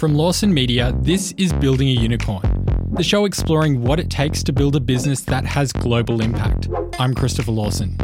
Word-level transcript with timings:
From 0.00 0.14
Lawson 0.14 0.54
Media, 0.54 0.94
this 1.02 1.32
is 1.32 1.52
Building 1.52 1.88
a 1.88 1.92
Unicorn, 1.92 2.64
the 2.92 3.02
show 3.02 3.26
exploring 3.26 3.82
what 3.82 4.00
it 4.00 4.08
takes 4.08 4.42
to 4.44 4.50
build 4.50 4.74
a 4.74 4.80
business 4.80 5.20
that 5.24 5.44
has 5.44 5.74
global 5.74 6.22
impact. 6.22 6.70
I'm 6.98 7.12
Christopher 7.12 7.52
Lawson. 7.52 7.98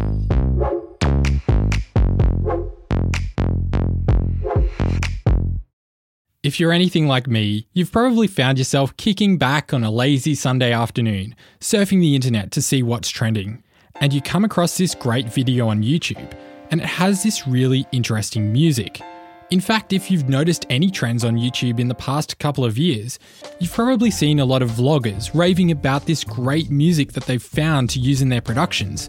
If 6.42 6.60
you're 6.60 6.70
anything 6.70 7.08
like 7.08 7.28
me, 7.28 7.66
you've 7.72 7.92
probably 7.92 8.26
found 8.26 8.58
yourself 8.58 8.94
kicking 8.98 9.38
back 9.38 9.72
on 9.72 9.82
a 9.82 9.90
lazy 9.90 10.34
Sunday 10.34 10.74
afternoon, 10.74 11.34
surfing 11.60 12.00
the 12.00 12.14
internet 12.14 12.50
to 12.50 12.60
see 12.60 12.82
what's 12.82 13.08
trending. 13.08 13.62
And 14.02 14.12
you 14.12 14.20
come 14.20 14.44
across 14.44 14.76
this 14.76 14.94
great 14.94 15.32
video 15.32 15.68
on 15.68 15.82
YouTube, 15.82 16.36
and 16.70 16.82
it 16.82 16.86
has 16.86 17.22
this 17.22 17.48
really 17.48 17.86
interesting 17.90 18.52
music. 18.52 19.00
In 19.50 19.60
fact, 19.60 19.92
if 19.92 20.10
you've 20.10 20.28
noticed 20.28 20.66
any 20.70 20.90
trends 20.90 21.22
on 21.22 21.36
YouTube 21.36 21.78
in 21.78 21.86
the 21.86 21.94
past 21.94 22.36
couple 22.40 22.64
of 22.64 22.76
years, 22.76 23.20
you've 23.60 23.72
probably 23.72 24.10
seen 24.10 24.40
a 24.40 24.44
lot 24.44 24.60
of 24.60 24.70
vloggers 24.70 25.30
raving 25.32 25.70
about 25.70 26.04
this 26.04 26.24
great 26.24 26.68
music 26.68 27.12
that 27.12 27.26
they've 27.26 27.40
found 27.40 27.88
to 27.90 28.00
use 28.00 28.22
in 28.22 28.28
their 28.28 28.40
productions. 28.40 29.08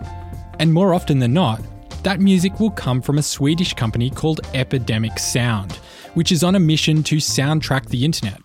And 0.59 0.71
more 0.71 0.93
often 0.93 1.17
than 1.17 1.33
not, 1.33 1.59
that 2.03 2.19
music 2.19 2.59
will 2.59 2.69
come 2.69 3.01
from 3.01 3.17
a 3.17 3.23
Swedish 3.23 3.73
company 3.73 4.11
called 4.11 4.41
Epidemic 4.53 5.17
Sound, 5.17 5.73
which 6.13 6.31
is 6.31 6.43
on 6.43 6.53
a 6.53 6.59
mission 6.59 7.01
to 7.03 7.15
soundtrack 7.15 7.87
the 7.87 8.05
internet. 8.05 8.39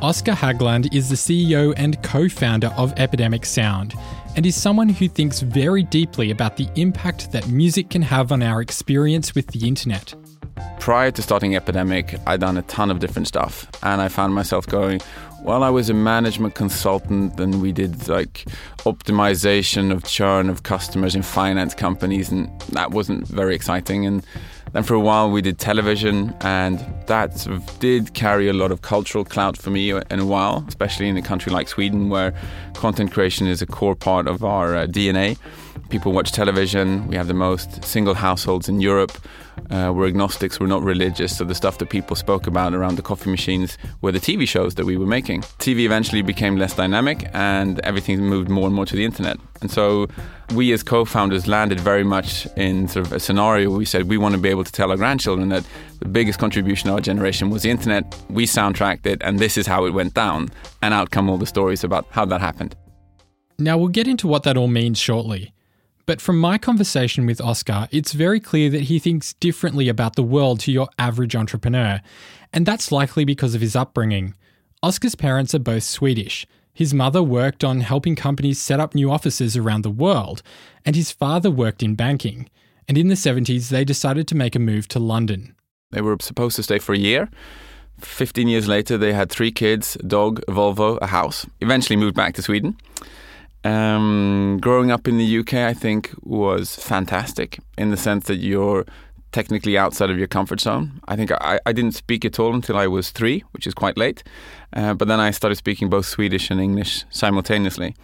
Oscar 0.00 0.32
Höglund 0.32 0.94
is 0.94 1.10
the 1.10 1.16
CEO 1.16 1.74
and 1.76 2.02
co 2.02 2.30
founder 2.30 2.68
of 2.78 2.94
Epidemic 2.96 3.44
Sound 3.44 3.94
and 4.36 4.46
is 4.46 4.56
someone 4.56 4.88
who 4.88 5.06
thinks 5.06 5.40
very 5.40 5.82
deeply 5.82 6.30
about 6.30 6.56
the 6.56 6.68
impact 6.76 7.30
that 7.32 7.46
music 7.48 7.90
can 7.90 8.00
have 8.00 8.32
on 8.32 8.42
our 8.42 8.62
experience 8.62 9.34
with 9.34 9.46
the 9.48 9.68
internet. 9.68 10.14
Prior 10.80 11.10
to 11.10 11.22
starting 11.22 11.54
Epidemic, 11.54 12.16
I'd 12.26 12.40
done 12.40 12.56
a 12.56 12.62
ton 12.62 12.90
of 12.90 12.98
different 12.98 13.28
stuff, 13.28 13.66
and 13.82 14.00
I 14.00 14.08
found 14.08 14.34
myself 14.34 14.66
going, 14.66 15.00
well, 15.42 15.64
I 15.64 15.70
was 15.70 15.90
a 15.90 15.94
management 15.94 16.54
consultant 16.54 17.38
and 17.40 17.60
we 17.60 17.72
did 17.72 18.08
like 18.08 18.44
optimization 18.84 19.90
of 19.90 20.04
churn 20.04 20.48
of 20.48 20.62
customers 20.62 21.16
in 21.16 21.22
finance 21.22 21.74
companies, 21.74 22.30
and 22.30 22.48
that 22.70 22.92
wasn't 22.92 23.26
very 23.26 23.54
exciting. 23.54 24.06
And 24.06 24.24
then 24.72 24.84
for 24.84 24.94
a 24.94 25.00
while 25.00 25.30
we 25.30 25.42
did 25.42 25.58
television, 25.58 26.34
and 26.42 26.78
that 27.06 27.38
sort 27.38 27.56
of 27.56 27.78
did 27.80 28.14
carry 28.14 28.48
a 28.48 28.52
lot 28.52 28.70
of 28.70 28.82
cultural 28.82 29.24
clout 29.24 29.56
for 29.56 29.70
me 29.70 29.90
in 29.90 30.20
a 30.20 30.26
while, 30.26 30.64
especially 30.68 31.08
in 31.08 31.16
a 31.16 31.22
country 31.22 31.52
like 31.52 31.68
Sweden 31.68 32.08
where 32.08 32.32
content 32.74 33.12
creation 33.12 33.46
is 33.48 33.60
a 33.60 33.66
core 33.66 33.96
part 33.96 34.28
of 34.28 34.44
our 34.44 34.76
uh, 34.76 34.86
DNA. 34.86 35.36
People 35.90 36.12
watch 36.12 36.30
television, 36.30 37.06
we 37.08 37.16
have 37.16 37.26
the 37.26 37.34
most 37.34 37.84
single 37.84 38.14
households 38.14 38.68
in 38.68 38.80
Europe. 38.80 39.12
Uh, 39.70 39.92
we're 39.94 40.06
agnostics, 40.06 40.60
we're 40.60 40.66
not 40.66 40.82
religious, 40.82 41.36
so 41.36 41.44
the 41.44 41.54
stuff 41.54 41.78
that 41.78 41.88
people 41.88 42.14
spoke 42.14 42.46
about 42.46 42.74
around 42.74 42.96
the 42.96 43.02
coffee 43.02 43.30
machines 43.30 43.78
were 44.00 44.12
the 44.12 44.20
TV 44.20 44.46
shows 44.46 44.74
that 44.74 44.84
we 44.84 44.96
were 44.96 45.06
making. 45.06 45.42
TV 45.58 45.80
eventually 45.80 46.22
became 46.22 46.56
less 46.56 46.74
dynamic 46.74 47.28
and 47.32 47.80
everything 47.80 48.20
moved 48.20 48.48
more 48.48 48.66
and 48.66 48.74
more 48.74 48.86
to 48.86 48.96
the 48.96 49.04
internet. 49.04 49.38
And 49.60 49.70
so 49.70 50.08
we 50.54 50.72
as 50.72 50.82
co-founders 50.82 51.46
landed 51.46 51.80
very 51.80 52.04
much 52.04 52.46
in 52.56 52.88
sort 52.88 53.06
of 53.06 53.12
a 53.12 53.20
scenario 53.20 53.70
where 53.70 53.78
we 53.78 53.84
said 53.84 54.08
we 54.08 54.18
want 54.18 54.34
to 54.34 54.40
be 54.40 54.48
able 54.48 54.64
to 54.64 54.72
tell 54.72 54.90
our 54.90 54.96
grandchildren 54.96 55.48
that 55.50 55.64
the 56.00 56.08
biggest 56.08 56.38
contribution 56.38 56.90
of 56.90 56.96
our 56.96 57.00
generation 57.00 57.48
was 57.48 57.62
the 57.62 57.70
internet. 57.70 58.14
We 58.28 58.44
soundtracked 58.44 59.06
it, 59.06 59.22
and 59.22 59.38
this 59.38 59.56
is 59.56 59.66
how 59.66 59.86
it 59.86 59.90
went 59.94 60.14
down. 60.14 60.50
And 60.82 60.92
out 60.92 61.10
come 61.10 61.30
all 61.30 61.38
the 61.38 61.46
stories 61.46 61.84
about 61.84 62.06
how 62.10 62.24
that 62.26 62.40
happened. 62.40 62.76
Now 63.58 63.78
we'll 63.78 63.88
get 63.88 64.08
into 64.08 64.26
what 64.26 64.42
that 64.42 64.56
all 64.56 64.68
means 64.68 64.98
shortly. 64.98 65.51
But 66.06 66.20
from 66.20 66.38
my 66.38 66.58
conversation 66.58 67.26
with 67.26 67.40
Oscar, 67.40 67.88
it's 67.90 68.12
very 68.12 68.40
clear 68.40 68.70
that 68.70 68.82
he 68.82 68.98
thinks 68.98 69.34
differently 69.34 69.88
about 69.88 70.16
the 70.16 70.22
world 70.22 70.60
to 70.60 70.72
your 70.72 70.88
average 70.98 71.36
entrepreneur, 71.36 72.00
and 72.52 72.66
that's 72.66 72.92
likely 72.92 73.24
because 73.24 73.54
of 73.54 73.60
his 73.60 73.76
upbringing. 73.76 74.34
Oscar's 74.82 75.14
parents 75.14 75.54
are 75.54 75.60
both 75.60 75.84
Swedish, 75.84 76.46
his 76.74 76.94
mother 76.94 77.22
worked 77.22 77.64
on 77.64 77.80
helping 77.80 78.16
companies 78.16 78.60
set 78.60 78.80
up 78.80 78.94
new 78.94 79.10
offices 79.10 79.56
around 79.56 79.82
the 79.82 79.90
world, 79.90 80.42
and 80.84 80.96
his 80.96 81.12
father 81.12 81.50
worked 81.50 81.82
in 81.82 81.94
banking. 81.94 82.48
And 82.88 82.96
in 82.96 83.08
the 83.08 83.14
70s, 83.14 83.68
they 83.68 83.84
decided 83.84 84.26
to 84.28 84.34
make 84.34 84.56
a 84.56 84.58
move 84.58 84.88
to 84.88 84.98
London. 84.98 85.54
They 85.90 86.00
were 86.00 86.16
supposed 86.20 86.56
to 86.56 86.62
stay 86.62 86.78
for 86.78 86.94
a 86.94 86.98
year. 86.98 87.28
15 87.98 88.48
years 88.48 88.66
later, 88.66 88.96
they 88.96 89.12
had 89.12 89.30
three 89.30 89.52
kids, 89.52 89.96
a 89.96 90.02
dog, 90.04 90.40
a 90.48 90.52
Volvo, 90.52 90.98
a 91.02 91.08
house. 91.08 91.46
Eventually 91.60 91.96
moved 91.96 92.16
back 92.16 92.34
to 92.34 92.42
Sweden. 92.42 92.76
Um, 93.64 94.58
growing 94.60 94.90
up 94.90 95.06
in 95.06 95.18
the 95.18 95.38
UK, 95.38 95.54
I 95.54 95.74
think, 95.74 96.12
was 96.22 96.74
fantastic 96.76 97.58
in 97.78 97.90
the 97.90 97.96
sense 97.96 98.26
that 98.26 98.36
you're 98.36 98.84
technically 99.32 99.78
outside 99.78 100.10
of 100.10 100.18
your 100.18 100.28
comfort 100.28 100.60
zone. 100.60 101.00
I 101.08 101.16
think 101.16 101.32
I, 101.32 101.58
I 101.64 101.72
didn't 101.72 101.94
speak 101.94 102.24
at 102.24 102.38
all 102.38 102.54
until 102.54 102.76
I 102.76 102.86
was 102.86 103.10
three, 103.10 103.44
which 103.52 103.66
is 103.66 103.74
quite 103.74 103.96
late. 103.96 104.22
Uh, 104.72 104.94
but 104.94 105.08
then 105.08 105.20
I 105.20 105.30
started 105.30 105.56
speaking 105.56 105.88
both 105.88 106.06
Swedish 106.06 106.50
and 106.50 106.60
English 106.60 107.04
simultaneously. 107.10 107.94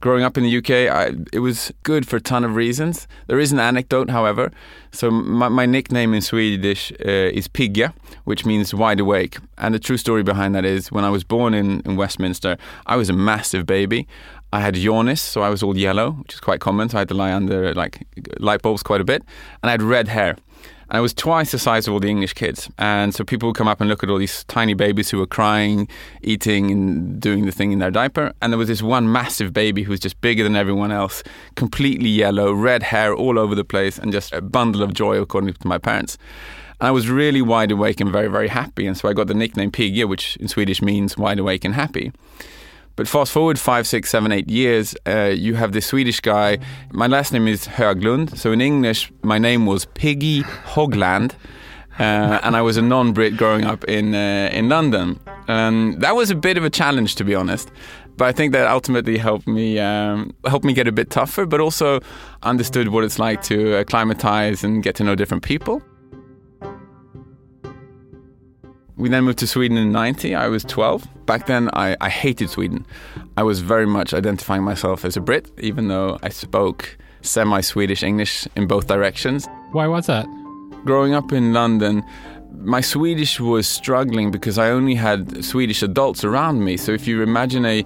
Growing 0.00 0.24
up 0.24 0.36
in 0.36 0.44
the 0.44 0.56
UK, 0.58 0.70
I, 0.94 1.12
it 1.32 1.38
was 1.38 1.72
good 1.82 2.06
for 2.06 2.16
a 2.16 2.20
ton 2.20 2.44
of 2.44 2.54
reasons. 2.54 3.08
There 3.28 3.38
is 3.38 3.50
an 3.50 3.58
anecdote, 3.58 4.10
however. 4.10 4.52
So 4.92 5.10
my, 5.10 5.48
my 5.48 5.64
nickname 5.64 6.12
in 6.12 6.20
Swedish 6.20 6.92
uh, 6.92 7.30
is 7.32 7.48
Pigge, 7.48 7.90
which 8.24 8.44
means 8.44 8.74
wide 8.74 9.00
awake. 9.00 9.38
And 9.56 9.74
the 9.74 9.78
true 9.78 9.96
story 9.96 10.22
behind 10.22 10.54
that 10.54 10.66
is 10.66 10.92
when 10.92 11.04
I 11.04 11.08
was 11.08 11.24
born 11.24 11.54
in, 11.54 11.80
in 11.86 11.96
Westminster, 11.96 12.58
I 12.84 12.96
was 12.96 13.08
a 13.08 13.14
massive 13.14 13.64
baby. 13.64 14.06
I 14.52 14.60
had 14.60 14.74
jaundice, 14.74 15.20
so 15.20 15.42
I 15.42 15.50
was 15.50 15.62
all 15.62 15.76
yellow, 15.76 16.12
which 16.12 16.34
is 16.34 16.40
quite 16.40 16.60
common. 16.60 16.88
So 16.88 16.98
I 16.98 17.00
had 17.00 17.08
to 17.08 17.14
lie 17.14 17.32
under 17.32 17.74
like 17.74 18.06
light 18.38 18.62
bulbs 18.62 18.82
quite 18.82 19.00
a 19.00 19.04
bit, 19.04 19.22
and 19.62 19.70
I 19.70 19.72
had 19.72 19.82
red 19.82 20.08
hair. 20.08 20.36
And 20.88 20.96
I 20.96 21.00
was 21.00 21.12
twice 21.12 21.50
the 21.50 21.58
size 21.58 21.88
of 21.88 21.94
all 21.94 21.98
the 21.98 22.08
English 22.08 22.34
kids. 22.34 22.70
And 22.78 23.12
so 23.12 23.24
people 23.24 23.48
would 23.48 23.56
come 23.56 23.66
up 23.66 23.80
and 23.80 23.90
look 23.90 24.04
at 24.04 24.10
all 24.10 24.18
these 24.18 24.44
tiny 24.44 24.72
babies 24.72 25.10
who 25.10 25.18
were 25.18 25.26
crying, 25.26 25.88
eating, 26.22 26.70
and 26.70 27.20
doing 27.20 27.44
the 27.44 27.50
thing 27.50 27.72
in 27.72 27.80
their 27.80 27.90
diaper. 27.90 28.32
And 28.40 28.52
there 28.52 28.58
was 28.58 28.68
this 28.68 28.82
one 28.82 29.10
massive 29.10 29.52
baby 29.52 29.82
who 29.82 29.90
was 29.90 29.98
just 29.98 30.20
bigger 30.20 30.44
than 30.44 30.54
everyone 30.54 30.92
else, 30.92 31.24
completely 31.56 32.08
yellow, 32.08 32.52
red 32.52 32.84
hair 32.84 33.12
all 33.12 33.36
over 33.36 33.56
the 33.56 33.64
place, 33.64 33.98
and 33.98 34.12
just 34.12 34.32
a 34.32 34.40
bundle 34.40 34.80
of 34.80 34.94
joy, 34.94 35.20
according 35.20 35.54
to 35.54 35.66
my 35.66 35.78
parents. 35.78 36.18
And 36.80 36.86
I 36.86 36.92
was 36.92 37.08
really 37.08 37.42
wide 37.42 37.72
awake 37.72 38.00
and 38.00 38.12
very, 38.12 38.28
very 38.28 38.48
happy. 38.48 38.86
And 38.86 38.96
so 38.96 39.08
I 39.08 39.12
got 39.12 39.26
the 39.26 39.34
nickname 39.34 39.72
Pigge, 39.72 40.06
which 40.06 40.36
in 40.36 40.46
Swedish 40.46 40.80
means 40.80 41.18
wide 41.18 41.40
awake 41.40 41.64
and 41.64 41.74
happy. 41.74 42.12
But 42.96 43.06
fast 43.06 43.30
forward 43.30 43.58
five, 43.58 43.86
six, 43.86 44.08
seven, 44.08 44.32
eight 44.32 44.48
years, 44.48 44.96
uh, 45.06 45.26
you 45.26 45.54
have 45.54 45.72
this 45.72 45.86
Swedish 45.86 46.20
guy. 46.20 46.58
My 46.92 47.06
last 47.06 47.32
name 47.32 47.46
is 47.46 47.66
Höglund. 47.66 48.36
So 48.36 48.52
in 48.52 48.62
English, 48.62 49.12
my 49.22 49.38
name 49.38 49.66
was 49.66 49.84
Piggy 49.94 50.42
Hogland. 50.42 51.32
Uh, 51.98 52.40
and 52.42 52.56
I 52.56 52.62
was 52.62 52.76
a 52.76 52.82
non-Brit 52.82 53.36
growing 53.36 53.64
up 53.64 53.84
in 53.84 54.14
uh, 54.14 54.50
in 54.52 54.68
London, 54.68 55.18
and 55.48 55.98
that 56.02 56.14
was 56.14 56.30
a 56.30 56.34
bit 56.34 56.58
of 56.58 56.64
a 56.64 56.68
challenge, 56.68 57.14
to 57.14 57.24
be 57.24 57.34
honest. 57.34 57.70
But 58.18 58.28
I 58.28 58.32
think 58.32 58.52
that 58.52 58.66
ultimately 58.66 59.16
helped 59.16 59.46
me 59.46 59.78
um, 59.78 60.34
helped 60.46 60.66
me 60.66 60.74
get 60.74 60.86
a 60.86 60.92
bit 60.92 61.08
tougher, 61.08 61.46
but 61.46 61.58
also 61.58 62.00
understood 62.42 62.88
what 62.88 63.02
it's 63.02 63.18
like 63.18 63.42
to 63.44 63.76
acclimatize 63.76 64.62
and 64.62 64.82
get 64.82 64.94
to 64.96 65.04
know 65.04 65.14
different 65.14 65.42
people. 65.42 65.82
We 68.96 69.08
then 69.08 69.24
moved 69.24 69.38
to 69.38 69.46
Sweden 69.46 69.76
in 69.78 69.92
90. 69.92 70.34
I 70.34 70.48
was 70.48 70.64
12. 70.64 71.06
Back 71.26 71.46
then, 71.46 71.70
I, 71.72 71.96
I 72.00 72.08
hated 72.08 72.50
Sweden. 72.50 72.86
I 73.36 73.42
was 73.42 73.60
very 73.60 73.86
much 73.86 74.14
identifying 74.14 74.62
myself 74.62 75.04
as 75.04 75.16
a 75.16 75.20
Brit, 75.20 75.50
even 75.58 75.88
though 75.88 76.18
I 76.22 76.28
spoke 76.28 76.96
semi 77.22 77.60
Swedish 77.60 78.02
English 78.02 78.46
in 78.56 78.66
both 78.66 78.86
directions. 78.86 79.46
Why 79.72 79.86
was 79.88 80.06
that? 80.06 80.26
Growing 80.84 81.14
up 81.14 81.32
in 81.32 81.52
London, 81.52 82.04
my 82.52 82.80
Swedish 82.80 83.40
was 83.40 83.66
struggling 83.66 84.30
because 84.30 84.56
I 84.56 84.70
only 84.70 84.94
had 84.94 85.44
Swedish 85.44 85.82
adults 85.82 86.24
around 86.24 86.64
me. 86.64 86.76
So 86.76 86.92
if 86.92 87.06
you 87.06 87.22
imagine 87.22 87.66
a 87.66 87.84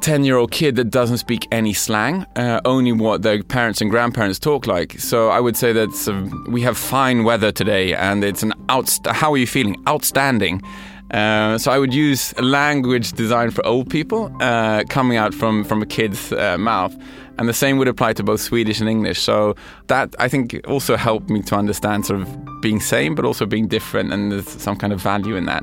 10 0.00 0.24
year 0.24 0.36
old 0.36 0.50
kid 0.50 0.76
that 0.76 0.90
doesn't 0.90 1.18
speak 1.18 1.46
any 1.52 1.72
slang, 1.74 2.24
uh, 2.36 2.60
only 2.64 2.92
what 2.92 3.22
their 3.22 3.42
parents 3.42 3.80
and 3.80 3.90
grandparents 3.90 4.38
talk 4.38 4.66
like. 4.66 4.98
So 4.98 5.28
I 5.28 5.40
would 5.40 5.56
say 5.56 5.72
that 5.72 6.08
uh, 6.08 6.50
we 6.50 6.62
have 6.62 6.78
fine 6.78 7.24
weather 7.24 7.52
today 7.52 7.94
and 7.94 8.24
it's 8.24 8.42
an 8.42 8.54
outst- 8.68 9.06
how 9.06 9.32
are 9.32 9.36
you 9.38 9.46
feeling? 9.46 9.76
Outstanding. 9.86 10.62
Uh, 11.10 11.56
so 11.56 11.70
I 11.70 11.78
would 11.78 11.94
use 11.94 12.34
a 12.36 12.42
language 12.42 13.12
designed 13.12 13.54
for 13.54 13.64
old 13.66 13.88
people 13.88 14.30
uh, 14.40 14.84
coming 14.88 15.16
out 15.16 15.34
from, 15.34 15.64
from 15.64 15.82
a 15.82 15.86
kid's 15.86 16.32
uh, 16.32 16.58
mouth. 16.58 16.94
And 17.38 17.48
the 17.48 17.54
same 17.54 17.78
would 17.78 17.88
apply 17.88 18.14
to 18.14 18.22
both 18.22 18.40
Swedish 18.40 18.80
and 18.80 18.88
English. 18.88 19.20
So 19.20 19.54
that 19.86 20.14
I 20.18 20.28
think 20.28 20.60
also 20.66 20.96
helped 20.96 21.30
me 21.30 21.40
to 21.42 21.54
understand 21.54 22.04
sort 22.04 22.20
of 22.20 22.60
being 22.60 22.80
same, 22.80 23.14
but 23.14 23.24
also 23.24 23.46
being 23.46 23.68
different, 23.68 24.12
and 24.12 24.32
there's 24.32 24.48
some 24.48 24.76
kind 24.76 24.92
of 24.92 25.00
value 25.00 25.36
in 25.36 25.46
that. 25.46 25.62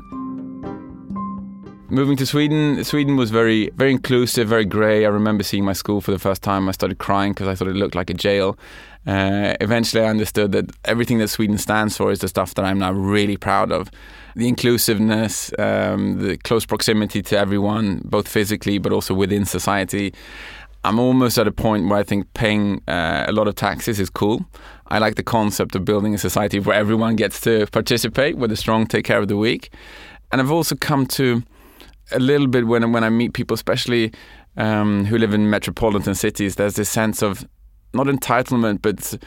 Moving 1.88 2.16
to 2.16 2.26
Sweden, 2.26 2.82
Sweden 2.82 3.16
was 3.16 3.30
very, 3.30 3.70
very 3.76 3.92
inclusive, 3.92 4.48
very 4.48 4.64
grey. 4.64 5.04
I 5.04 5.08
remember 5.08 5.44
seeing 5.44 5.64
my 5.64 5.74
school 5.74 6.00
for 6.00 6.10
the 6.10 6.18
first 6.18 6.42
time. 6.42 6.68
I 6.68 6.72
started 6.72 6.98
crying 6.98 7.32
because 7.32 7.46
I 7.46 7.54
thought 7.54 7.68
it 7.68 7.76
looked 7.76 7.94
like 7.94 8.10
a 8.10 8.14
jail. 8.14 8.58
Uh, 9.06 9.54
eventually, 9.60 10.02
I 10.02 10.08
understood 10.08 10.50
that 10.52 10.72
everything 10.84 11.18
that 11.18 11.28
Sweden 11.28 11.58
stands 11.58 11.96
for 11.96 12.10
is 12.10 12.18
the 12.18 12.28
stuff 12.28 12.54
that 12.54 12.64
I'm 12.64 12.80
now 12.80 12.90
really 12.90 13.36
proud 13.36 13.70
of. 13.70 13.90
The 14.36 14.48
inclusiveness, 14.48 15.50
um, 15.58 16.18
the 16.20 16.36
close 16.36 16.66
proximity 16.66 17.22
to 17.22 17.38
everyone, 17.38 18.02
both 18.04 18.28
physically 18.28 18.78
but 18.78 18.92
also 18.92 19.14
within 19.14 19.46
society. 19.46 20.12
I'm 20.84 20.98
almost 20.98 21.38
at 21.38 21.48
a 21.48 21.52
point 21.52 21.88
where 21.88 21.98
I 21.98 22.04
think 22.04 22.32
paying 22.34 22.82
uh, 22.86 23.24
a 23.26 23.32
lot 23.32 23.48
of 23.48 23.54
taxes 23.54 23.98
is 23.98 24.10
cool. 24.10 24.44
I 24.88 24.98
like 24.98 25.16
the 25.16 25.22
concept 25.22 25.74
of 25.74 25.84
building 25.84 26.14
a 26.14 26.18
society 26.18 26.60
where 26.60 26.76
everyone 26.76 27.16
gets 27.16 27.40
to 27.40 27.66
participate, 27.72 28.36
where 28.36 28.46
the 28.46 28.56
strong 28.56 28.86
take 28.86 29.04
care 29.04 29.18
of 29.18 29.26
the 29.26 29.36
weak. 29.36 29.72
And 30.30 30.40
I've 30.40 30.52
also 30.52 30.76
come 30.76 31.06
to 31.06 31.42
a 32.12 32.20
little 32.20 32.46
bit 32.46 32.66
when 32.66 32.92
when 32.92 33.04
I 33.04 33.10
meet 33.10 33.32
people, 33.32 33.54
especially 33.54 34.12
um, 34.56 35.06
who 35.06 35.18
live 35.18 35.34
in 35.34 35.50
metropolitan 35.50 36.14
cities, 36.14 36.56
there's 36.56 36.76
this 36.76 36.90
sense 36.90 37.22
of 37.22 37.44
not 37.94 38.06
entitlement, 38.06 38.82
but 38.82 39.18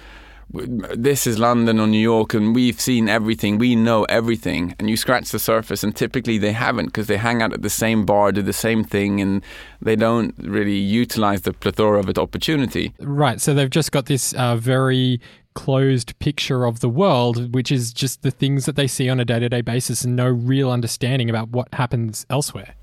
this 0.52 1.28
is 1.28 1.38
London 1.38 1.80
or 1.80 1.88
New 1.88 2.00
York, 2.00 2.34
and 2.34 2.56
we've 2.56 2.82
seen 2.82 3.08
everything, 3.08 3.58
we 3.58 3.76
know 3.76 4.04
everything, 4.06 4.76
and 4.80 4.90
you 4.90 4.98
scratch 4.98 5.30
the 5.30 5.40
surface, 5.40 5.84
and 5.84 5.96
typically 5.96 6.38
they 6.38 6.54
haven't 6.54 6.88
because 6.88 7.08
they 7.08 7.18
hang 7.18 7.42
out 7.42 7.54
at 7.54 7.62
the 7.62 7.70
same 7.70 8.06
bar, 8.06 8.32
do 8.32 8.42
the 8.42 8.54
same 8.54 8.84
thing, 8.84 9.22
and 9.22 9.44
they 9.82 9.96
don't 9.96 10.34
really 10.40 10.78
utilize 10.78 11.42
the 11.42 11.54
plethora 11.54 12.00
of 12.00 12.10
opportunity. 12.18 12.94
Right. 13.00 13.40
So 13.40 13.54
they've 13.54 13.70
just 13.70 13.92
got 13.92 14.08
this 14.08 14.34
uh, 14.34 14.56
very 14.56 15.22
closed 15.54 16.18
picture 16.20 16.66
of 16.66 16.80
the 16.80 16.90
world, 16.90 17.54
which 17.54 17.72
is 17.72 17.94
just 17.94 18.24
the 18.24 18.32
things 18.32 18.66
that 18.66 18.76
they 18.76 18.88
see 18.88 19.10
on 19.10 19.20
a 19.20 19.26
day 19.26 19.40
to 19.40 19.50
day 19.50 19.62
basis, 19.62 20.04
and 20.04 20.16
no 20.16 20.28
real 20.28 20.72
understanding 20.72 21.30
about 21.30 21.50
what 21.50 21.68
happens 21.74 22.26
elsewhere. 22.30 22.74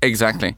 Exactly. 0.00 0.56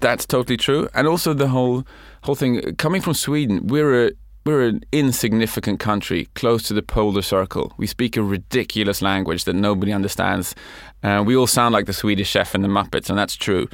That's 0.00 0.24
totally 0.24 0.56
true, 0.56 0.88
and 0.94 1.06
also 1.06 1.34
the 1.34 1.48
whole 1.48 1.84
whole 2.22 2.34
thing 2.34 2.74
coming 2.76 3.02
from 3.02 3.12
Sweden, 3.12 3.66
we're 3.66 4.06
a 4.06 4.10
we're 4.44 4.62
an 4.62 4.82
insignificant 4.92 5.80
country 5.80 6.28
close 6.34 6.62
to 6.64 6.74
the 6.74 6.82
polar 6.82 7.22
circle. 7.22 7.72
We 7.76 7.86
speak 7.86 8.16
a 8.16 8.22
ridiculous 8.22 9.02
language 9.02 9.44
that 9.44 9.54
nobody 9.54 9.92
understands. 9.92 10.54
Uh, 11.02 11.22
we 11.26 11.36
all 11.36 11.46
sound 11.46 11.72
like 11.72 11.86
the 11.86 11.92
Swedish 11.92 12.30
chef 12.30 12.54
and 12.54 12.64
the 12.64 12.68
Muppets, 12.68 13.10
and 13.10 13.18
that's 13.18 13.36
true. 13.36 13.68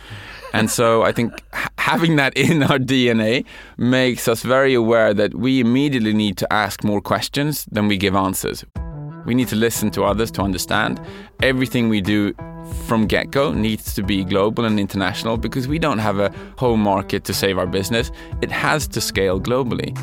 And 0.52 0.70
so 0.70 1.02
I 1.02 1.12
think 1.12 1.32
having 1.78 2.16
that 2.16 2.36
in 2.36 2.62
our 2.64 2.78
DNA 2.78 3.44
makes 3.76 4.26
us 4.26 4.42
very 4.42 4.74
aware 4.74 5.14
that 5.14 5.34
we 5.34 5.60
immediately 5.60 6.12
need 6.12 6.36
to 6.38 6.52
ask 6.52 6.82
more 6.82 7.00
questions 7.00 7.64
than 7.70 7.86
we 7.86 7.96
give 7.96 8.16
answers. 8.16 8.64
We 9.24 9.34
need 9.34 9.48
to 9.48 9.56
listen 9.56 9.90
to 9.92 10.04
others 10.04 10.30
to 10.32 10.42
understand. 10.42 11.00
Everything 11.42 11.88
we 11.88 12.00
do 12.00 12.32
from 12.86 13.06
get 13.06 13.30
go 13.30 13.52
needs 13.52 13.94
to 13.94 14.02
be 14.02 14.24
global 14.24 14.64
and 14.64 14.78
international 14.80 15.36
because 15.36 15.68
we 15.68 15.78
don't 15.78 15.98
have 15.98 16.18
a 16.18 16.32
home 16.58 16.80
market 16.80 17.24
to 17.24 17.34
save 17.34 17.58
our 17.58 17.66
business. 17.66 18.10
It 18.42 18.50
has 18.50 18.88
to 18.88 19.00
scale 19.00 19.40
globally. 19.40 19.96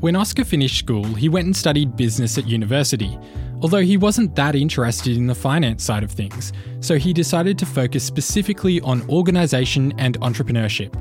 When 0.00 0.14
Oscar 0.14 0.44
finished 0.44 0.78
school, 0.78 1.02
he 1.02 1.28
went 1.28 1.46
and 1.46 1.56
studied 1.56 1.96
business 1.96 2.38
at 2.38 2.46
university, 2.46 3.18
although 3.60 3.80
he 3.80 3.96
wasn't 3.96 4.36
that 4.36 4.54
interested 4.54 5.16
in 5.16 5.26
the 5.26 5.34
finance 5.34 5.82
side 5.82 6.04
of 6.04 6.12
things, 6.12 6.52
so 6.78 6.98
he 6.98 7.12
decided 7.12 7.58
to 7.58 7.66
focus 7.66 8.04
specifically 8.04 8.80
on 8.82 9.02
organisation 9.10 9.92
and 9.98 10.16
entrepreneurship. 10.20 10.94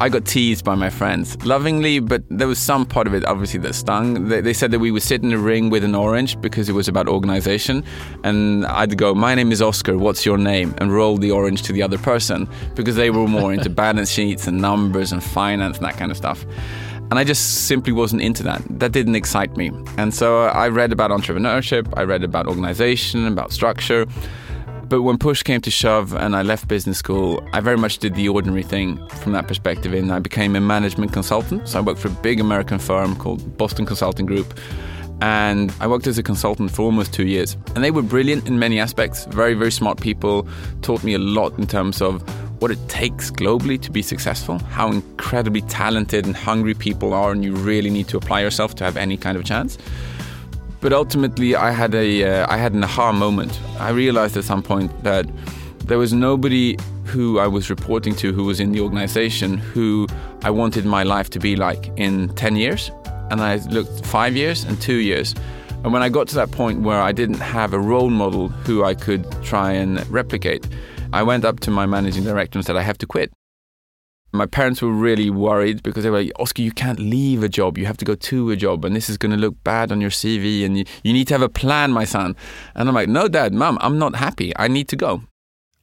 I 0.00 0.08
got 0.08 0.24
teased 0.24 0.64
by 0.64 0.76
my 0.76 0.88
friends, 0.88 1.36
lovingly, 1.44 1.98
but 1.98 2.22
there 2.30 2.46
was 2.46 2.58
some 2.58 2.86
part 2.86 3.06
of 3.06 3.14
it 3.14 3.24
obviously 3.26 3.58
that 3.60 3.74
stung. 3.74 4.28
They, 4.28 4.40
they, 4.40 4.52
said 4.54 4.70
that 4.70 4.78
we 4.78 4.92
would 4.92 5.02
sit 5.02 5.22
in 5.24 5.32
a 5.32 5.38
ring 5.38 5.68
with 5.68 5.84
an 5.84 5.94
orange 5.94 6.40
because 6.40 6.68
it 6.68 6.72
was 6.72 6.86
about 6.86 7.08
organization. 7.08 7.84
And 8.22 8.64
I'd 8.66 8.96
go, 8.96 9.12
My 9.12 9.34
name 9.34 9.50
is 9.50 9.60
Oscar, 9.60 9.98
what's 9.98 10.24
your 10.24 10.38
name? 10.38 10.72
And 10.78 10.94
roll 10.94 11.18
the 11.18 11.32
orange 11.32 11.62
to 11.64 11.72
the 11.72 11.82
other 11.82 11.98
person 11.98 12.48
because 12.76 12.94
they 12.94 13.10
were 13.10 13.26
more 13.26 13.52
into 13.52 13.68
balance 13.84 14.10
sheets 14.10 14.46
and 14.46 14.62
numbers 14.62 15.10
and 15.10 15.22
finance 15.22 15.78
and 15.78 15.86
that 15.86 15.96
kind 15.96 16.12
of 16.12 16.16
stuff. 16.16 16.46
And 17.10 17.18
I 17.18 17.24
just 17.24 17.66
simply 17.66 17.92
wasn't 17.92 18.20
into 18.20 18.42
that. 18.42 18.62
That 18.68 18.92
didn't 18.92 19.14
excite 19.14 19.56
me. 19.56 19.70
And 19.96 20.12
so 20.12 20.42
I 20.42 20.68
read 20.68 20.92
about 20.92 21.10
entrepreneurship, 21.10 21.92
I 21.96 22.02
read 22.02 22.22
about 22.22 22.46
organization, 22.46 23.26
about 23.26 23.50
structure. 23.50 24.06
But 24.88 25.02
when 25.02 25.18
push 25.18 25.42
came 25.42 25.60
to 25.62 25.70
shove 25.70 26.14
and 26.14 26.34
I 26.34 26.42
left 26.42 26.66
business 26.68 26.98
school, 26.98 27.46
I 27.52 27.60
very 27.60 27.76
much 27.76 27.98
did 27.98 28.14
the 28.14 28.28
ordinary 28.28 28.62
thing 28.62 29.06
from 29.20 29.32
that 29.32 29.46
perspective. 29.46 29.92
And 29.92 30.12
I 30.12 30.18
became 30.18 30.56
a 30.56 30.60
management 30.60 31.12
consultant. 31.12 31.68
So 31.68 31.78
I 31.78 31.82
worked 31.82 32.00
for 32.00 32.08
a 32.08 32.18
big 32.22 32.40
American 32.40 32.78
firm 32.78 33.16
called 33.16 33.56
Boston 33.56 33.86
Consulting 33.86 34.26
Group. 34.26 34.58
And 35.20 35.74
I 35.80 35.86
worked 35.86 36.06
as 36.06 36.16
a 36.16 36.22
consultant 36.22 36.70
for 36.70 36.82
almost 36.82 37.12
two 37.12 37.26
years. 37.26 37.56
And 37.74 37.82
they 37.82 37.90
were 37.90 38.02
brilliant 38.02 38.46
in 38.46 38.58
many 38.58 38.78
aspects, 38.78 39.24
very, 39.26 39.54
very 39.54 39.72
smart 39.72 40.00
people, 40.00 40.46
taught 40.82 41.02
me 41.02 41.14
a 41.14 41.18
lot 41.18 41.58
in 41.58 41.66
terms 41.66 42.00
of 42.00 42.22
what 42.58 42.70
it 42.70 42.88
takes 42.88 43.30
globally 43.30 43.80
to 43.80 43.90
be 43.90 44.02
successful, 44.02 44.58
how 44.58 44.90
incredibly 44.90 45.62
talented 45.62 46.26
and 46.26 46.36
hungry 46.36 46.74
people 46.74 47.12
are, 47.14 47.30
and 47.30 47.44
you 47.44 47.54
really 47.54 47.90
need 47.90 48.08
to 48.08 48.16
apply 48.16 48.40
yourself 48.40 48.74
to 48.76 48.84
have 48.84 48.96
any 48.96 49.16
kind 49.16 49.36
of 49.36 49.44
chance. 49.44 49.78
But 50.80 50.92
ultimately, 50.92 51.56
I 51.56 51.70
had 51.72 51.94
a 51.94 52.24
uh, 52.24 52.46
I 52.48 52.56
had 52.56 52.72
an 52.72 52.84
aha 52.84 53.12
moment. 53.12 53.60
I 53.80 53.90
realized 53.90 54.36
at 54.36 54.44
some 54.44 54.62
point 54.62 54.90
that 55.02 55.26
there 55.88 55.98
was 55.98 56.12
nobody 56.12 56.76
who 57.04 57.38
I 57.38 57.46
was 57.46 57.70
reporting 57.70 58.14
to 58.16 58.32
who 58.32 58.44
was 58.44 58.60
in 58.60 58.72
the 58.72 58.80
organization 58.80 59.56
who 59.56 60.06
I 60.42 60.50
wanted 60.50 60.84
my 60.84 61.02
life 61.02 61.30
to 61.30 61.38
be 61.38 61.56
like 61.56 61.90
in 61.96 62.28
10 62.34 62.56
years. 62.56 62.90
And 63.30 63.40
I 63.40 63.56
looked 63.70 64.04
five 64.04 64.36
years 64.36 64.64
and 64.64 64.80
two 64.80 64.96
years. 64.96 65.34
And 65.82 65.92
when 65.92 66.02
I 66.02 66.10
got 66.10 66.28
to 66.28 66.34
that 66.34 66.50
point 66.50 66.82
where 66.82 67.00
I 67.00 67.12
didn't 67.12 67.40
have 67.40 67.72
a 67.72 67.78
role 67.78 68.10
model 68.10 68.48
who 68.48 68.84
I 68.84 68.94
could 68.94 69.24
try 69.42 69.72
and 69.72 70.06
replicate, 70.10 70.66
I 71.12 71.22
went 71.22 71.44
up 71.44 71.60
to 71.60 71.70
my 71.70 71.86
managing 71.86 72.24
director 72.24 72.58
and 72.58 72.66
said, 72.66 72.76
I 72.76 72.82
have 72.82 72.98
to 72.98 73.06
quit. 73.06 73.32
My 74.30 74.44
parents 74.44 74.82
were 74.82 74.92
really 74.92 75.30
worried 75.30 75.82
because 75.82 76.04
they 76.04 76.10
were 76.10 76.18
like, 76.18 76.32
Oscar, 76.38 76.60
you 76.60 76.70
can't 76.70 76.98
leave 76.98 77.42
a 77.42 77.48
job. 77.48 77.78
You 77.78 77.86
have 77.86 77.96
to 77.96 78.04
go 78.04 78.14
to 78.14 78.50
a 78.50 78.56
job, 78.56 78.84
and 78.84 78.94
this 78.94 79.08
is 79.08 79.16
going 79.16 79.32
to 79.32 79.38
look 79.38 79.62
bad 79.64 79.90
on 79.90 80.02
your 80.02 80.10
CV, 80.10 80.66
and 80.66 80.76
you, 80.76 80.84
you 81.02 81.14
need 81.14 81.28
to 81.28 81.34
have 81.34 81.42
a 81.42 81.48
plan, 81.48 81.92
my 81.92 82.04
son. 82.04 82.36
And 82.74 82.88
I'm 82.88 82.94
like, 82.94 83.08
No, 83.08 83.26
dad, 83.26 83.54
mom, 83.54 83.78
I'm 83.80 83.98
not 83.98 84.16
happy. 84.16 84.52
I 84.56 84.68
need 84.68 84.88
to 84.88 84.96
go. 84.96 85.22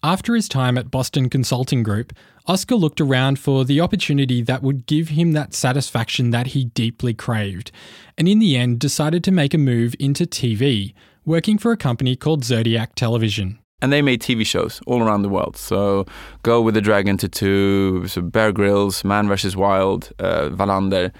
After 0.03 0.35
his 0.35 0.47
time 0.47 0.77
at 0.77 0.91
Boston 0.91 1.27
Consulting 1.31 1.81
Group, 1.81 2.13
Oscar 2.45 2.75
looked 2.75 3.01
around 3.01 3.39
for 3.39 3.65
the 3.65 3.81
opportunity 3.81 4.43
that 4.43 4.61
would 4.61 4.85
give 4.85 5.09
him 5.09 5.31
that 5.31 5.55
satisfaction 5.55 6.29
that 6.29 6.47
he 6.47 6.65
deeply 6.65 7.15
craved, 7.15 7.71
and 8.15 8.27
in 8.27 8.37
the 8.37 8.55
end 8.55 8.79
decided 8.79 9.23
to 9.23 9.31
make 9.31 9.55
a 9.55 9.57
move 9.57 9.95
into 9.99 10.25
TV, 10.25 10.93
working 11.25 11.57
for 11.57 11.71
a 11.71 11.77
company 11.77 12.15
called 12.15 12.43
Zodiac 12.43 12.93
Television 12.93 13.57
and 13.81 13.91
they 13.91 14.01
made 14.01 14.21
TV 14.21 14.45
shows 14.45 14.81
all 14.87 15.01
around 15.01 15.21
the 15.21 15.29
world. 15.29 15.57
So, 15.57 16.05
Girl 16.43 16.63
with 16.63 16.75
the 16.75 16.81
Dragon 16.81 17.17
Tattoo, 17.17 18.07
so 18.07 18.21
Bear 18.21 18.51
Grylls, 18.51 19.03
Man 19.03 19.27
vs. 19.27 19.55
Wild, 19.55 20.11
uh, 20.19 20.49
Wallander, 20.49 21.11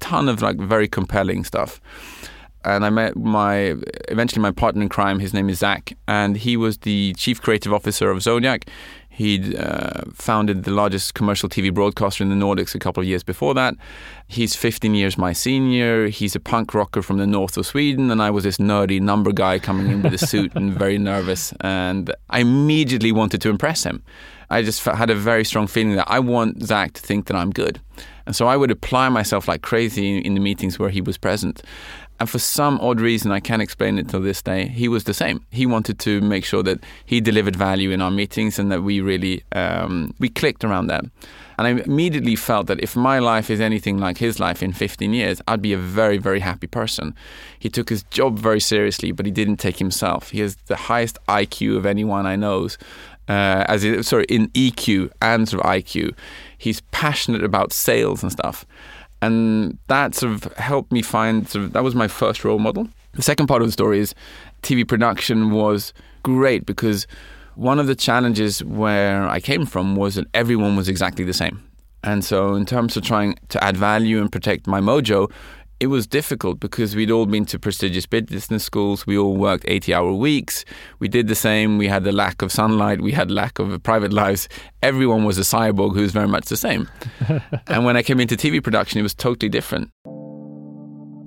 ton 0.00 0.28
of 0.28 0.42
like 0.42 0.56
very 0.58 0.88
compelling 0.88 1.44
stuff. 1.44 1.80
And 2.64 2.84
I 2.86 2.90
met 2.90 3.14
my 3.16 3.74
eventually 4.08 4.40
my 4.40 4.50
partner 4.50 4.80
in 4.82 4.88
crime. 4.88 5.18
His 5.18 5.34
name 5.34 5.50
is 5.50 5.58
Zach, 5.58 5.92
and 6.08 6.36
he 6.36 6.56
was 6.56 6.78
the 6.78 7.12
chief 7.14 7.42
creative 7.42 7.74
officer 7.74 8.10
of 8.10 8.22
Zodiac. 8.22 8.70
He'd 9.14 9.56
uh, 9.56 10.02
founded 10.12 10.64
the 10.64 10.72
largest 10.72 11.14
commercial 11.14 11.48
TV 11.48 11.72
broadcaster 11.72 12.24
in 12.24 12.30
the 12.30 12.34
Nordics 12.34 12.74
a 12.74 12.80
couple 12.80 13.00
of 13.00 13.06
years 13.06 13.22
before 13.22 13.54
that. 13.54 13.76
He's 14.26 14.56
15 14.56 14.92
years 14.96 15.16
my 15.16 15.32
senior. 15.32 16.08
He's 16.08 16.34
a 16.34 16.40
punk 16.40 16.74
rocker 16.74 17.00
from 17.00 17.18
the 17.18 17.26
north 17.26 17.56
of 17.56 17.64
Sweden, 17.64 18.10
and 18.10 18.20
I 18.20 18.30
was 18.30 18.42
this 18.42 18.56
nerdy 18.56 19.00
number 19.00 19.30
guy 19.30 19.60
coming 19.60 19.88
in 19.88 20.02
with 20.02 20.14
a 20.14 20.18
suit 20.18 20.52
and 20.56 20.72
very 20.72 20.98
nervous. 20.98 21.54
And 21.60 22.12
I 22.28 22.40
immediately 22.40 23.12
wanted 23.12 23.40
to 23.42 23.50
impress 23.50 23.84
him. 23.84 24.02
I 24.50 24.62
just 24.62 24.84
had 24.84 25.10
a 25.10 25.14
very 25.14 25.44
strong 25.44 25.68
feeling 25.68 25.94
that 25.94 26.10
I 26.10 26.18
want 26.18 26.64
Zach 26.64 26.94
to 26.94 27.00
think 27.00 27.26
that 27.26 27.36
I'm 27.36 27.50
good. 27.50 27.80
And 28.26 28.34
so 28.34 28.46
I 28.48 28.56
would 28.56 28.70
apply 28.70 29.10
myself 29.10 29.48
like 29.48 29.62
crazy 29.62 30.18
in 30.18 30.34
the 30.34 30.40
meetings 30.40 30.78
where 30.78 30.90
he 30.90 31.00
was 31.00 31.18
present. 31.18 31.62
And 32.20 32.30
for 32.30 32.38
some 32.38 32.78
odd 32.80 33.00
reason, 33.00 33.32
I 33.32 33.40
can't 33.40 33.60
explain 33.60 33.98
it 33.98 34.08
till 34.08 34.20
this 34.20 34.40
day, 34.40 34.68
he 34.68 34.88
was 34.88 35.04
the 35.04 35.14
same. 35.14 35.44
He 35.50 35.66
wanted 35.66 35.98
to 36.00 36.20
make 36.20 36.44
sure 36.44 36.62
that 36.62 36.78
he 37.04 37.20
delivered 37.20 37.56
value 37.56 37.90
in 37.90 38.00
our 38.00 38.10
meetings 38.10 38.58
and 38.58 38.70
that 38.70 38.82
we 38.82 39.00
really 39.00 39.42
um, 39.52 40.14
we 40.20 40.28
clicked 40.28 40.64
around 40.64 40.86
that. 40.86 41.04
And 41.58 41.66
I 41.66 41.70
immediately 41.82 42.36
felt 42.36 42.66
that 42.66 42.80
if 42.80 42.96
my 42.96 43.18
life 43.18 43.50
is 43.50 43.60
anything 43.60 43.98
like 43.98 44.18
his 44.18 44.40
life 44.40 44.62
in 44.62 44.72
15 44.72 45.12
years, 45.12 45.40
I'd 45.46 45.62
be 45.62 45.72
a 45.72 45.78
very, 45.78 46.18
very 46.18 46.40
happy 46.40 46.66
person. 46.66 47.14
He 47.58 47.68
took 47.68 47.88
his 47.88 48.02
job 48.04 48.38
very 48.38 48.60
seriously, 48.60 49.12
but 49.12 49.26
he 49.26 49.32
didn't 49.32 49.56
take 49.56 49.78
himself. 49.78 50.30
He 50.30 50.40
has 50.40 50.56
the 50.66 50.76
highest 50.76 51.18
IQ 51.28 51.76
of 51.76 51.86
anyone 51.86 52.26
I 52.26 52.36
know. 52.36 52.68
Uh, 53.26 53.64
as 53.68 53.84
in, 53.84 54.02
sorry, 54.02 54.26
in 54.28 54.48
EQ 54.48 55.10
and 55.22 55.48
sort 55.48 55.64
of 55.64 55.70
IQ, 55.70 56.14
he's 56.58 56.80
passionate 56.90 57.42
about 57.42 57.72
sales 57.72 58.22
and 58.22 58.30
stuff 58.30 58.66
and 59.22 59.78
that 59.86 60.14
sort 60.14 60.32
of 60.32 60.52
helped 60.54 60.92
me 60.92 61.02
find 61.02 61.48
sort 61.48 61.64
of 61.64 61.72
that 61.72 61.82
was 61.82 61.94
my 61.94 62.08
first 62.08 62.44
role 62.44 62.58
model. 62.58 62.88
The 63.12 63.22
second 63.22 63.46
part 63.46 63.62
of 63.62 63.68
the 63.68 63.72
story 63.72 64.00
is 64.00 64.14
TV 64.62 64.86
production 64.86 65.50
was 65.50 65.92
great 66.22 66.66
because 66.66 67.06
one 67.54 67.78
of 67.78 67.86
the 67.86 67.94
challenges 67.94 68.64
where 68.64 69.26
I 69.28 69.40
came 69.40 69.66
from 69.66 69.96
was 69.96 70.16
that 70.16 70.26
everyone 70.34 70.76
was 70.76 70.88
exactly 70.88 71.24
the 71.24 71.32
same. 71.32 71.62
And 72.02 72.24
so, 72.24 72.54
in 72.54 72.66
terms 72.66 72.96
of 72.96 73.02
trying 73.04 73.38
to 73.48 73.64
add 73.64 73.76
value 73.76 74.20
and 74.20 74.30
protect 74.30 74.66
my 74.66 74.80
mojo, 74.80 75.30
it 75.84 75.88
was 75.88 76.06
difficult 76.06 76.60
because 76.60 76.96
we'd 76.96 77.10
all 77.10 77.26
been 77.26 77.44
to 77.44 77.58
prestigious 77.58 78.06
business 78.06 78.64
schools. 78.64 79.06
We 79.06 79.18
all 79.18 79.36
worked 79.36 79.66
80 79.68 79.92
hour 79.92 80.14
weeks. 80.14 80.64
We 80.98 81.08
did 81.08 81.28
the 81.28 81.34
same. 81.34 81.76
We 81.76 81.88
had 81.88 82.04
the 82.04 82.12
lack 82.12 82.40
of 82.40 82.50
sunlight. 82.50 83.02
We 83.02 83.12
had 83.12 83.30
lack 83.30 83.58
of 83.58 83.82
private 83.82 84.10
lives. 84.10 84.48
Everyone 84.82 85.24
was 85.24 85.36
a 85.36 85.42
cyborg 85.42 85.92
who 85.94 86.00
was 86.00 86.12
very 86.12 86.26
much 86.26 86.46
the 86.46 86.56
same. 86.56 86.88
and 87.66 87.84
when 87.84 87.98
I 87.98 88.02
came 88.02 88.18
into 88.18 88.34
TV 88.34 88.64
production, 88.64 88.98
it 88.98 89.02
was 89.02 89.14
totally 89.14 89.50
different. 89.50 89.90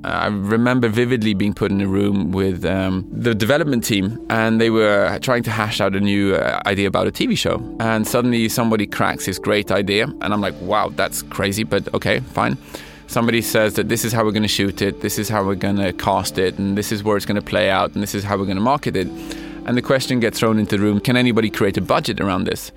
I 0.04 0.28
remember 0.28 0.88
vividly 0.88 1.36
being 1.36 1.54
put 1.54 1.70
in 1.70 1.80
a 1.80 1.88
room 1.88 2.32
with 2.32 2.66
um, 2.66 3.08
the 3.12 3.36
development 3.36 3.84
team, 3.84 4.26
and 4.32 4.60
they 4.60 4.72
were 4.72 5.20
trying 5.22 5.44
to 5.44 5.52
hash 5.52 5.82
out 5.82 5.96
a 5.96 6.00
new 6.00 6.34
uh, 6.34 6.60
idea 6.66 6.88
about 6.88 7.06
a 7.06 7.12
TV 7.12 7.38
show. 7.38 7.62
And 7.80 8.08
suddenly, 8.08 8.50
somebody 8.50 8.88
cracks 8.88 9.28
this 9.28 9.38
great 9.38 9.70
idea, 9.70 10.06
and 10.22 10.34
I'm 10.34 10.42
like, 10.42 10.56
"Wow, 10.62 10.90
that's 10.96 11.22
crazy!" 11.24 11.64
But 11.64 11.94
okay, 11.94 12.22
fine. 12.22 12.58
Somebody 13.08 13.42
says 13.42 13.74
that 13.74 13.90
this 13.90 14.06
is 14.06 14.14
how 14.14 14.24
we're 14.24 14.32
going 14.32 14.44
to 14.44 14.48
shoot 14.48 14.82
it, 14.82 15.02
this 15.02 15.18
is 15.18 15.30
how 15.30 15.44
we're 15.44 15.56
going 15.56 15.78
to 15.78 15.94
cast 15.94 16.38
it, 16.38 16.58
and 16.58 16.78
this 16.78 16.92
is 16.92 17.04
where 17.04 17.18
it's 17.18 17.26
going 17.26 17.36
to 17.36 17.42
play 17.42 17.70
out, 17.70 17.94
and 17.94 18.04
this 18.04 18.14
is 18.14 18.24
how 18.24 18.38
we're 18.38 18.46
going 18.46 18.58
to 18.58 18.62
market 18.62 18.96
it. 18.96 19.08
And 19.66 19.76
the 19.76 19.82
question 19.82 20.20
gets 20.20 20.40
thrown 20.40 20.60
into 20.60 20.78
the 20.78 20.84
room 20.84 21.00
can 21.00 21.18
anybody 21.18 21.50
create 21.50 21.78
a 21.78 21.82
budget 21.82 22.22
around 22.22 22.46
this? 22.46 22.72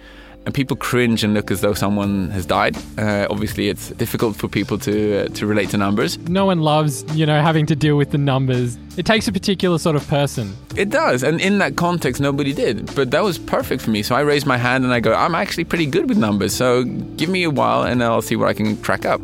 and 0.47 0.55
people 0.55 0.77
cringe 0.77 1.23
and 1.23 1.35
look 1.35 1.51
as 1.51 1.61
though 1.61 1.75
someone 1.75 2.31
has 2.31 2.47
died. 2.47 2.77
Uh, 2.99 3.27
obviously, 3.31 3.69
it's 3.69 3.91
difficult 3.91 4.37
for 4.37 4.49
people 4.49 4.79
to 4.79 5.25
uh, 5.25 5.29
to 5.29 5.47
relate 5.47 5.71
to 5.71 5.77
numbers. 5.77 6.19
No 6.19 6.47
one 6.47 6.61
loves, 6.61 7.05
you 7.15 7.27
know, 7.27 7.41
having 7.43 7.67
to 7.67 7.77
deal 7.77 7.97
with 7.97 8.11
the 8.11 8.19
numbers. 8.19 8.79
It 8.97 9.05
takes 9.05 9.29
a 9.29 9.33
particular 9.33 9.79
sort 9.79 9.97
of 9.97 10.09
person. 10.09 10.57
It 10.77 10.89
does, 10.89 11.23
and 11.23 11.41
in 11.41 11.59
that 11.59 11.77
context, 11.77 12.21
nobody 12.21 12.53
did. 12.55 12.95
But 12.95 13.11
that 13.11 13.23
was 13.23 13.39
perfect 13.39 13.83
for 13.83 13.91
me. 13.91 14.03
So 14.03 14.15
I 14.15 14.21
raised 14.21 14.47
my 14.47 14.57
hand 14.57 14.85
and 14.85 14.93
I 14.95 15.01
go, 15.01 15.13
I'm 15.13 15.35
actually 15.35 15.65
pretty 15.65 15.87
good 15.87 16.09
with 16.09 16.17
numbers. 16.17 16.55
So 16.55 16.85
give 16.85 17.29
me 17.29 17.43
a 17.43 17.51
while, 17.51 17.83
and 17.83 18.03
I'll 18.03 18.23
see 18.23 18.37
what 18.37 18.49
I 18.49 18.55
can 18.55 18.77
crack 18.79 19.05
up 19.05 19.21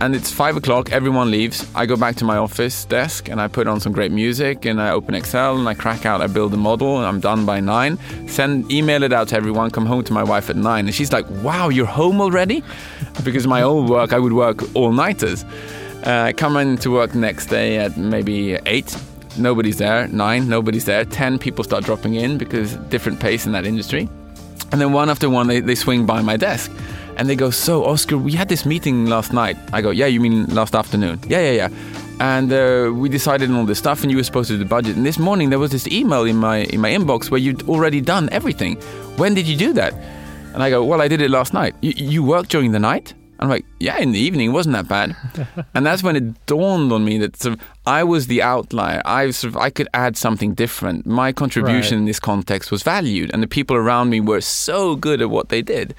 and 0.00 0.14
it's 0.14 0.30
five 0.30 0.56
o'clock. 0.56 0.92
Everyone 0.92 1.30
leaves. 1.30 1.66
I 1.74 1.86
go 1.86 1.96
back 1.96 2.16
to 2.16 2.24
my 2.24 2.36
office 2.36 2.84
desk 2.84 3.28
and 3.28 3.40
I 3.40 3.48
put 3.48 3.66
on 3.66 3.80
some 3.80 3.92
great 3.92 4.12
music 4.12 4.64
and 4.64 4.80
I 4.80 4.90
open 4.90 5.14
Excel 5.14 5.56
and 5.56 5.68
I 5.68 5.74
crack 5.74 6.04
out. 6.06 6.20
I 6.20 6.26
build 6.26 6.52
a 6.54 6.56
model 6.56 6.98
and 6.98 7.06
I'm 7.06 7.20
done 7.20 7.46
by 7.46 7.60
nine. 7.60 7.98
Send 8.28 8.70
email 8.70 9.02
it 9.02 9.12
out 9.12 9.28
to 9.28 9.36
everyone. 9.36 9.70
Come 9.70 9.86
home 9.86 10.04
to 10.04 10.12
my 10.12 10.22
wife 10.22 10.50
at 10.50 10.56
nine 10.56 10.86
and 10.86 10.94
she's 10.94 11.12
like, 11.12 11.26
"Wow, 11.42 11.68
you're 11.68 11.86
home 11.86 12.20
already?" 12.20 12.62
because 13.24 13.46
my 13.46 13.62
old 13.62 13.88
work, 13.88 14.12
I 14.12 14.18
would 14.18 14.32
work 14.32 14.62
all 14.74 14.92
nighters. 14.92 15.44
Uh, 16.04 16.32
come 16.36 16.56
into 16.56 16.90
work 16.90 17.14
next 17.14 17.46
day 17.46 17.78
at 17.78 17.96
maybe 17.96 18.54
eight. 18.66 18.96
Nobody's 19.38 19.78
there. 19.78 20.06
Nine. 20.08 20.48
Nobody's 20.48 20.84
there. 20.84 21.04
Ten 21.04 21.38
people 21.38 21.64
start 21.64 21.84
dropping 21.84 22.14
in 22.14 22.38
because 22.38 22.74
different 22.90 23.20
pace 23.20 23.46
in 23.46 23.52
that 23.52 23.64
industry. 23.64 24.08
And 24.72 24.80
then 24.80 24.92
one 24.92 25.08
after 25.08 25.30
one, 25.30 25.46
they, 25.46 25.60
they 25.60 25.74
swing 25.74 26.04
by 26.04 26.20
my 26.20 26.36
desk 26.36 26.70
and 27.16 27.28
they 27.28 27.36
go, 27.36 27.50
So, 27.50 27.84
Oscar, 27.84 28.18
we 28.18 28.32
had 28.32 28.48
this 28.48 28.64
meeting 28.64 29.06
last 29.06 29.32
night. 29.32 29.56
I 29.72 29.80
go, 29.80 29.90
Yeah, 29.90 30.06
you 30.06 30.20
mean 30.20 30.46
last 30.46 30.74
afternoon? 30.74 31.20
Yeah, 31.28 31.40
yeah, 31.40 31.68
yeah. 31.68 31.68
And 32.20 32.52
uh, 32.52 32.92
we 32.94 33.08
decided 33.08 33.50
on 33.50 33.56
all 33.56 33.66
this 33.66 33.78
stuff, 33.78 34.02
and 34.02 34.10
you 34.10 34.16
were 34.16 34.24
supposed 34.24 34.48
to 34.48 34.54
do 34.54 34.58
the 34.58 34.68
budget. 34.68 34.96
And 34.96 35.04
this 35.04 35.18
morning 35.18 35.50
there 35.50 35.58
was 35.58 35.72
this 35.72 35.86
email 35.88 36.24
in 36.24 36.36
my 36.36 36.58
in 36.58 36.80
my 36.80 36.90
inbox 36.90 37.30
where 37.30 37.40
you'd 37.40 37.68
already 37.68 38.00
done 38.00 38.28
everything. 38.30 38.76
When 39.16 39.34
did 39.34 39.46
you 39.46 39.56
do 39.56 39.72
that? 39.74 39.94
And 40.54 40.62
I 40.62 40.70
go, 40.70 40.84
Well, 40.84 41.00
I 41.00 41.08
did 41.08 41.20
it 41.20 41.30
last 41.30 41.52
night. 41.52 41.74
You, 41.82 41.92
you 41.96 42.22
worked 42.22 42.50
during 42.50 42.72
the 42.72 42.80
night? 42.80 43.14
I'm 43.40 43.48
like, 43.48 43.66
yeah, 43.80 43.98
in 43.98 44.12
the 44.12 44.18
evening, 44.18 44.50
it 44.50 44.52
wasn't 44.52 44.74
that 44.74 44.88
bad. 44.88 45.16
and 45.74 45.84
that's 45.84 46.02
when 46.02 46.16
it 46.16 46.46
dawned 46.46 46.92
on 46.92 47.04
me 47.04 47.18
that 47.18 47.36
sort 47.36 47.54
of 47.54 47.60
I 47.84 48.04
was 48.04 48.26
the 48.26 48.42
outlier. 48.42 49.02
I 49.04 49.30
sort 49.30 49.54
of 49.54 49.56
I 49.56 49.70
could 49.70 49.88
add 49.92 50.16
something 50.16 50.54
different. 50.54 51.04
My 51.04 51.32
contribution 51.32 51.96
right. 51.96 52.00
in 52.00 52.04
this 52.06 52.20
context 52.20 52.70
was 52.70 52.82
valued, 52.82 53.30
and 53.32 53.42
the 53.42 53.46
people 53.46 53.76
around 53.76 54.10
me 54.10 54.20
were 54.20 54.40
so 54.40 54.96
good 54.96 55.20
at 55.20 55.30
what 55.30 55.48
they 55.48 55.62
did. 55.62 55.94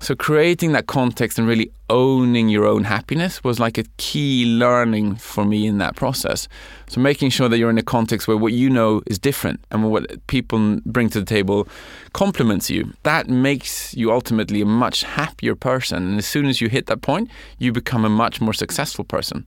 So 0.00 0.14
creating 0.14 0.72
that 0.72 0.86
context 0.86 1.38
and 1.38 1.48
really 1.48 1.72
owning 1.90 2.48
your 2.48 2.64
own 2.64 2.84
happiness 2.84 3.42
was 3.42 3.58
like 3.58 3.78
a 3.78 3.84
key 3.96 4.44
learning 4.46 5.16
for 5.16 5.44
me 5.44 5.66
in 5.66 5.78
that 5.78 5.96
process. 5.96 6.48
So 6.88 7.00
making 7.00 7.30
sure 7.30 7.48
that 7.48 7.58
you're 7.58 7.70
in 7.70 7.78
a 7.78 7.82
context 7.82 8.28
where 8.28 8.36
what 8.36 8.52
you 8.52 8.70
know 8.70 9.02
is 9.06 9.18
different 9.18 9.60
and 9.70 9.90
what 9.90 10.26
people 10.28 10.80
bring 10.86 11.08
to 11.10 11.20
the 11.20 11.26
table 11.26 11.66
complements 12.12 12.70
you. 12.70 12.92
That 13.02 13.28
makes 13.28 13.92
you 13.94 14.12
ultimately 14.12 14.60
a 14.60 14.66
much 14.66 15.02
happier 15.02 15.56
person. 15.56 16.04
And 16.04 16.18
as 16.18 16.26
soon 16.26 16.46
as 16.46 16.60
you 16.60 16.68
hit 16.68 16.86
that 16.86 17.02
point, 17.02 17.28
you 17.58 17.72
become 17.72 18.04
a 18.04 18.10
much 18.10 18.40
more 18.40 18.54
successful 18.54 19.04
person. 19.04 19.46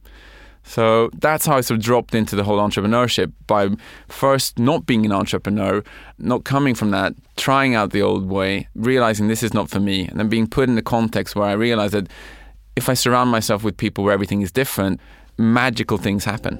So 0.64 1.10
that's 1.14 1.46
how 1.46 1.58
I 1.58 1.62
sort 1.62 1.80
of 1.80 1.84
dropped 1.84 2.14
into 2.14 2.36
the 2.36 2.44
whole 2.44 2.60
entrepreneurship 2.60 3.32
by 3.48 3.70
first 4.08 4.60
not 4.60 4.86
being 4.86 5.06
an 5.06 5.12
entrepreneur, 5.12 5.84
not 6.20 6.44
coming 6.44 6.76
from 6.76 6.92
that, 6.92 7.14
trying 7.42 7.74
out 7.74 7.90
the 7.90 8.04
old 8.04 8.30
way, 8.30 8.68
realizing 8.76 9.28
this 9.28 9.42
is 9.42 9.52
not 9.52 9.68
for 9.68 9.80
me, 9.80 10.06
and 10.06 10.20
then 10.20 10.30
being 10.30 10.46
put 10.46 10.70
in 10.70 10.76
the 10.76 10.82
context 10.84 11.36
where 11.36 11.48
I 11.48 11.54
realize 11.54 11.92
that 11.92 12.08
if 12.76 12.88
I 12.88 12.94
surround 12.94 13.32
myself 13.32 13.64
with 13.64 13.78
people 13.78 14.04
where 14.04 14.14
everything 14.14 14.44
is 14.44 14.52
different, 14.52 15.02
magical 15.40 15.98
things 15.98 16.24
happen. 16.24 16.60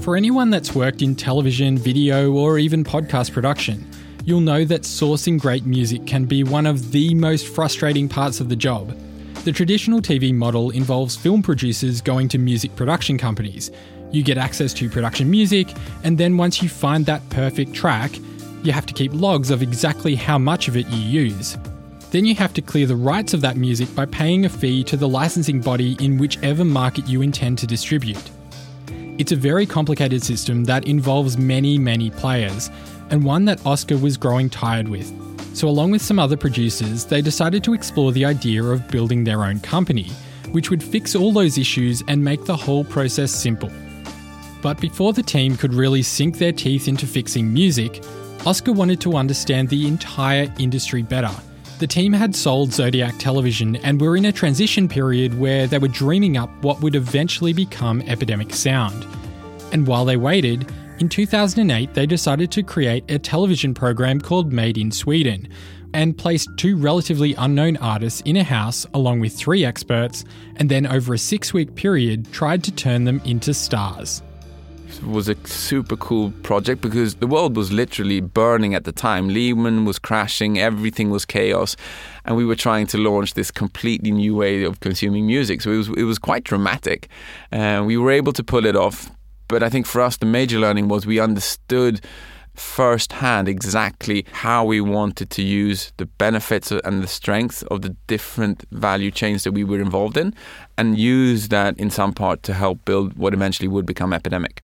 For 0.00 0.16
anyone 0.16 0.48
that's 0.48 0.74
worked 0.74 1.02
in 1.02 1.14
television, 1.14 1.76
video, 1.76 2.32
or 2.32 2.58
even 2.58 2.82
podcast 2.82 3.30
production, 3.32 3.86
you'll 4.24 4.40
know 4.40 4.64
that 4.64 4.84
sourcing 4.84 5.38
great 5.38 5.66
music 5.66 6.06
can 6.06 6.24
be 6.24 6.42
one 6.44 6.64
of 6.64 6.92
the 6.92 7.12
most 7.12 7.46
frustrating 7.46 8.08
parts 8.08 8.40
of 8.40 8.48
the 8.48 8.56
job. 8.56 8.98
The 9.48 9.54
traditional 9.54 10.02
TV 10.02 10.34
model 10.34 10.68
involves 10.72 11.16
film 11.16 11.40
producers 11.40 12.02
going 12.02 12.28
to 12.28 12.36
music 12.36 12.76
production 12.76 13.16
companies. 13.16 13.70
You 14.10 14.22
get 14.22 14.36
access 14.36 14.74
to 14.74 14.90
production 14.90 15.30
music, 15.30 15.68
and 16.04 16.18
then 16.18 16.36
once 16.36 16.62
you 16.62 16.68
find 16.68 17.06
that 17.06 17.26
perfect 17.30 17.72
track, 17.72 18.12
you 18.62 18.72
have 18.72 18.84
to 18.84 18.92
keep 18.92 19.10
logs 19.14 19.50
of 19.50 19.62
exactly 19.62 20.14
how 20.14 20.36
much 20.36 20.68
of 20.68 20.76
it 20.76 20.86
you 20.88 20.98
use. 20.98 21.56
Then 22.10 22.26
you 22.26 22.34
have 22.34 22.52
to 22.52 22.60
clear 22.60 22.84
the 22.84 22.94
rights 22.94 23.32
of 23.32 23.40
that 23.40 23.56
music 23.56 23.94
by 23.94 24.04
paying 24.04 24.44
a 24.44 24.50
fee 24.50 24.84
to 24.84 24.98
the 24.98 25.08
licensing 25.08 25.62
body 25.62 25.96
in 25.98 26.18
whichever 26.18 26.62
market 26.62 27.08
you 27.08 27.22
intend 27.22 27.56
to 27.56 27.66
distribute. 27.66 28.30
It's 29.16 29.32
a 29.32 29.36
very 29.36 29.64
complicated 29.64 30.22
system 30.22 30.64
that 30.64 30.86
involves 30.86 31.38
many, 31.38 31.78
many 31.78 32.10
players, 32.10 32.68
and 33.08 33.24
one 33.24 33.46
that 33.46 33.64
Oscar 33.64 33.96
was 33.96 34.18
growing 34.18 34.50
tired 34.50 34.88
with. 34.88 35.10
So, 35.58 35.68
along 35.68 35.90
with 35.90 36.02
some 36.02 36.20
other 36.20 36.36
producers, 36.36 37.04
they 37.04 37.20
decided 37.20 37.64
to 37.64 37.74
explore 37.74 38.12
the 38.12 38.24
idea 38.24 38.62
of 38.62 38.86
building 38.86 39.24
their 39.24 39.42
own 39.42 39.58
company, 39.58 40.04
which 40.52 40.70
would 40.70 40.80
fix 40.80 41.16
all 41.16 41.32
those 41.32 41.58
issues 41.58 42.00
and 42.06 42.22
make 42.22 42.44
the 42.44 42.56
whole 42.56 42.84
process 42.84 43.32
simple. 43.32 43.68
But 44.62 44.80
before 44.80 45.12
the 45.12 45.22
team 45.24 45.56
could 45.56 45.74
really 45.74 46.00
sink 46.00 46.38
their 46.38 46.52
teeth 46.52 46.86
into 46.86 47.08
fixing 47.08 47.52
music, 47.52 48.04
Oscar 48.46 48.70
wanted 48.70 49.00
to 49.00 49.16
understand 49.16 49.68
the 49.68 49.88
entire 49.88 50.46
industry 50.60 51.02
better. 51.02 51.34
The 51.80 51.88
team 51.88 52.12
had 52.12 52.36
sold 52.36 52.72
Zodiac 52.72 53.18
Television 53.18 53.74
and 53.78 54.00
were 54.00 54.16
in 54.16 54.26
a 54.26 54.32
transition 54.32 54.88
period 54.88 55.40
where 55.40 55.66
they 55.66 55.78
were 55.78 55.88
dreaming 55.88 56.36
up 56.36 56.50
what 56.62 56.80
would 56.82 56.94
eventually 56.94 57.52
become 57.52 58.00
Epidemic 58.02 58.54
Sound. 58.54 59.04
And 59.72 59.88
while 59.88 60.04
they 60.04 60.16
waited, 60.16 60.72
in 61.00 61.08
2008, 61.08 61.94
they 61.94 62.06
decided 62.06 62.50
to 62.50 62.62
create 62.62 63.08
a 63.08 63.18
television 63.18 63.72
program 63.72 64.20
called 64.20 64.52
Made 64.52 64.76
in 64.76 64.90
Sweden 64.90 65.48
and 65.94 66.18
placed 66.18 66.48
two 66.56 66.76
relatively 66.76 67.34
unknown 67.34 67.76
artists 67.78 68.20
in 68.22 68.36
a 68.36 68.44
house 68.44 68.86
along 68.94 69.20
with 69.20 69.32
three 69.32 69.64
experts, 69.64 70.24
and 70.56 70.68
then 70.68 70.86
over 70.86 71.14
a 71.14 71.18
six 71.18 71.54
week 71.54 71.74
period 71.74 72.30
tried 72.32 72.62
to 72.64 72.72
turn 72.72 73.04
them 73.04 73.20
into 73.24 73.54
stars. 73.54 74.22
It 74.88 75.04
was 75.04 75.28
a 75.28 75.36
super 75.46 75.96
cool 75.96 76.32
project 76.42 76.80
because 76.80 77.16
the 77.16 77.26
world 77.26 77.56
was 77.56 77.70
literally 77.70 78.20
burning 78.20 78.74
at 78.74 78.84
the 78.84 78.92
time. 78.92 79.28
Lehman 79.28 79.84
was 79.84 79.98
crashing, 79.98 80.58
everything 80.58 81.10
was 81.10 81.24
chaos, 81.24 81.76
and 82.24 82.36
we 82.36 82.44
were 82.44 82.56
trying 82.56 82.86
to 82.88 82.98
launch 82.98 83.34
this 83.34 83.50
completely 83.50 84.10
new 84.10 84.34
way 84.34 84.64
of 84.64 84.80
consuming 84.80 85.26
music. 85.26 85.60
So 85.60 85.70
it 85.70 85.76
was 85.76 85.88
it 85.90 86.04
was 86.04 86.18
quite 86.18 86.44
dramatic, 86.44 87.08
and 87.52 87.82
uh, 87.82 87.86
we 87.86 87.96
were 87.96 88.10
able 88.10 88.32
to 88.32 88.42
pull 88.42 88.66
it 88.66 88.74
off 88.74 89.10
but 89.48 89.62
I 89.62 89.68
think 89.68 89.86
for 89.86 90.00
us, 90.00 90.16
the 90.16 90.26
major 90.26 90.58
learning 90.58 90.88
was 90.88 91.06
we 91.06 91.18
understood 91.18 92.00
firsthand 92.54 93.48
exactly 93.48 94.26
how 94.32 94.64
we 94.64 94.80
wanted 94.80 95.30
to 95.30 95.42
use 95.42 95.92
the 95.96 96.06
benefits 96.06 96.70
and 96.70 97.02
the 97.02 97.06
strengths 97.06 97.62
of 97.64 97.82
the 97.82 97.96
different 98.06 98.64
value 98.72 99.10
chains 99.10 99.44
that 99.44 99.52
we 99.52 99.64
were 99.64 99.80
involved 99.80 100.16
in 100.16 100.34
and 100.76 100.98
use 100.98 101.48
that 101.48 101.78
in 101.78 101.90
some 101.90 102.12
part 102.12 102.42
to 102.42 102.52
help 102.52 102.84
build 102.84 103.16
what 103.16 103.32
eventually 103.32 103.68
would 103.68 103.86
become 103.86 104.12
Epidemic. 104.12 104.60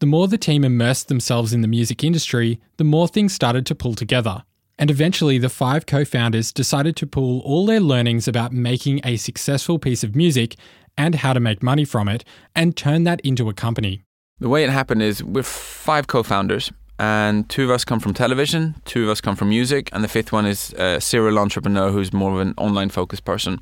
The 0.00 0.06
more 0.06 0.26
the 0.26 0.38
team 0.38 0.64
immersed 0.64 1.08
themselves 1.08 1.52
in 1.52 1.60
the 1.60 1.68
music 1.68 2.02
industry, 2.02 2.60
the 2.78 2.84
more 2.84 3.08
things 3.08 3.32
started 3.32 3.64
to 3.66 3.74
pull 3.74 3.94
together. 3.94 4.42
And 4.76 4.90
eventually, 4.90 5.38
the 5.38 5.48
five 5.48 5.86
co 5.86 6.04
founders 6.04 6.52
decided 6.52 6.96
to 6.96 7.06
pool 7.06 7.40
all 7.44 7.64
their 7.64 7.80
learnings 7.80 8.26
about 8.26 8.52
making 8.52 9.00
a 9.04 9.16
successful 9.16 9.78
piece 9.78 10.02
of 10.02 10.16
music 10.16 10.56
and 10.98 11.14
how 11.14 11.32
to 11.32 11.40
make 11.40 11.62
money 11.62 11.84
from 11.84 12.08
it 12.08 12.24
and 12.56 12.76
turn 12.76 13.04
that 13.04 13.20
into 13.20 13.48
a 13.48 13.54
company. 13.54 14.02
The 14.40 14.48
way 14.48 14.64
it 14.64 14.70
happened 14.70 15.00
is 15.00 15.22
we're 15.22 15.44
five 15.44 16.08
co-founders, 16.08 16.72
and 16.98 17.48
two 17.48 17.62
of 17.62 17.70
us 17.70 17.84
come 17.84 18.00
from 18.00 18.14
television, 18.14 18.74
two 18.84 19.04
of 19.04 19.08
us 19.10 19.20
come 19.20 19.36
from 19.36 19.48
music, 19.48 19.88
and 19.92 20.02
the 20.02 20.08
fifth 20.08 20.32
one 20.32 20.44
is 20.44 20.72
a 20.72 21.00
serial 21.00 21.38
entrepreneur 21.38 21.92
who's 21.92 22.12
more 22.12 22.32
of 22.32 22.40
an 22.40 22.52
online 22.56 22.88
focused 22.88 23.24
person. 23.24 23.60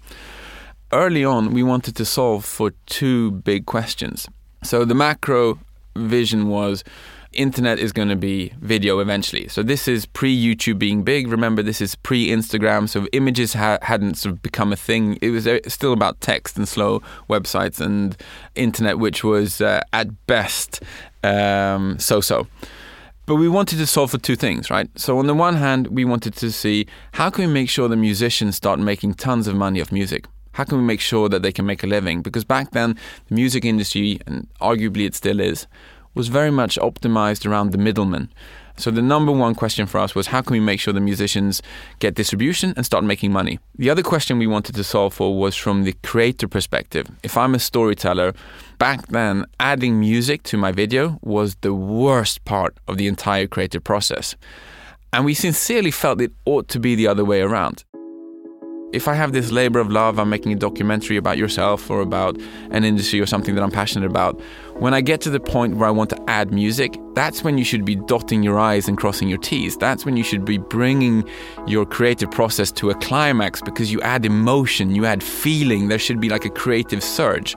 Early 0.91 1.27
on, 1.27 1.53
we 1.53 1.63
wanted 1.63 1.95
to 1.97 2.07
solve 2.07 2.47
for 2.47 2.73
two 2.87 3.33
big 3.33 3.67
questions. 3.67 4.27
So 4.63 4.87
the 4.87 4.95
macro 4.95 5.59
vision 5.95 6.49
was 6.49 6.85
internet 7.35 7.79
is 7.79 7.93
going 7.93 8.09
to 8.09 8.17
be 8.17 8.53
video 8.61 9.01
eventually. 9.01 9.49
So 9.49 9.63
this 9.63 9.89
is 9.89 10.07
pre 10.07 10.35
YouTube 10.35 10.79
being 10.79 11.03
big. 11.03 11.29
Remember, 11.29 11.63
this 11.63 11.81
is 11.81 11.95
pre 11.95 12.29
Instagram. 12.29 12.89
So 12.89 13.07
images 13.13 13.55
ha- 13.55 13.79
hadn't 13.83 14.15
sort 14.17 14.35
of 14.35 14.43
become 14.43 14.73
a 14.73 14.77
thing. 14.77 15.19
It 15.21 15.31
was 15.31 15.47
uh, 15.47 15.59
still 15.69 15.93
about 15.93 16.21
text 16.21 16.57
and 16.57 16.69
slow 16.69 17.03
websites 17.29 17.81
and 17.81 18.17
internet, 18.55 18.99
which 18.99 19.25
was 19.25 19.61
uh, 19.61 19.83
at 19.93 20.27
best 20.27 20.83
um, 21.23 21.99
so 21.99 22.21
so. 22.21 22.47
But 23.27 23.37
we 23.37 23.49
wanted 23.49 23.79
to 23.79 23.87
solve 23.87 24.11
for 24.11 24.19
two 24.19 24.35
things, 24.35 24.69
right? 24.69 24.91
So 24.97 25.19
on 25.19 25.27
the 25.27 25.35
one 25.35 25.55
hand, 25.57 25.87
we 25.89 26.05
wanted 26.05 26.35
to 26.37 26.51
see 26.51 26.87
how 27.13 27.31
can 27.31 27.47
we 27.47 27.53
make 27.53 27.71
sure 27.71 27.89
the 27.89 27.97
musicians 27.97 28.57
start 28.57 28.81
making 28.81 29.15
tons 29.15 29.47
of 29.47 29.55
money 29.55 29.81
off 29.81 29.93
music. 29.93 30.27
How 30.53 30.65
can 30.65 30.79
we 30.79 30.85
make 30.85 31.01
sure 31.01 31.29
that 31.29 31.43
they 31.43 31.53
can 31.53 31.65
make 31.65 31.83
a 31.83 31.87
living? 31.87 32.21
Because 32.21 32.45
back 32.45 32.73
then, 32.73 32.99
the 33.29 33.35
music 33.35 33.65
industry, 33.65 34.21
and 34.27 34.49
arguably 34.61 35.07
it 35.07 35.15
still 35.15 35.41
is, 35.41 35.67
was 36.15 36.29
very 36.29 36.51
much 36.51 36.79
optimized 36.79 37.47
around 37.47 37.73
the 37.73 37.79
middleman. 37.79 38.31
So 38.77 38.91
the 38.91 39.03
number 39.03 39.33
one 39.33 39.55
question 39.55 39.87
for 39.87 39.99
us 39.99 40.15
was 40.15 40.29
how 40.29 40.41
can 40.41 40.55
we 40.55 40.61
make 40.61 40.81
sure 40.81 40.95
the 40.95 41.01
musicians 41.01 41.63
get 41.99 42.15
distribution 42.15 42.73
and 42.77 42.87
start 42.87 43.05
making 43.05 43.33
money? 43.33 43.59
The 43.77 43.91
other 43.91 44.03
question 44.03 44.39
we 44.39 44.47
wanted 44.47 44.75
to 44.75 44.85
solve 44.85 45.15
for 45.15 45.39
was 45.39 45.55
from 45.55 45.85
the 45.85 45.95
creator 46.03 46.49
perspective. 46.49 47.07
If 47.23 47.37
I'm 47.37 47.55
a 47.55 47.59
storyteller, 47.59 48.33
back 48.79 49.09
then 49.09 49.45
adding 49.61 50.01
music 50.01 50.43
to 50.45 50.57
my 50.57 50.73
video 50.73 51.19
was 51.23 51.57
the 51.57 51.75
worst 51.75 52.45
part 52.45 52.77
of 52.89 52.97
the 52.97 53.09
entire 53.09 53.47
creative 53.47 53.85
process. 53.85 54.37
And 55.13 55.27
we 55.27 55.35
sincerely 55.35 55.91
felt 55.91 56.23
it 56.23 56.33
ought 56.47 56.69
to 56.69 56.81
be 56.81 56.95
the 56.95 57.07
other 57.07 57.25
way 57.25 57.43
around 57.43 57.85
if 58.93 59.09
I 59.09 59.15
have 59.15 59.33
this 59.33 59.51
labor 59.51 59.81
of 59.81 59.91
love, 59.91 60.19
I'm 60.19 60.29
making 60.29 60.53
a 60.53 60.57
documentary 60.57 61.17
about 61.17 61.39
yourself 61.39 61.91
or 61.91 62.01
about 62.01 62.39
an 62.71 62.85
industry 62.85 63.21
or 63.21 63.27
something 63.27 63.55
that 63.55 63.63
I'm 63.63 63.71
passionate 63.71 64.07
about. 64.07 64.41
When 64.75 64.95
I 64.95 65.01
get 65.01 65.21
to 65.23 65.31
the 65.31 65.41
point 65.41 65.77
where 65.77 65.89
I 65.89 65.91
want 65.91 66.11
to 66.11 66.23
add 66.29 66.53
music, 66.53 66.99
that's 67.15 67.43
when 67.43 67.57
you 67.57 67.65
should 67.65 67.85
be 67.85 67.97
dotting 67.97 68.43
your 68.43 68.59
I's 68.59 68.89
and 68.89 68.99
crossing 68.99 69.29
your 69.29 69.39
T's. 69.39 69.77
That's 69.77 70.05
when 70.05 70.17
you 70.17 70.25
should 70.25 70.45
be 70.45 70.59
bringing 70.59 71.29
your 71.67 71.87
creative 71.87 72.31
process 72.31 72.71
to 72.73 72.91
a 72.91 72.95
climax 72.97 73.61
because 73.63 73.91
you 73.91 74.01
add 74.03 74.27
emotion, 74.27 74.95
you 74.95 75.07
add 75.07 75.23
feeling. 75.23 75.89
There 75.89 75.99
should 75.99 76.21
be 76.21 76.29
like 76.29 76.45
a 76.45 76.51
creative 76.51 77.03
surge. 77.03 77.57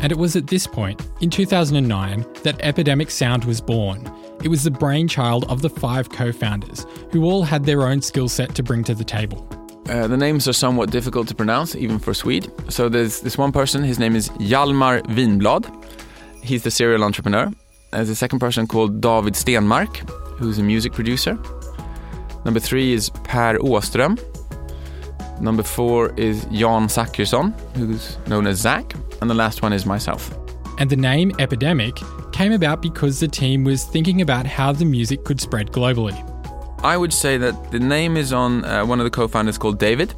And 0.00 0.12
it 0.12 0.18
was 0.18 0.36
at 0.36 0.46
this 0.46 0.66
point, 0.66 1.02
in 1.20 1.30
2009, 1.30 2.24
that 2.44 2.60
Epidemic 2.60 3.10
Sound 3.10 3.44
was 3.44 3.60
born. 3.60 4.10
It 4.44 4.48
was 4.48 4.62
the 4.62 4.70
brainchild 4.70 5.44
of 5.50 5.62
the 5.62 5.70
five 5.70 6.10
co 6.10 6.30
founders, 6.30 6.86
who 7.10 7.24
all 7.24 7.42
had 7.42 7.64
their 7.64 7.86
own 7.86 8.00
skill 8.00 8.28
set 8.28 8.54
to 8.54 8.62
bring 8.62 8.84
to 8.84 8.94
the 8.94 9.04
table. 9.04 9.46
Uh, 9.88 10.06
the 10.06 10.16
names 10.16 10.46
are 10.46 10.52
somewhat 10.52 10.90
difficult 10.90 11.26
to 11.28 11.34
pronounce, 11.34 11.74
even 11.74 11.98
for 11.98 12.14
Swede. 12.14 12.50
So 12.68 12.88
there's 12.88 13.20
this 13.20 13.38
one 13.38 13.52
person, 13.52 13.82
his 13.82 13.98
name 13.98 14.14
is 14.14 14.28
Hjalmar 14.30 15.02
Winbladh. 15.06 15.66
He's 16.44 16.62
the 16.62 16.70
serial 16.70 17.02
entrepreneur. 17.02 17.50
There's 17.90 18.10
a 18.10 18.14
second 18.14 18.38
person 18.38 18.66
called 18.66 19.00
David 19.00 19.34
Stenmark, 19.34 20.08
who's 20.38 20.58
a 20.58 20.62
music 20.62 20.92
producer. 20.92 21.38
Number 22.44 22.60
three 22.60 22.92
is 22.92 23.10
Peer 23.24 23.58
Åström. 23.58 24.18
Number 25.40 25.62
four 25.62 26.12
is 26.16 26.44
Jan 26.46 26.88
Zachrisson, 26.88 27.52
who's 27.76 28.16
known 28.26 28.46
as 28.46 28.58
Zach 28.58 28.94
and 29.20 29.30
the 29.30 29.34
last 29.34 29.62
one 29.62 29.72
is 29.72 29.86
myself. 29.86 30.36
And 30.78 30.90
the 30.90 30.96
name 30.96 31.32
Epidemic 31.38 31.96
came 32.32 32.52
about 32.52 32.82
because 32.82 33.20
the 33.20 33.28
team 33.28 33.64
was 33.64 33.84
thinking 33.84 34.20
about 34.20 34.46
how 34.46 34.72
the 34.72 34.84
music 34.84 35.24
could 35.24 35.40
spread 35.40 35.72
globally. 35.72 36.16
I 36.84 36.96
would 36.96 37.12
say 37.12 37.36
that 37.38 37.72
the 37.72 37.80
name 37.80 38.16
is 38.16 38.32
on 38.32 38.64
uh, 38.64 38.86
one 38.86 39.00
of 39.00 39.04
the 39.04 39.10
co 39.10 39.26
founders 39.26 39.58
called 39.58 39.78
David. 39.78 40.14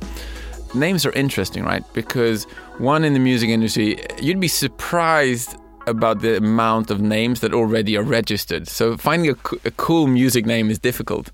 Names 0.75 1.07
are 1.07 1.13
interesting, 1.13 1.65
right? 1.65 1.83
Because 1.95 2.45
one 2.79 3.05
in 3.05 3.15
the 3.15 3.19
music 3.19 3.49
industry, 3.49 4.05
you'd 4.21 4.41
be 4.41 4.49
surprised 4.49 5.57
about 5.87 6.21
the 6.21 6.37
amount 6.37 6.91
of 6.91 7.01
names 7.01 7.41
that 7.41 7.55
already 7.55 7.97
are 7.97 8.03
registered. 8.03 8.69
So 8.69 8.97
finding 8.97 9.31
a, 9.31 9.37
a 9.65 9.71
cool 9.73 10.07
music 10.07 10.45
name 10.47 10.71
is 10.71 10.79
difficult. 10.79 11.31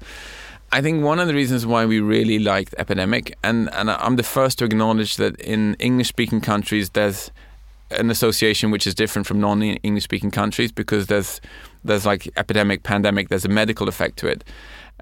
I 0.72 0.82
think 0.82 1.04
one 1.04 1.20
of 1.20 1.28
the 1.28 1.34
reasons 1.34 1.64
why 1.64 1.86
we 1.86 2.00
really 2.00 2.38
liked 2.38 2.74
Epidemic, 2.76 3.36
and, 3.42 3.72
and 3.72 3.90
I'm 3.90 4.16
the 4.16 4.22
first 4.22 4.58
to 4.58 4.64
acknowledge 4.64 5.16
that 5.16 5.40
in 5.40 5.74
English 5.74 6.08
speaking 6.08 6.40
countries, 6.40 6.90
there's 6.90 7.30
an 7.90 8.10
association 8.10 8.70
which 8.70 8.86
is 8.86 8.94
different 8.94 9.26
from 9.26 9.40
non-English 9.40 10.02
speaking 10.02 10.30
countries 10.30 10.72
because 10.72 11.06
there's 11.06 11.40
there's 11.84 12.04
like 12.04 12.28
epidemic, 12.36 12.82
pandemic. 12.82 13.28
There's 13.28 13.44
a 13.44 13.48
medical 13.48 13.88
effect 13.88 14.18
to 14.18 14.26
it. 14.26 14.42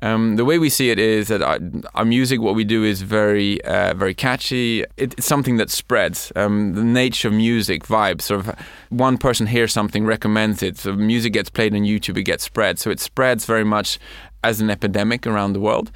Um, 0.02 0.36
the 0.36 0.44
way 0.44 0.58
we 0.58 0.68
see 0.68 0.90
it 0.90 0.98
is 0.98 1.28
that 1.28 1.40
our, 1.42 1.58
our 1.94 2.04
music, 2.04 2.40
what 2.40 2.54
we 2.54 2.64
do, 2.64 2.84
is 2.84 3.02
very, 3.02 3.62
uh, 3.64 3.94
very 3.94 4.14
catchy. 4.14 4.82
It, 4.96 5.14
it's 5.14 5.26
something 5.26 5.56
that 5.56 5.70
spreads. 5.70 6.32
Um, 6.36 6.74
the 6.74 6.84
nature 6.84 7.28
of 7.28 7.34
music, 7.34 7.84
vibes. 7.84 8.22
Sort 8.22 8.40
of, 8.40 8.54
one 8.90 9.18
person 9.18 9.46
hears 9.46 9.72
something, 9.72 10.04
recommends 10.04 10.62
it. 10.62 10.78
So 10.78 10.92
music 10.94 11.32
gets 11.32 11.50
played 11.50 11.74
on 11.74 11.82
YouTube, 11.82 12.18
it 12.18 12.24
gets 12.24 12.44
spread. 12.44 12.78
So 12.78 12.90
it 12.90 13.00
spreads 13.00 13.46
very 13.46 13.64
much 13.64 13.98
as 14.42 14.60
an 14.60 14.68
epidemic 14.68 15.26
around 15.26 15.54
the 15.54 15.60
world 15.60 15.90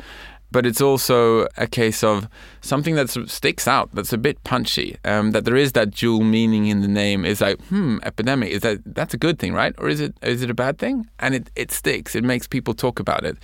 but 0.51 0.65
it's 0.65 0.81
also 0.81 1.47
a 1.57 1.67
case 1.67 2.03
of 2.03 2.29
something 2.61 2.95
that 2.95 3.11
sort 3.11 3.25
of 3.25 3.31
sticks 3.31 3.69
out, 3.69 3.91
that's 3.93 4.13
a 4.13 4.19
bit 4.19 4.43
punchy. 4.45 4.97
Um, 5.05 5.33
that 5.33 5.45
there 5.45 5.57
is 5.57 5.73
that 5.73 5.91
dual 5.91 6.23
meaning 6.23 6.67
in 6.67 6.81
the 6.81 6.89
name. 6.89 7.25
Is 7.25 7.41
like, 7.41 7.61
hmm, 7.67 7.99
epidemic. 8.03 8.51
Is 8.51 8.63
that 8.63 8.81
that's 8.87 9.15
a 9.15 9.19
good 9.19 9.39
thing, 9.39 9.53
right? 9.53 9.75
Or 9.79 9.89
is 9.89 10.01
it 10.01 10.15
is 10.23 10.43
it 10.43 10.51
a 10.51 10.55
bad 10.55 10.79
thing? 10.79 11.09
And 11.19 11.35
it 11.35 11.51
it 11.55 11.71
sticks. 11.71 12.15
It 12.15 12.25
makes 12.25 12.47
people 12.47 12.75
talk 12.75 12.99
about 12.99 13.25
it. 13.25 13.37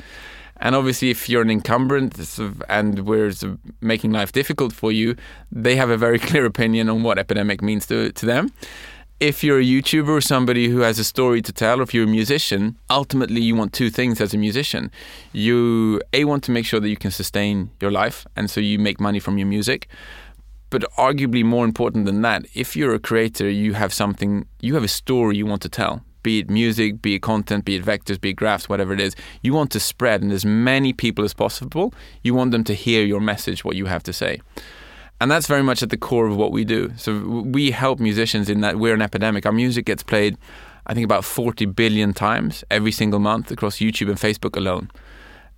And 0.64 0.74
obviously, 0.74 1.10
if 1.10 1.28
you're 1.28 1.42
an 1.42 1.50
incumbent 1.50 2.18
and 2.68 3.06
we're 3.06 3.32
making 3.80 4.10
life 4.10 4.32
difficult 4.32 4.72
for 4.72 4.90
you, 4.90 5.14
they 5.52 5.76
have 5.76 5.90
a 5.90 5.96
very 5.96 6.18
clear 6.28 6.44
opinion 6.46 6.88
on 6.88 7.04
what 7.04 7.18
epidemic 7.18 7.62
means 7.62 7.86
to 7.86 8.10
to 8.10 8.26
them 8.26 8.50
if 9.20 9.44
you're 9.44 9.60
a 9.60 9.64
YouTuber 9.64 10.08
or 10.08 10.20
somebody 10.20 10.68
who 10.68 10.80
has 10.80 10.98
a 10.98 11.04
story 11.04 11.40
to 11.42 11.52
tell, 11.52 11.80
or 11.80 11.82
if 11.82 11.94
you're 11.94 12.04
a 12.04 12.06
musician, 12.20 12.76
ultimately 12.90 13.40
you 13.40 13.54
want 13.54 13.72
two 13.72 13.88
things 13.88 14.20
as 14.20 14.34
a 14.34 14.38
musician. 14.38 14.90
You 15.32 16.00
a 16.12 16.24
want 16.24 16.44
to 16.44 16.50
make 16.50 16.66
sure 16.66 16.80
that 16.80 16.88
you 16.88 16.96
can 16.96 17.10
sustain 17.10 17.70
your 17.80 17.90
life, 17.90 18.26
and 18.36 18.50
so 18.50 18.60
you 18.60 18.78
make 18.78 19.00
money 19.00 19.20
from 19.20 19.38
your 19.38 19.46
music. 19.46 19.88
But 20.68 20.82
arguably 20.98 21.44
more 21.44 21.64
important 21.64 22.06
than 22.06 22.22
that, 22.22 22.46
if 22.54 22.76
you're 22.76 22.94
a 22.94 22.98
creator, 22.98 23.48
you 23.48 23.74
have 23.74 23.92
something, 23.92 24.46
you 24.60 24.74
have 24.74 24.84
a 24.84 24.88
story 24.88 25.36
you 25.36 25.46
want 25.46 25.62
to 25.62 25.68
tell. 25.68 26.02
Be 26.24 26.40
it 26.40 26.50
music, 26.50 27.00
be 27.00 27.14
it 27.14 27.22
content, 27.22 27.64
be 27.64 27.76
it 27.76 27.84
vectors, 27.84 28.20
be 28.20 28.30
it 28.30 28.34
graphs, 28.34 28.68
whatever 28.68 28.92
it 28.92 29.00
is. 29.00 29.14
You 29.42 29.52
want 29.52 29.70
to 29.70 29.78
spread, 29.78 30.22
and 30.22 30.32
as 30.32 30.44
many 30.44 30.92
people 30.92 31.24
as 31.24 31.34
possible, 31.34 31.94
you 32.22 32.34
want 32.34 32.50
them 32.50 32.64
to 32.64 32.74
hear 32.74 33.04
your 33.04 33.20
message, 33.20 33.64
what 33.64 33.76
you 33.76 33.86
have 33.86 34.02
to 34.02 34.12
say. 34.12 34.40
And 35.20 35.30
that's 35.30 35.46
very 35.46 35.62
much 35.62 35.82
at 35.82 35.90
the 35.90 35.96
core 35.96 36.26
of 36.26 36.36
what 36.36 36.50
we 36.50 36.64
do. 36.64 36.92
So 36.96 37.20
we 37.20 37.70
help 37.70 38.00
musicians 38.00 38.50
in 38.50 38.62
that 38.62 38.78
we're 38.78 38.94
an 38.94 39.02
epidemic. 39.02 39.46
Our 39.46 39.52
music 39.52 39.84
gets 39.84 40.02
played, 40.02 40.36
I 40.86 40.94
think, 40.94 41.04
about 41.04 41.24
40 41.24 41.66
billion 41.66 42.12
times 42.12 42.64
every 42.70 42.90
single 42.90 43.20
month 43.20 43.50
across 43.50 43.76
YouTube 43.76 44.08
and 44.08 44.18
Facebook 44.18 44.56
alone. 44.56 44.90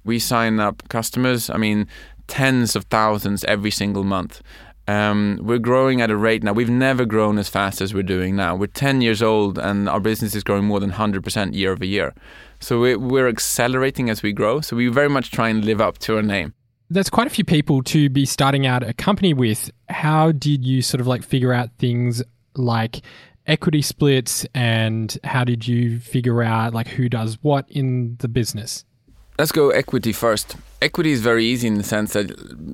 We 0.05 0.19
sign 0.19 0.61
up 0.61 0.89
customers, 0.89 1.49
I 1.49 1.57
mean, 1.57 1.89
tens 2.27 2.77
of 2.77 2.85
thousands 2.85 3.45
every 3.45 3.71
single 3.71 4.05
month. 4.05 4.43
Um, 4.89 5.41
we're 5.43 5.59
growing 5.59 6.01
at 6.01 6.11
a 6.11 6.17
rate 6.17 6.43
now. 6.43 6.53
We've 6.53 6.71
never 6.71 7.05
grown 7.05 7.39
as 7.39 7.49
fast 7.49 7.81
as 7.81 7.93
we're 7.93 8.03
doing 8.03 8.37
now. 8.37 8.55
We're 8.55 8.69
10 8.69 9.01
years 9.01 9.23
old 9.23 9.59
and 9.59 9.89
our 9.89 10.01
business 10.01 10.35
is 10.35 10.45
growing 10.45 10.65
more 10.65 10.79
than 10.81 10.93
100% 10.93 11.55
year 11.55 11.73
over 11.73 11.85
year. 11.85 12.15
So 12.61 12.81
we're 12.81 13.29
accelerating 13.29 14.09
as 14.11 14.23
we 14.23 14.33
grow. 14.33 14.61
So 14.61 14.77
we 14.77 14.89
very 14.89 15.09
much 15.09 15.31
try 15.31 15.49
and 15.49 15.65
live 15.65 15.81
up 15.81 15.99
to 15.99 16.17
our 16.17 16.23
name. 16.23 16.55
There's 16.89 17.11
quite 17.11 17.27
a 17.27 17.31
few 17.31 17.45
people 17.45 17.83
to 17.85 18.09
be 18.09 18.25
starting 18.25 18.65
out 18.65 18.89
a 18.89 18.93
company 18.93 19.35
with. 19.35 19.71
How 19.89 20.31
did 20.31 20.65
you 20.65 20.83
sort 20.83 21.01
of 21.01 21.09
like 21.09 21.25
figure 21.25 21.53
out 21.53 21.71
things 21.79 22.23
like 22.55 23.03
equity 23.47 23.83
splits 23.83 24.47
and 24.55 25.19
how 25.25 25.45
did 25.45 25.67
you 25.67 25.99
figure 25.99 26.43
out 26.43 26.75
like 26.75 26.89
who 26.89 27.09
does 27.09 27.39
what 27.43 27.69
in 27.71 28.17
the 28.21 28.29
business? 28.29 28.85
Let's 29.39 29.53
go 29.53 29.69
equity 29.69 30.15
first. 30.15 30.57
Equity 30.81 31.13
is 31.13 31.21
very 31.21 31.45
easy 31.45 31.69
in 31.69 31.75
the 31.75 31.83
sense 31.83 32.15
that 32.15 32.27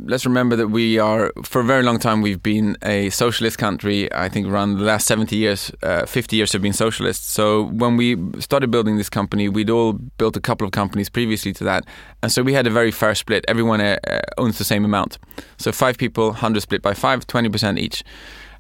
let's 0.09 0.25
remember 0.25 0.55
that 0.55 0.69
we 0.69 0.97
are, 0.97 1.33
for 1.43 1.61
a 1.61 1.65
very 1.65 1.83
long 1.83 1.99
time, 1.99 2.23
we've 2.23 2.43
been 2.43 2.77
a 2.83 3.11
socialist 3.11 3.59
country. 3.59 4.13
I 4.13 4.29
think 4.29 4.47
around 4.47 4.79
the 4.79 4.85
last 4.85 5.09
70 5.09 5.35
years, 5.37 5.73
uh, 5.83 6.07
50 6.07 6.37
years 6.37 6.53
have 6.53 6.63
been 6.63 6.73
socialist. 6.73 7.29
So 7.31 7.65
when 7.65 7.97
we 7.97 8.17
started 8.39 8.71
building 8.71 8.97
this 8.97 9.11
company, 9.11 9.49
we'd 9.49 9.71
all 9.71 9.95
built 10.19 10.37
a 10.37 10.41
couple 10.41 10.65
of 10.65 10.73
companies 10.73 11.09
previously 11.09 11.53
to 11.55 11.65
that. 11.65 11.85
And 12.23 12.31
so 12.31 12.45
we 12.45 12.53
had 12.53 12.69
a 12.69 12.71
very 12.71 12.93
fair 12.93 13.17
split. 13.17 13.45
Everyone 13.49 13.81
uh, 13.81 13.99
uh 14.07 14.21
owns 14.39 14.59
the 14.59 14.65
same 14.65 14.85
amount. 14.85 15.19
So 15.57 15.73
five 15.73 15.99
people, 15.99 16.27
100 16.27 16.61
split 16.61 16.81
by 16.81 16.95
five, 16.95 17.27
20% 17.27 17.79
each. 17.79 18.05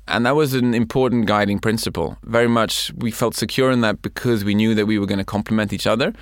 And 0.08 0.26
that 0.26 0.34
was 0.34 0.54
an 0.54 0.74
important 0.74 1.26
guiding 1.26 1.60
principle. 1.60 2.16
Very 2.24 2.48
much 2.48 2.92
we 2.96 3.12
felt 3.12 3.36
secure 3.36 3.70
in 3.70 3.82
that 3.82 4.02
because 4.02 4.44
we 4.44 4.54
knew 4.54 4.74
that 4.74 4.86
we 4.86 4.98
were 4.98 5.06
going 5.06 5.18
to 5.18 5.24
complement 5.24 5.72
each 5.72 5.86
other. 5.86 6.12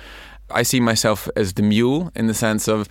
I 0.53 0.63
see 0.63 0.79
myself 0.79 1.29
as 1.35 1.53
the 1.53 1.63
mule 1.63 2.11
in 2.15 2.27
the 2.27 2.33
sense 2.33 2.67
of 2.67 2.87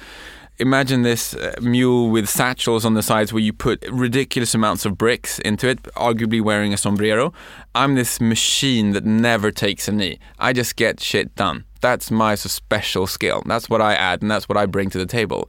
imagine 0.58 1.02
this 1.02 1.34
uh, 1.34 1.54
mule 1.60 2.10
with 2.10 2.28
satchels 2.28 2.84
on 2.84 2.94
the 2.94 3.02
sides 3.02 3.32
where 3.32 3.42
you 3.42 3.52
put 3.52 3.84
ridiculous 3.90 4.54
amounts 4.54 4.84
of 4.84 4.98
bricks 4.98 5.38
into 5.40 5.68
it, 5.68 5.82
arguably 5.94 6.42
wearing 6.42 6.74
a 6.74 6.76
sombrero. 6.76 7.32
I'm 7.74 7.94
this 7.94 8.20
machine 8.20 8.92
that 8.92 9.04
never 9.04 9.50
takes 9.50 9.88
a 9.88 9.92
knee. 9.92 10.18
I 10.38 10.52
just 10.52 10.76
get 10.76 11.00
shit 11.00 11.34
done. 11.34 11.64
That's 11.80 12.10
my 12.10 12.34
special 12.34 13.06
skill. 13.06 13.42
That's 13.46 13.70
what 13.70 13.80
I 13.80 13.94
add 13.94 14.20
and 14.20 14.30
that's 14.30 14.48
what 14.48 14.58
I 14.58 14.66
bring 14.66 14.90
to 14.90 14.98
the 14.98 15.06
table 15.06 15.48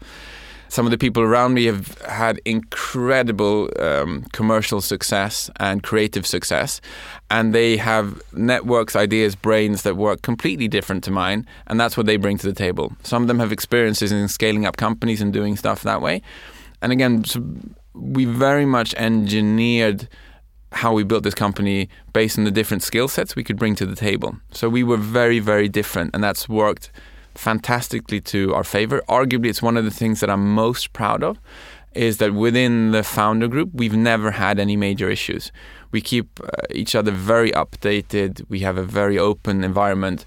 some 0.71 0.85
of 0.85 0.91
the 0.91 0.97
people 0.97 1.21
around 1.21 1.53
me 1.53 1.65
have 1.65 1.99
had 2.03 2.39
incredible 2.45 3.69
um, 3.77 4.21
commercial 4.31 4.79
success 4.79 5.49
and 5.59 5.83
creative 5.83 6.25
success, 6.25 6.79
and 7.29 7.53
they 7.53 7.75
have 7.75 8.21
networks, 8.31 8.95
ideas, 8.95 9.35
brains 9.35 9.81
that 9.81 9.97
work 9.97 10.21
completely 10.21 10.69
different 10.69 11.03
to 11.03 11.11
mine, 11.11 11.45
and 11.67 11.77
that's 11.77 11.97
what 11.97 12.05
they 12.05 12.15
bring 12.15 12.37
to 12.37 12.47
the 12.47 12.53
table. 12.53 12.93
Some 13.03 13.21
of 13.21 13.27
them 13.27 13.39
have 13.39 13.51
experiences 13.51 14.13
in 14.13 14.29
scaling 14.29 14.65
up 14.65 14.77
companies 14.77 15.19
and 15.19 15.33
doing 15.33 15.57
stuff 15.57 15.83
that 15.83 16.01
way, 16.01 16.21
and 16.81 16.93
again, 16.93 17.25
so 17.25 17.43
we 17.93 18.23
very 18.23 18.65
much 18.65 18.93
engineered 18.93 20.07
how 20.71 20.93
we 20.93 21.03
built 21.03 21.23
this 21.23 21.35
company 21.35 21.89
based 22.13 22.37
on 22.37 22.45
the 22.45 22.51
different 22.51 22.81
skill 22.81 23.09
sets 23.09 23.35
we 23.35 23.43
could 23.43 23.57
bring 23.57 23.75
to 23.75 23.85
the 23.85 23.97
table. 23.97 24.37
So 24.51 24.69
we 24.69 24.83
were 24.83 24.95
very, 24.95 25.39
very 25.39 25.67
different, 25.67 26.11
and 26.13 26.23
that's 26.23 26.47
worked 26.47 26.91
fantastically 27.35 28.21
to 28.21 28.53
our 28.53 28.63
favor. 28.63 29.01
Arguably, 29.07 29.47
it's 29.47 29.61
one 29.61 29.77
of 29.77 29.85
the 29.85 29.91
things 29.91 30.19
that 30.19 30.29
I'm 30.29 30.53
most 30.53 30.93
proud 30.93 31.23
of. 31.23 31.37
is 31.93 32.17
that 32.17 32.33
within 32.33 32.91
the 32.91 33.03
founder 33.03 33.47
group, 33.47 33.69
we've 33.73 33.95
never 33.95 34.31
had 34.31 34.59
any 34.59 34.77
major 34.77 35.09
issues. 35.09 35.51
We 35.91 36.01
keep 36.01 36.39
uh, 36.39 36.47
each 36.71 36.95
other 36.95 37.11
very 37.11 37.51
updated. 37.51 38.45
We 38.49 38.59
have 38.59 38.77
a 38.77 38.83
very 38.83 39.19
open 39.19 39.63
environment. 39.63 40.25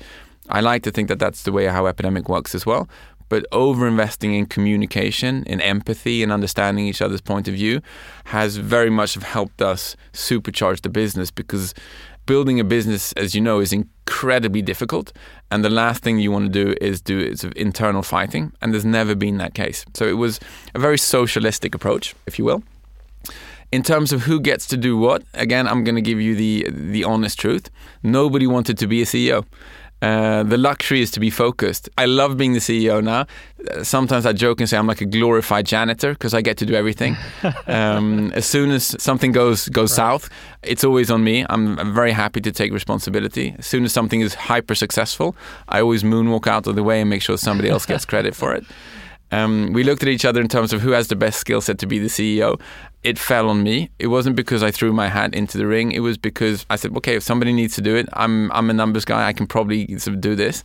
I 0.50 0.60
like 0.60 0.82
to 0.82 0.90
think 0.90 1.08
that 1.08 1.18
that's 1.18 1.44
the 1.44 1.52
way 1.52 1.66
how 1.66 1.86
Epidemic 1.86 2.28
works 2.28 2.54
as 2.54 2.66
well. 2.66 2.88
But 3.30 3.46
over 3.50 3.88
investing 3.88 4.34
in 4.34 4.44
communication, 4.46 5.44
in 5.44 5.60
empathy, 5.62 6.22
and 6.22 6.30
understanding 6.30 6.86
each 6.86 7.00
other's 7.00 7.22
point 7.22 7.48
of 7.48 7.54
view 7.54 7.80
has 8.24 8.58
very 8.58 8.90
much 8.90 9.14
helped 9.14 9.62
us 9.62 9.96
supercharge 10.12 10.82
the 10.82 10.90
business 10.90 11.30
because 11.30 11.72
building 12.26 12.60
a 12.60 12.64
business, 12.64 13.12
as 13.12 13.34
you 13.34 13.40
know, 13.40 13.60
is 13.60 13.72
incredibly 13.72 14.62
difficult. 14.62 15.12
And 15.50 15.64
the 15.64 15.70
last 15.70 16.02
thing 16.02 16.18
you 16.18 16.32
want 16.32 16.52
to 16.52 16.64
do 16.64 16.74
is 16.80 17.00
do 17.00 17.18
is 17.18 17.44
internal 17.56 18.02
fighting. 18.02 18.52
And 18.60 18.72
there's 18.72 18.84
never 18.84 19.14
been 19.14 19.38
that 19.38 19.54
case. 19.54 19.84
So 19.94 20.06
it 20.06 20.16
was 20.16 20.40
a 20.74 20.78
very 20.78 20.98
socialistic 20.98 21.74
approach, 21.74 22.14
if 22.26 22.38
you 22.38 22.44
will. 22.44 22.62
In 23.72 23.82
terms 23.82 24.12
of 24.12 24.22
who 24.22 24.40
gets 24.40 24.66
to 24.68 24.76
do 24.76 24.96
what, 24.96 25.24
again, 25.34 25.66
I'm 25.66 25.82
going 25.82 25.96
to 25.96 26.02
give 26.02 26.20
you 26.20 26.37
the 26.37 26.68
the 26.70 27.02
honest 27.02 27.40
truth. 27.40 27.70
Nobody 28.02 28.46
wanted 28.46 28.78
to 28.78 28.87
be 28.87 29.02
a 29.02 29.04
CEO. 29.04 29.44
Uh, 30.04 30.42
the 30.42 30.58
luxury 30.58 31.00
is 31.00 31.10
to 31.12 31.20
be 31.20 31.30
focused. 31.30 31.88
I 31.96 32.04
love 32.04 32.36
being 32.36 32.52
the 32.52 32.58
CEO 32.58 33.02
now. 33.02 33.24
Uh, 33.70 33.82
sometimes 33.82 34.26
I 34.26 34.32
joke 34.34 34.60
and 34.60 34.68
say 34.68 34.76
I'm 34.76 34.86
like 34.86 35.00
a 35.00 35.06
glorified 35.06 35.64
janitor 35.64 36.12
because 36.12 36.34
I 36.34 36.42
get 36.42 36.58
to 36.58 36.66
do 36.66 36.74
everything. 36.74 37.16
um, 37.66 38.30
as 38.32 38.44
soon 38.44 38.70
as 38.70 39.02
something 39.02 39.32
goes 39.32 39.68
goes 39.70 39.92
right. 39.92 40.04
south, 40.04 40.28
it's 40.62 40.84
always 40.84 41.10
on 41.10 41.24
me. 41.24 41.46
I'm, 41.48 41.78
I'm, 41.78 41.94
very 41.94 42.12
happy 42.12 42.40
to 42.42 42.52
take 42.52 42.70
responsibility. 42.72 43.54
As 43.58 43.66
soon 43.66 43.84
as 43.84 43.92
something 43.92 44.20
is 44.20 44.34
hyper 44.34 44.74
successful, 44.74 45.34
I 45.68 45.80
always 45.80 46.02
moonwalk 46.02 46.46
out 46.46 46.66
of 46.66 46.74
the 46.74 46.82
way 46.82 47.00
and 47.00 47.08
make 47.08 47.22
sure 47.22 47.38
somebody 47.38 47.70
else 47.70 47.86
gets 47.86 48.04
credit 48.04 48.34
for 48.34 48.54
it. 48.54 48.64
Um, 49.30 49.72
we 49.72 49.82
looked 49.82 50.02
at 50.02 50.08
each 50.08 50.24
other 50.24 50.40
in 50.40 50.48
terms 50.48 50.72
of 50.72 50.80
who 50.80 50.90
has 50.90 51.08
the 51.08 51.16
best 51.16 51.40
skill 51.40 51.60
set 51.60 51.78
to 51.78 51.87
be 51.87 51.98
the 51.98 52.06
CEO. 52.06 52.60
It 53.02 53.18
fell 53.18 53.48
on 53.48 53.62
me. 53.62 53.90
It 53.98 54.06
wasn't 54.08 54.37
because 54.37 54.62
I 54.62 54.70
threw 54.70 54.92
my 54.92 55.08
hat 55.08 55.34
into 55.34 55.58
the 55.58 55.66
ring. 55.66 55.92
It 55.92 56.00
was 56.00 56.16
because 56.16 56.64
I 56.70 56.76
said, 56.76 56.96
okay, 56.98 57.16
if 57.16 57.22
somebody 57.22 57.52
needs 57.52 57.74
to 57.74 57.82
do 57.82 57.96
it, 57.96 58.08
I'm 58.12 58.50
I'm 58.52 58.70
a 58.70 58.72
numbers 58.72 59.04
guy. 59.04 59.26
I 59.26 59.32
can 59.32 59.46
probably 59.46 59.98
sort 59.98 60.14
of 60.14 60.20
do 60.20 60.34
this. 60.34 60.64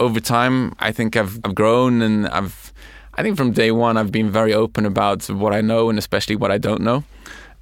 Over 0.00 0.18
time, 0.20 0.74
I 0.78 0.92
think 0.92 1.16
I've 1.16 1.38
I've 1.44 1.54
grown 1.54 2.02
and 2.02 2.26
I've 2.28 2.72
I 3.14 3.22
think 3.22 3.36
from 3.36 3.52
day 3.52 3.70
one 3.70 3.96
I've 3.96 4.10
been 4.10 4.30
very 4.30 4.54
open 4.54 4.86
about 4.86 5.28
what 5.30 5.52
I 5.52 5.60
know 5.60 5.88
and 5.90 5.98
especially 5.98 6.36
what 6.36 6.50
I 6.50 6.58
don't 6.58 6.80
know. 6.80 7.04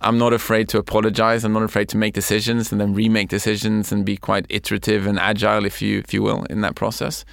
I'm 0.01 0.19
not 0.19 0.33
afraid 0.33 0.69
to 0.71 0.79
apologize. 0.79 1.45
I'm 1.45 1.53
not 1.53 1.63
afraid 1.63 1.89
to 1.91 1.97
make 1.97 2.15
decisions 2.15 2.73
and 2.73 2.81
then 2.81 2.93
remake 2.93 3.29
decisions 3.29 3.93
and 3.93 4.05
be 4.05 4.17
quite 4.17 4.47
iterative 4.49 5.07
and 5.07 5.19
agile, 5.19 5.65
if 5.65 5.83
you 5.83 5.99
if 5.99 6.15
you 6.15 6.23
will, 6.23 6.45
in 6.45 6.61
that 6.63 6.75
process 6.75 7.25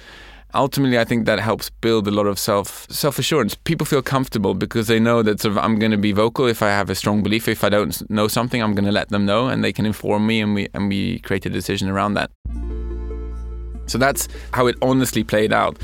ultimately 0.54 0.98
I 0.98 1.04
think 1.04 1.26
that 1.26 1.38
helps 1.38 1.70
build 1.70 2.06
a 2.08 2.10
lot 2.10 2.26
of 2.26 2.38
self 2.38 2.86
self 2.90 3.18
assurance. 3.18 3.54
People 3.54 3.86
feel 3.86 4.02
comfortable 4.02 4.54
because 4.54 4.86
they 4.86 5.00
know 5.00 5.22
that 5.22 5.40
sort 5.40 5.52
of 5.52 5.58
I'm 5.58 5.78
going 5.78 5.92
to 5.92 5.98
be 5.98 6.12
vocal 6.12 6.46
if 6.46 6.62
I 6.62 6.68
have 6.68 6.90
a 6.90 6.94
strong 6.94 7.22
belief. 7.22 7.48
If 7.48 7.64
I 7.64 7.68
don't 7.68 8.08
know 8.10 8.28
something, 8.28 8.62
I'm 8.62 8.74
going 8.74 8.84
to 8.84 8.92
let 8.92 9.08
them 9.08 9.26
know, 9.26 9.48
and 9.48 9.62
they 9.62 9.72
can 9.72 9.86
inform 9.86 10.26
me, 10.26 10.40
and 10.40 10.54
we 10.54 10.68
and 10.74 10.88
we 10.88 11.20
create 11.20 11.46
a 11.46 11.50
decision 11.50 11.88
around 11.88 12.14
that. 12.14 12.30
So 13.86 13.98
that's 13.98 14.28
how 14.52 14.66
it 14.66 14.76
honestly 14.82 15.24
played 15.24 15.52
out. 15.52 15.78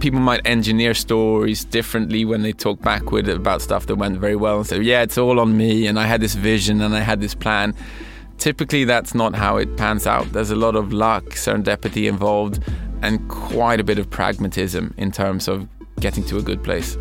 People 0.00 0.18
might 0.18 0.40
engineer 0.44 0.94
stories 0.94 1.64
differently 1.64 2.24
when 2.24 2.42
they 2.42 2.52
talk 2.52 2.82
backward 2.82 3.28
about 3.28 3.62
stuff 3.62 3.86
that 3.86 3.94
went 3.94 4.18
very 4.18 4.36
well 4.36 4.58
and 4.58 4.66
say, 4.66 4.80
"Yeah, 4.80 5.02
it's 5.02 5.18
all 5.18 5.38
on 5.38 5.56
me," 5.56 5.86
and 5.86 5.98
I 5.98 6.06
had 6.06 6.20
this 6.20 6.34
vision 6.34 6.80
and 6.80 6.94
I 6.94 7.00
had 7.00 7.20
this 7.20 7.34
plan 7.34 7.74
typically 8.42 8.82
that's 8.82 9.14
not 9.14 9.36
how 9.36 9.56
it 9.56 9.76
pans 9.76 10.04
out. 10.04 10.32
There's 10.32 10.50
a 10.50 10.56
lot 10.56 10.74
of 10.74 10.92
luck, 10.92 11.22
serendipity 11.26 12.08
involved, 12.08 12.58
and 13.02 13.28
quite 13.28 13.80
a 13.80 13.84
bit 13.84 13.98
of 13.98 14.08
pragmatism 14.08 14.94
in 14.96 15.10
terms 15.10 15.48
of 15.48 15.68
getting 16.00 16.24
to 16.24 16.38
a 16.38 16.42
good 16.42 16.62
place. 16.62 16.96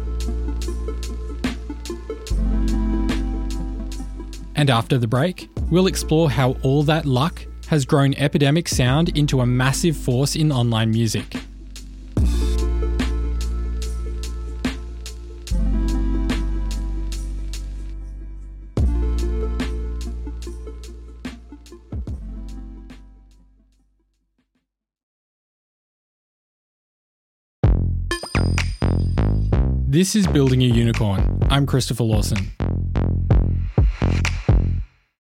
And 4.55 4.69
after 4.69 4.97
the 4.97 5.07
break, 5.07 5.49
we'll 5.71 5.87
explore 5.87 6.29
how 6.29 6.57
all 6.61 6.83
that 6.83 7.05
luck 7.05 7.45
has 7.67 7.85
grown 7.85 8.13
Epidemic 8.15 8.67
Sound 8.67 9.17
into 9.17 9.39
a 9.39 9.45
massive 9.45 9.95
force 9.95 10.35
in 10.35 10.51
online 10.51 10.91
music. 10.91 11.35
This 29.91 30.15
is 30.15 30.25
Building 30.25 30.63
a 30.63 30.67
Unicorn. 30.67 31.37
I'm 31.49 31.65
Christopher 31.65 32.05
Lawson. 32.05 32.53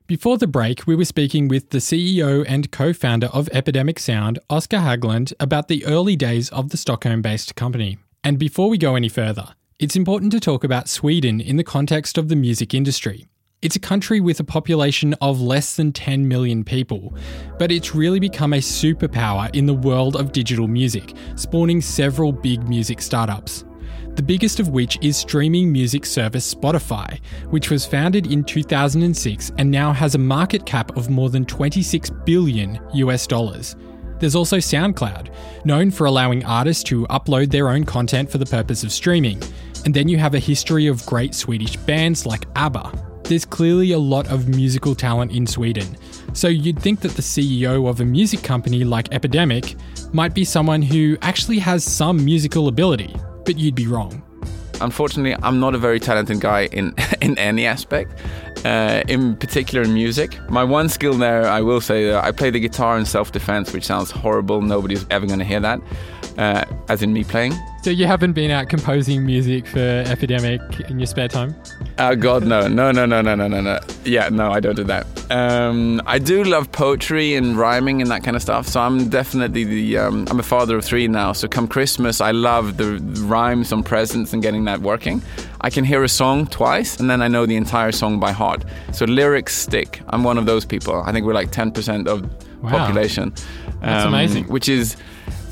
Before 0.06 0.36
the 0.36 0.46
break, 0.46 0.86
we 0.86 0.94
were 0.94 1.06
speaking 1.06 1.48
with 1.48 1.70
the 1.70 1.78
CEO 1.78 2.44
and 2.46 2.70
co 2.70 2.92
founder 2.92 3.28
of 3.28 3.48
Epidemic 3.54 3.98
Sound, 3.98 4.40
Oscar 4.50 4.76
Höglund, 4.76 5.32
about 5.40 5.68
the 5.68 5.86
early 5.86 6.16
days 6.16 6.50
of 6.50 6.68
the 6.68 6.76
Stockholm 6.76 7.22
based 7.22 7.56
company. 7.56 7.96
And 8.22 8.38
before 8.38 8.68
we 8.68 8.76
go 8.76 8.94
any 8.94 9.08
further, 9.08 9.54
it's 9.78 9.96
important 9.96 10.32
to 10.32 10.38
talk 10.38 10.64
about 10.64 10.86
Sweden 10.86 11.40
in 11.40 11.56
the 11.56 11.64
context 11.64 12.18
of 12.18 12.28
the 12.28 12.36
music 12.36 12.74
industry. 12.74 13.28
It's 13.62 13.76
a 13.76 13.80
country 13.80 14.20
with 14.20 14.38
a 14.38 14.44
population 14.44 15.14
of 15.22 15.40
less 15.40 15.76
than 15.76 15.92
10 15.94 16.28
million 16.28 16.62
people, 16.62 17.14
but 17.58 17.72
it's 17.72 17.94
really 17.94 18.20
become 18.20 18.52
a 18.52 18.58
superpower 18.58 19.48
in 19.56 19.64
the 19.64 19.72
world 19.72 20.14
of 20.14 20.32
digital 20.32 20.68
music, 20.68 21.14
spawning 21.36 21.80
several 21.80 22.32
big 22.32 22.68
music 22.68 23.00
startups 23.00 23.64
the 24.14 24.22
biggest 24.22 24.60
of 24.60 24.68
which 24.68 24.98
is 25.00 25.16
streaming 25.16 25.72
music 25.72 26.04
service 26.04 26.54
Spotify, 26.54 27.18
which 27.48 27.70
was 27.70 27.86
founded 27.86 28.26
in 28.26 28.44
2006 28.44 29.52
and 29.56 29.70
now 29.70 29.92
has 29.92 30.14
a 30.14 30.18
market 30.18 30.66
cap 30.66 30.94
of 30.96 31.08
more 31.08 31.30
than 31.30 31.46
26 31.46 32.10
billion 32.24 32.78
US 32.94 33.26
dollars. 33.26 33.74
There's 34.18 34.36
also 34.36 34.58
SoundCloud, 34.58 35.34
known 35.64 35.90
for 35.90 36.06
allowing 36.06 36.44
artists 36.44 36.84
to 36.84 37.06
upload 37.06 37.50
their 37.50 37.70
own 37.70 37.84
content 37.84 38.30
for 38.30 38.38
the 38.38 38.46
purpose 38.46 38.84
of 38.84 38.92
streaming. 38.92 39.42
And 39.84 39.94
then 39.94 40.08
you 40.08 40.18
have 40.18 40.34
a 40.34 40.38
history 40.38 40.86
of 40.86 41.04
great 41.06 41.34
Swedish 41.34 41.76
bands 41.76 42.26
like 42.26 42.46
ABBA. 42.54 42.92
There's 43.24 43.44
clearly 43.46 43.92
a 43.92 43.98
lot 43.98 44.30
of 44.30 44.48
musical 44.48 44.94
talent 44.94 45.32
in 45.32 45.46
Sweden, 45.46 45.96
so 46.34 46.48
you'd 46.48 46.78
think 46.78 47.00
that 47.00 47.12
the 47.12 47.22
CEO 47.22 47.88
of 47.88 48.00
a 48.00 48.04
music 48.04 48.42
company 48.42 48.84
like 48.84 49.12
Epidemic 49.12 49.74
might 50.12 50.34
be 50.34 50.44
someone 50.44 50.82
who 50.82 51.16
actually 51.22 51.58
has 51.60 51.82
some 51.82 52.22
musical 52.22 52.68
ability, 52.68 53.14
but 53.44 53.58
you'd 53.58 53.74
be 53.74 53.86
wrong. 53.86 54.22
Unfortunately, 54.80 55.36
I'm 55.42 55.60
not 55.60 55.74
a 55.74 55.78
very 55.78 56.00
talented 56.00 56.40
guy 56.40 56.66
in 56.66 56.94
in 57.20 57.38
any 57.38 57.66
aspect. 57.66 58.12
Uh, 58.64 59.02
in 59.08 59.34
particular 59.36 59.82
in 59.82 59.92
music. 59.92 60.38
My 60.48 60.62
one 60.62 60.88
skill 60.88 61.14
there, 61.14 61.48
I 61.48 61.62
will 61.62 61.80
say, 61.80 62.12
uh, 62.12 62.22
I 62.22 62.30
play 62.30 62.50
the 62.50 62.60
guitar 62.60 62.96
in 62.96 63.04
self-defense, 63.04 63.72
which 63.72 63.84
sounds 63.84 64.12
horrible. 64.12 64.62
Nobody's 64.62 65.04
ever 65.10 65.26
going 65.26 65.40
to 65.40 65.44
hear 65.44 65.58
that, 65.58 65.80
uh, 66.38 66.64
as 66.88 67.02
in 67.02 67.12
me 67.12 67.24
playing. 67.24 67.52
So 67.82 67.90
you 67.90 68.06
haven't 68.06 68.34
been 68.34 68.52
out 68.52 68.68
composing 68.68 69.26
music 69.26 69.66
for 69.66 69.80
Epidemic 69.80 70.60
in 70.88 71.00
your 71.00 71.06
spare 71.06 71.26
time? 71.26 71.54
Oh 71.98 72.14
God, 72.14 72.44
no, 72.44 72.68
no, 72.68 72.92
no, 72.92 73.06
no, 73.06 73.20
no, 73.20 73.34
no, 73.34 73.48
no, 73.48 73.60
no. 73.60 73.80
Yeah, 74.04 74.28
no, 74.28 74.52
I 74.52 74.60
don't 74.60 74.76
do 74.76 74.84
that. 74.84 75.04
Um, 75.32 76.00
I 76.06 76.20
do 76.20 76.44
love 76.44 76.70
poetry 76.70 77.34
and 77.34 77.56
rhyming 77.56 78.00
and 78.00 78.08
that 78.10 78.22
kind 78.22 78.36
of 78.36 78.42
stuff. 78.42 78.68
So 78.68 78.80
I'm 78.80 79.08
definitely 79.08 79.64
the. 79.64 79.98
Um, 79.98 80.28
I'm 80.30 80.38
a 80.38 80.44
father 80.44 80.76
of 80.76 80.84
three 80.84 81.08
now. 81.08 81.32
So 81.32 81.48
come 81.48 81.66
Christmas, 81.66 82.20
I 82.20 82.30
love 82.30 82.76
the 82.76 82.98
rhymes 83.24 83.72
on 83.72 83.82
presents 83.82 84.32
and 84.32 84.40
getting 84.40 84.64
that 84.66 84.80
working. 84.80 85.20
I 85.60 85.70
can 85.70 85.84
hear 85.84 86.04
a 86.04 86.08
song 86.08 86.46
twice 86.46 87.00
and 87.00 87.10
then 87.10 87.20
I 87.20 87.28
know 87.28 87.46
the 87.46 87.56
entire 87.56 87.90
song 87.92 88.20
by 88.20 88.30
heart. 88.30 88.64
So 88.92 89.06
lyrics 89.06 89.56
stick. 89.56 90.00
I'm 90.08 90.22
one 90.22 90.38
of 90.38 90.46
those 90.46 90.64
people. 90.64 91.02
I 91.02 91.10
think 91.10 91.26
we're 91.26 91.34
like 91.34 91.50
10% 91.50 92.06
of 92.06 92.22
wow. 92.62 92.70
population. 92.70 93.32
That's 93.80 94.04
um, 94.04 94.14
amazing. 94.14 94.44
Which 94.44 94.68
is 94.68 94.96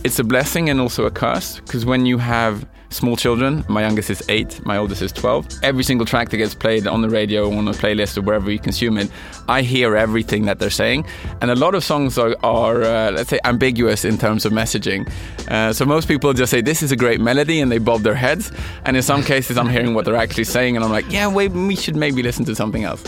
it's 0.05 0.19
a 0.19 0.25
blessing 0.25 0.71
and 0.71 0.81
also 0.81 1.05
a 1.07 1.11
curse 1.11 1.61
because 1.61 1.85
when 1.85 2.07
you 2.07 2.19
have 2.19 2.67
small 2.91 3.17
children, 3.17 3.65
my 3.69 3.83
youngest 3.83 4.11
is 4.11 4.23
eight, 4.29 4.65
my 4.67 4.77
oldest 4.77 5.01
is 5.03 5.13
12, 5.13 5.47
every 5.63 5.85
single 5.85 6.07
track 6.07 6.31
that 6.31 6.39
gets 6.39 6.55
played 6.55 6.87
on 6.87 7.03
the 7.03 7.09
radio 7.09 7.51
on 7.57 7.69
a 7.69 7.73
playlist 7.73 8.19
or 8.19 8.23
wherever 8.23 8.51
you 8.51 8.59
consume 8.59 8.99
it, 8.99 9.11
I 9.49 9.63
hear 9.63 9.97
everything 9.97 10.47
that 10.47 10.59
they're 10.59 10.71
saying. 10.71 11.07
And 11.41 11.51
a 11.51 11.55
lot 11.55 11.75
of 11.75 11.85
songs 11.85 12.19
are, 12.19 12.35
are 12.43 12.83
uh, 12.83 13.13
let's 13.13 13.31
say, 13.31 13.39
ambiguous 13.45 14.05
in 14.05 14.19
terms 14.19 14.45
of 14.45 14.53
messaging. 14.53 15.09
Uh, 15.49 15.73
so 15.73 15.85
most 15.85 16.09
people 16.09 16.33
just 16.33 16.51
say, 16.51 16.61
This 16.61 16.83
is 16.83 16.91
a 16.91 16.97
great 16.97 17.21
melody, 17.21 17.61
and 17.61 17.71
they 17.71 17.79
bob 17.79 18.01
their 18.01 18.15
heads. 18.15 18.51
And 18.85 18.97
in 18.97 19.03
some 19.03 19.23
cases, 19.23 19.57
I'm 19.57 19.69
hearing 19.69 19.95
what 19.95 20.05
they're 20.05 20.17
actually 20.17 20.45
saying, 20.45 20.77
and 20.77 20.85
I'm 20.85 20.91
like, 20.91 21.11
Yeah, 21.11 21.29
wait, 21.29 21.53
we 21.53 21.77
should 21.77 21.97
maybe 21.97 22.23
listen 22.23 22.45
to 22.47 22.57
something 22.57 22.85
else 22.85 23.05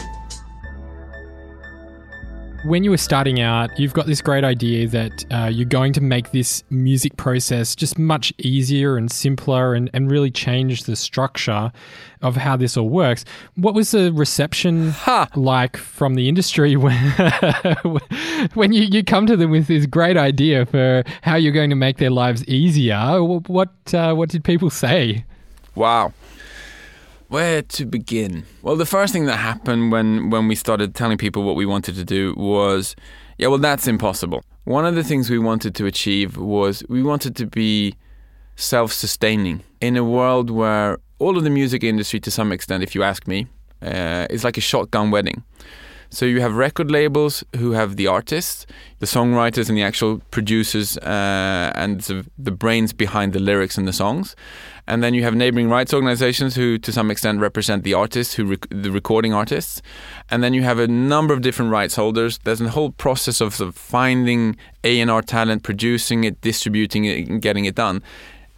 when 2.65 2.85
you 2.85 2.91
were 2.91 2.97
starting 2.97 3.41
out, 3.41 3.77
you've 3.79 3.93
got 3.93 4.07
this 4.07 4.21
great 4.21 4.45
idea 4.45 4.87
that 4.89 5.25
uh, 5.33 5.47
you're 5.47 5.65
going 5.65 5.93
to 5.95 6.01
make 6.01 6.31
this 6.31 6.63
music 6.71 7.17
process 7.17 7.75
just 7.75 7.99
much 7.99 8.33
easier 8.39 8.97
and 8.97 9.11
simpler 9.11 9.75
and, 9.75 9.91
and 9.93 10.11
really 10.11 10.31
change 10.31 10.85
the 10.85 10.95
structure 10.95 11.73
of 12.21 12.37
how 12.37 12.57
this 12.57 12.77
all 12.77 12.89
works. 12.89 13.25
What 13.57 13.75
was 13.75 13.91
the 13.91 14.13
reception 14.13 14.91
ha! 14.91 15.29
like 15.35 15.77
from 15.77 16.15
the 16.15 16.29
industry 16.29 16.77
when, 16.77 16.95
when 18.55 18.73
you, 18.73 18.83
you 18.83 19.03
come 19.03 19.27
to 19.27 19.37
them 19.37 19.51
with 19.51 19.67
this 19.67 19.87
great 19.87 20.17
idea 20.17 20.65
for 20.65 21.03
how 21.23 21.35
you're 21.35 21.53
going 21.53 21.71
to 21.71 21.77
make 21.77 21.99
their 21.99 22.11
lives 22.11 22.45
easier? 22.47 23.23
What, 23.23 23.71
uh, 23.93 24.15
what 24.15 24.29
did 24.29 24.45
people 24.45 24.71
say? 24.71 25.25
Wow. 25.75 26.13
Where 27.33 27.63
to 27.63 27.87
begin? 27.87 28.45
Well, 28.61 28.77
the 28.77 28.85
first 28.85 29.11
thing 29.15 29.25
that 29.25 29.39
happened 29.39 29.91
when, 29.91 30.29
when 30.29 30.49
we 30.49 30.55
started 30.55 30.95
telling 30.95 31.17
people 31.17 31.45
what 31.45 31.57
we 31.57 31.65
wanted 31.65 31.95
to 31.95 32.05
do 32.05 32.35
was, 32.37 32.95
yeah, 33.39 33.49
well, 33.49 33.57
that's 33.57 33.89
impossible. 33.89 34.43
One 34.65 34.85
of 34.85 34.97
the 34.97 35.03
things 35.03 35.31
we 35.31 35.39
wanted 35.39 35.75
to 35.77 35.87
achieve 35.87 36.37
was 36.37 36.85
we 36.91 37.03
wanted 37.03 37.35
to 37.37 37.47
be 37.47 37.95
self 38.57 38.93
sustaining 38.93 39.63
in 39.81 39.97
a 39.97 40.05
world 40.05 40.51
where 40.51 40.99
all 41.21 41.39
of 41.39 41.45
the 41.45 41.49
music 41.49 41.83
industry, 41.83 42.21
to 42.21 42.31
some 42.31 42.53
extent, 42.53 42.83
if 42.83 42.95
you 42.95 43.03
ask 43.03 43.27
me, 43.27 43.47
uh, 43.81 44.27
is 44.29 44.45
like 44.45 44.59
a 44.59 44.61
shotgun 44.61 45.11
wedding. 45.11 45.43
So 46.11 46.27
you 46.27 46.43
have 46.43 46.55
record 46.55 46.91
labels 46.91 47.43
who 47.57 47.73
have 47.73 47.97
the 47.97 48.09
artists, 48.09 48.67
the 48.99 49.07
songwriters, 49.07 49.71
and 49.71 49.79
the 49.79 49.83
actual 49.83 50.21
producers 50.31 50.99
uh, 50.99 51.73
and 51.75 52.03
the 52.37 52.51
brains 52.51 52.93
behind 52.93 53.33
the 53.33 53.41
lyrics 53.41 53.79
and 53.79 53.89
the 53.89 53.95
songs. 53.95 54.37
And 54.87 55.03
then 55.03 55.15
you 55.15 55.23
have 55.23 55.35
neighboring 55.35 55.69
rights 55.69 55.95
organizations 55.95 56.55
who, 56.55 56.79
to 56.79 56.93
some 56.93 57.11
extent, 57.11 57.41
represent 57.41 57.85
the 57.85 57.95
artists, 57.95 58.35
who 58.35 58.45
rec- 58.45 58.67
the 58.71 58.91
recording 58.91 59.33
artists. 59.33 59.81
And 60.31 60.43
then 60.43 60.55
you 60.55 60.63
have 60.63 60.79
a 60.79 60.89
number 60.89 61.33
of 61.33 61.41
different 61.41 61.71
rights 61.71 61.97
holders. 61.97 62.39
There's 62.45 62.61
a 62.61 62.71
whole 62.71 62.91
process 62.91 63.41
of, 63.41 63.61
of 63.61 63.77
finding 63.77 64.57
A 64.85 65.01
and 65.01 65.11
R 65.11 65.23
talent, 65.23 65.63
producing 65.63 66.25
it, 66.25 66.41
distributing 66.41 67.05
it, 67.05 67.29
and 67.29 67.41
getting 67.41 67.65
it 67.65 67.75
done 67.75 68.03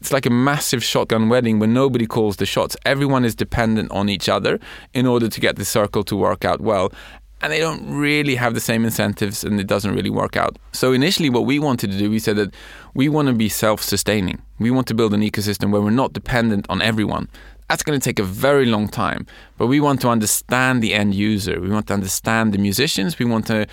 it's 0.00 0.12
like 0.12 0.26
a 0.26 0.30
massive 0.30 0.84
shotgun 0.84 1.30
wedding 1.30 1.58
where 1.58 1.68
nobody 1.68 2.04
calls 2.04 2.36
the 2.36 2.44
shots. 2.44 2.76
Everyone 2.84 3.24
is 3.24 3.34
dependent 3.34 3.90
on 3.90 4.10
each 4.10 4.28
other 4.28 4.60
in 4.92 5.06
order 5.06 5.30
to 5.30 5.40
get 5.40 5.56
the 5.56 5.64
circle 5.64 6.04
to 6.04 6.14
work 6.14 6.44
out 6.44 6.60
well 6.60 6.92
and 7.40 7.52
they 7.52 7.60
don't 7.60 7.94
really 7.94 8.36
have 8.36 8.54
the 8.54 8.60
same 8.60 8.84
incentives 8.84 9.44
and 9.44 9.60
it 9.60 9.66
doesn't 9.66 9.94
really 9.94 10.10
work 10.10 10.36
out. 10.36 10.58
So 10.72 10.92
initially 10.92 11.30
what 11.30 11.44
we 11.44 11.58
wanted 11.58 11.90
to 11.90 11.98
do, 11.98 12.10
we 12.10 12.18
said 12.18 12.36
that 12.36 12.54
we 12.94 13.08
want 13.08 13.28
to 13.28 13.34
be 13.34 13.48
self-sustaining. 13.48 14.40
We 14.58 14.70
want 14.70 14.86
to 14.88 14.94
build 14.94 15.12
an 15.14 15.20
ecosystem 15.20 15.70
where 15.70 15.82
we're 15.82 15.90
not 15.90 16.12
dependent 16.12 16.66
on 16.68 16.80
everyone. 16.80 17.28
That's 17.68 17.82
going 17.82 17.98
to 17.98 18.04
take 18.04 18.18
a 18.18 18.24
very 18.24 18.66
long 18.66 18.88
time, 18.88 19.26
but 19.56 19.68
we 19.68 19.80
want 19.80 20.02
to 20.02 20.08
understand 20.08 20.82
the 20.82 20.92
end 20.92 21.14
user. 21.14 21.58
We 21.60 21.70
want 21.70 21.86
to 21.86 21.94
understand 21.94 22.52
the 22.52 22.58
musicians. 22.58 23.18
We 23.18 23.24
want 23.24 23.46
to 23.46 23.66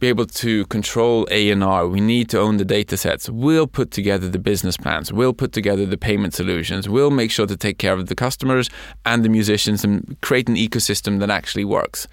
be 0.00 0.08
able 0.08 0.24
to 0.26 0.64
control 0.66 1.28
A&R. 1.30 1.86
We 1.86 2.00
need 2.00 2.30
to 2.30 2.40
own 2.40 2.56
the 2.56 2.64
data 2.64 2.96
sets. 2.96 3.28
We'll 3.28 3.66
put 3.66 3.90
together 3.90 4.30
the 4.30 4.38
business 4.38 4.78
plans. 4.78 5.12
We'll 5.12 5.34
put 5.34 5.52
together 5.52 5.84
the 5.84 5.98
payment 5.98 6.32
solutions. 6.32 6.88
We'll 6.88 7.10
make 7.10 7.30
sure 7.30 7.46
to 7.46 7.56
take 7.56 7.76
care 7.76 7.92
of 7.92 8.06
the 8.06 8.14
customers 8.14 8.70
and 9.04 9.22
the 9.22 9.28
musicians 9.28 9.84
and 9.84 10.16
create 10.22 10.48
an 10.48 10.56
ecosystem 10.56 11.20
that 11.20 11.28
actually 11.28 11.66
works. 11.66 12.08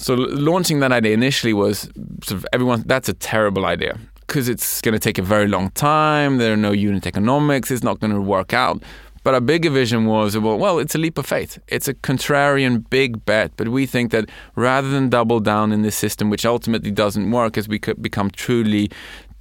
So 0.00 0.14
launching 0.14 0.80
that 0.80 0.92
idea 0.92 1.12
initially 1.12 1.52
was 1.52 1.82
sort 2.24 2.38
of 2.38 2.46
everyone. 2.54 2.84
That's 2.86 3.10
a 3.10 3.12
terrible 3.12 3.66
idea 3.66 3.98
because 4.26 4.48
it's 4.48 4.80
going 4.80 4.94
to 4.94 4.98
take 4.98 5.18
a 5.18 5.22
very 5.22 5.46
long 5.46 5.70
time. 5.72 6.38
There 6.38 6.54
are 6.54 6.56
no 6.56 6.72
unit 6.72 7.06
economics. 7.06 7.70
It's 7.70 7.82
not 7.82 8.00
going 8.00 8.14
to 8.14 8.20
work 8.20 8.54
out. 8.54 8.82
But 9.24 9.34
our 9.34 9.42
bigger 9.42 9.68
vision 9.68 10.06
was 10.06 10.38
well, 10.38 10.58
well, 10.58 10.78
it's 10.78 10.94
a 10.94 10.98
leap 10.98 11.18
of 11.18 11.26
faith. 11.26 11.58
It's 11.68 11.86
a 11.86 11.92
contrarian 11.92 12.88
big 12.88 13.26
bet. 13.26 13.52
But 13.58 13.68
we 13.68 13.84
think 13.84 14.10
that 14.12 14.30
rather 14.56 14.88
than 14.88 15.10
double 15.10 15.38
down 15.38 15.70
in 15.70 15.82
this 15.82 15.96
system, 15.96 16.30
which 16.30 16.46
ultimately 16.46 16.90
doesn't 16.90 17.30
work 17.30 17.58
as 17.58 17.68
we 17.68 17.78
could 17.78 18.00
become 18.00 18.30
truly 18.30 18.90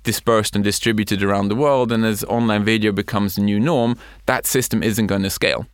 dispersed 0.03 0.55
and 0.55 0.63
distributed 0.63 1.23
around 1.23 1.47
the 1.47 1.55
world, 1.55 1.89
and 1.93 2.03
as 2.03 2.25
online 2.25 2.65
video 2.65 2.91
becomes 2.91 3.35
the 3.35 3.41
new 3.41 3.61
norm, 3.61 3.95
that 4.25 4.45
system 4.45 4.83
isn't 4.83 5.07
going 5.07 5.23
to 5.23 5.29
scale. 5.29 5.67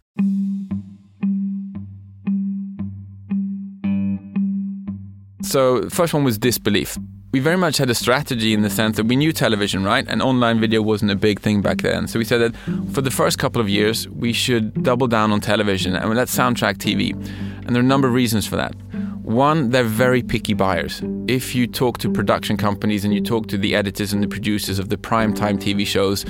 So, 5.46 5.88
first 5.90 6.12
one 6.14 6.24
was 6.24 6.40
disbelief. 6.40 6.98
We 7.32 7.40
very 7.40 7.58
much 7.58 7.78
had 7.78 7.90
a 7.90 7.94
strategy 7.96 8.54
in 8.54 8.64
the 8.64 8.70
sense 8.70 8.98
that 8.98 9.06
we 9.06 9.16
knew 9.16 9.32
television, 9.32 9.84
right? 9.84 10.04
And 10.08 10.22
online 10.22 10.60
video 10.60 10.82
wasn't 10.82 11.12
a 11.12 11.16
big 11.16 11.40
thing 11.40 11.62
back 11.62 11.82
then. 11.82 12.08
So 12.08 12.18
we 12.18 12.26
said 12.26 12.40
that 12.40 12.56
for 12.94 13.02
the 13.02 13.12
first 13.12 13.38
couple 13.38 13.62
of 13.62 13.70
years, 13.70 14.08
we 14.10 14.34
should 14.34 14.84
double 14.84 15.08
down 15.08 15.32
on 15.32 15.42
television 15.42 15.96
and 15.96 16.16
let's 16.16 16.36
soundtrack 16.36 16.78
TV. 16.78 17.14
And 17.14 17.76
there 17.76 17.78
are 17.78 17.86
a 17.86 17.88
number 17.88 18.08
of 18.08 18.14
reasons 18.14 18.48
for 18.48 18.56
that. 18.56 18.74
One, 19.22 19.70
they're 19.70 19.84
very 19.84 20.24
picky 20.24 20.54
buyers. 20.54 21.02
If 21.28 21.54
you 21.54 21.68
talk 21.68 21.98
to 22.00 22.10
production 22.12 22.58
companies 22.58 23.04
and 23.04 23.14
you 23.14 23.22
talk 23.22 23.48
to 23.48 23.58
the 23.58 23.76
editors 23.76 24.14
and 24.14 24.24
the 24.24 24.28
producers 24.28 24.80
of 24.80 24.90
the 24.90 24.98
primetime 24.98 25.58
TV 25.58 25.86
shows, 25.86 26.26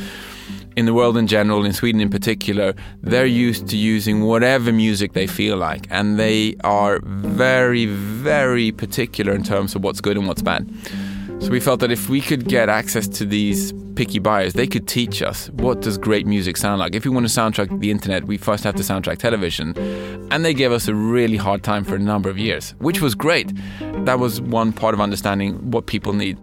in 0.76 0.86
the 0.86 0.94
world 0.94 1.18
in 1.18 1.28
general, 1.28 1.66
in 1.66 1.74
Sweden 1.74 2.02
in 2.02 2.10
particular, 2.10 2.74
they're 3.02 3.26
used 3.26 3.68
to 3.68 3.78
using 3.78 4.24
whatever 4.24 4.72
music 4.72 5.14
they 5.14 5.28
feel 5.28 5.58
like. 5.58 5.88
And 5.90 6.20
they 6.20 6.56
are 6.64 7.00
very, 7.04 7.86
very 7.86 8.72
particular 8.72 9.34
in 9.34 9.44
terms 9.44 9.76
of 9.76 9.84
what's 9.84 10.02
good 10.02 10.18
and 10.18 10.28
what's 10.28 10.42
bad. 10.42 10.70
So 11.40 11.50
we 11.50 11.60
felt 11.60 11.80
that 11.82 11.92
if 11.92 12.10
we 12.10 12.22
could 12.22 12.48
get 12.48 12.70
access 12.70 13.08
to 13.10 13.26
these 13.26 13.74
picky 13.96 14.20
buyers, 14.20 14.54
they 14.54 14.68
could 14.68 14.88
teach 14.88 15.22
us 15.22 15.50
what 15.52 15.82
does 15.82 15.98
great 15.98 16.26
music 16.26 16.58
sound 16.58 16.80
like. 16.80 16.96
If 16.96 17.06
we 17.06 17.12
want 17.12 17.28
to 17.28 17.32
soundtrack 17.40 17.80
the 17.80 17.92
internet, 17.92 18.26
we 18.26 18.38
first 18.38 18.64
have 18.64 18.76
to 18.76 18.84
soundtrack 18.84 19.18
television. 19.18 19.78
And 20.32 20.44
they 20.44 20.54
gave 20.54 20.72
us 20.72 20.88
a 20.88 20.96
really 20.96 21.38
hard 21.38 21.64
time 21.64 21.84
for 21.84 21.96
a 21.96 22.00
number 22.00 22.30
of 22.30 22.38
years, 22.38 22.72
which 22.80 23.02
was 23.02 23.16
great. 23.16 23.54
That 24.06 24.20
was 24.20 24.42
one 24.42 24.74
part 24.74 24.94
of 24.94 25.02
understanding 25.02 25.72
what 25.72 25.86
people 25.86 26.14
need. 26.14 26.38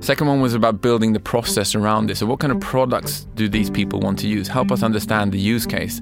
Second 0.00 0.26
one 0.28 0.40
was 0.40 0.54
about 0.54 0.80
building 0.80 1.12
the 1.12 1.20
process 1.20 1.74
around 1.74 2.06
this. 2.06 2.20
So, 2.20 2.26
what 2.26 2.40
kind 2.40 2.52
of 2.52 2.58
products 2.60 3.26
do 3.34 3.48
these 3.48 3.68
people 3.68 4.00
want 4.00 4.18
to 4.20 4.28
use? 4.28 4.48
Help 4.48 4.72
us 4.72 4.82
understand 4.82 5.32
the 5.32 5.38
use 5.38 5.66
case. 5.66 6.00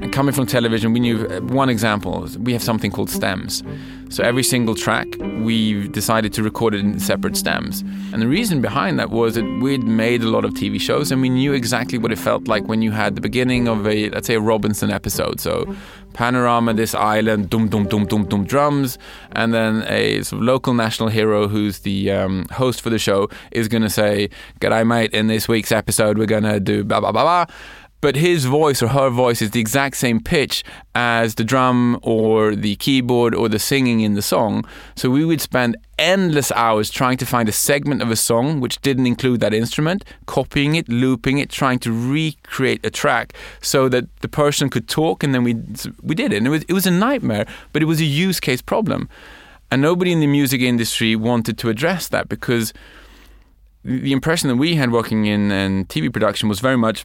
And 0.00 0.12
coming 0.12 0.34
from 0.34 0.46
television, 0.46 0.92
we 0.92 1.00
knew 1.00 1.26
uh, 1.26 1.40
one 1.40 1.68
example. 1.68 2.26
We 2.38 2.52
have 2.52 2.62
something 2.62 2.90
called 2.90 3.10
stems. 3.10 3.62
So 4.08 4.22
every 4.22 4.42
single 4.42 4.74
track, 4.74 5.06
we 5.40 5.88
decided 5.88 6.32
to 6.34 6.42
record 6.42 6.74
it 6.74 6.80
in 6.80 6.98
separate 6.98 7.36
stems. 7.36 7.80
And 8.12 8.20
the 8.20 8.28
reason 8.28 8.60
behind 8.60 8.98
that 8.98 9.10
was 9.10 9.36
that 9.36 9.44
we'd 9.62 9.84
made 9.84 10.22
a 10.22 10.28
lot 10.28 10.44
of 10.44 10.52
TV 10.52 10.80
shows 10.80 11.10
and 11.10 11.22
we 11.22 11.30
knew 11.30 11.52
exactly 11.52 11.98
what 11.98 12.12
it 12.12 12.18
felt 12.18 12.46
like 12.46 12.64
when 12.64 12.82
you 12.82 12.90
had 12.90 13.14
the 13.14 13.20
beginning 13.20 13.68
of 13.68 13.86
a, 13.86 14.10
let's 14.10 14.26
say, 14.26 14.34
a 14.34 14.40
Robinson 14.40 14.90
episode. 14.90 15.40
So 15.40 15.74
panorama, 16.12 16.74
this 16.74 16.94
island, 16.94 17.50
dum 17.50 17.68
dum 17.68 17.86
dum 17.86 18.06
dum 18.06 18.24
dum 18.26 18.44
drums, 18.44 18.98
and 19.32 19.54
then 19.54 19.84
a 19.88 20.22
sort 20.22 20.40
of 20.40 20.46
local 20.46 20.74
national 20.74 21.08
hero 21.08 21.48
who's 21.48 21.80
the 21.80 22.10
um, 22.10 22.46
host 22.50 22.80
for 22.80 22.90
the 22.90 22.98
show 22.98 23.28
is 23.50 23.68
going 23.68 23.82
to 23.82 23.90
say, 23.90 24.28
"G'day, 24.60 24.86
mate! 24.86 25.12
In 25.12 25.26
this 25.26 25.48
week's 25.48 25.72
episode, 25.72 26.18
we're 26.18 26.26
going 26.26 26.44
to 26.44 26.60
do 26.60 26.84
blah 26.84 27.00
blah 27.00 27.12
blah 27.12 27.46
blah." 27.46 27.54
But 28.02 28.16
his 28.16 28.44
voice 28.44 28.82
or 28.82 28.88
her 28.88 29.08
voice 29.08 29.40
is 29.40 29.52
the 29.52 29.60
exact 29.60 29.96
same 29.96 30.20
pitch 30.20 30.64
as 30.94 31.36
the 31.36 31.44
drum 31.44 31.98
or 32.02 32.56
the 32.56 32.74
keyboard 32.76 33.32
or 33.32 33.48
the 33.48 33.60
singing 33.60 34.00
in 34.00 34.14
the 34.14 34.20
song. 34.20 34.64
So 34.96 35.08
we 35.08 35.24
would 35.24 35.40
spend 35.40 35.76
endless 35.98 36.50
hours 36.52 36.90
trying 36.90 37.16
to 37.18 37.24
find 37.24 37.48
a 37.48 37.52
segment 37.52 38.02
of 38.02 38.10
a 38.10 38.16
song 38.16 38.60
which 38.60 38.80
didn't 38.82 39.06
include 39.06 39.38
that 39.40 39.54
instrument, 39.54 40.04
copying 40.26 40.74
it, 40.74 40.88
looping 40.88 41.38
it, 41.38 41.48
trying 41.48 41.78
to 41.78 41.92
recreate 41.92 42.84
a 42.84 42.90
track 42.90 43.34
so 43.60 43.88
that 43.88 44.04
the 44.20 44.28
person 44.28 44.68
could 44.68 44.88
talk 44.88 45.22
and 45.22 45.32
then 45.32 45.44
we 45.44 45.54
we 46.02 46.16
did 46.16 46.32
it. 46.32 46.38
And 46.38 46.48
it 46.48 46.50
was 46.50 46.64
it 46.64 46.72
was 46.72 46.86
a 46.86 46.90
nightmare, 46.90 47.46
but 47.72 47.82
it 47.82 47.86
was 47.86 48.00
a 48.00 48.04
use 48.04 48.40
case 48.40 48.60
problem. 48.60 49.08
And 49.70 49.80
nobody 49.80 50.10
in 50.10 50.18
the 50.18 50.26
music 50.26 50.60
industry 50.60 51.14
wanted 51.14 51.56
to 51.58 51.68
address 51.68 52.08
that 52.08 52.28
because 52.28 52.74
the 53.84 54.12
impression 54.12 54.48
that 54.48 54.56
we 54.56 54.74
had 54.74 54.90
working 54.90 55.26
in, 55.26 55.52
in 55.52 55.86
TV 55.86 56.12
production 56.12 56.48
was 56.48 56.60
very 56.60 56.76
much 56.76 57.04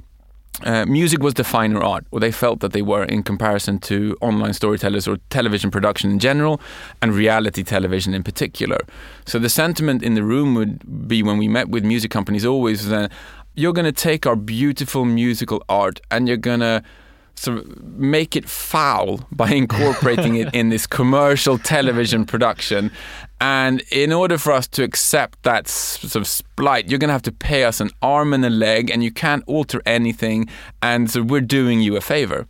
uh, 0.63 0.86
music 0.86 1.22
was 1.22 1.36
the 1.36 1.43
finer 1.43 1.84
art, 1.84 2.06
or 2.12 2.20
they 2.20 2.32
felt 2.32 2.60
that 2.62 2.74
they 2.74 2.82
were 2.82 3.04
in 3.04 3.24
comparison 3.24 3.80
to 3.80 4.17
online 4.22 4.54
storytellers 4.54 5.08
or 5.08 5.17
television 5.30 5.70
production 5.72 6.12
in 6.12 6.20
general, 6.20 6.60
and 7.02 7.13
reality 7.13 7.63
television 7.63 8.13
in 8.13 8.24
particular. 8.24 8.80
So 9.26 9.39
the 9.39 9.50
sentiment 9.50 10.04
in 10.04 10.15
the 10.15 10.24
room 10.24 10.56
would 10.56 11.08
be 11.08 11.22
when 11.22 11.38
we 11.38 11.48
met 11.48 11.70
with 11.70 11.84
music 11.86 12.12
companies 12.12 12.46
always 12.46 12.88
that 12.88 13.12
you're 13.56 13.74
going 13.74 13.86
to 13.86 13.91
take 13.91 14.26
our 14.26 14.36
beautiful 14.36 15.06
musical 15.06 15.63
art 15.67 16.00
and 16.12 16.28
you're 16.28 16.38
going 16.38 16.60
to 16.60 16.84
sort 17.38 17.60
of 17.60 17.84
make 17.84 18.36
it 18.36 18.50
foul 18.50 19.21
by 19.32 19.50
incorporating 19.63 20.36
it 20.36 20.54
in 20.54 20.69
this 20.69 20.88
commercial 20.88 21.58
television 21.58 22.26
production. 22.26 22.91
And 23.39 23.82
in 23.91 24.12
order 24.12 24.38
for 24.38 24.52
us 24.52 24.67
to 24.69 24.84
accept 24.84 25.43
that 25.43 25.67
sort 25.67 26.15
of 26.15 26.28
splight, 26.28 26.89
you're 26.89 27.00
going 27.00 27.10
to 27.10 27.13
have 27.13 27.21
to 27.23 27.32
pay 27.32 27.65
us 27.65 27.80
an 27.80 27.91
arm 28.02 28.34
and 28.34 28.43
a 28.43 28.50
leg, 28.50 28.89
and 28.89 29.04
you 29.04 29.12
can't 29.12 29.43
alter 29.45 29.82
anything. 29.86 30.50
And 30.82 31.10
so 31.12 31.21
we're 31.21 31.41
doing 31.41 31.80
you 31.80 31.95
a 31.95 32.02
favor 32.02 32.47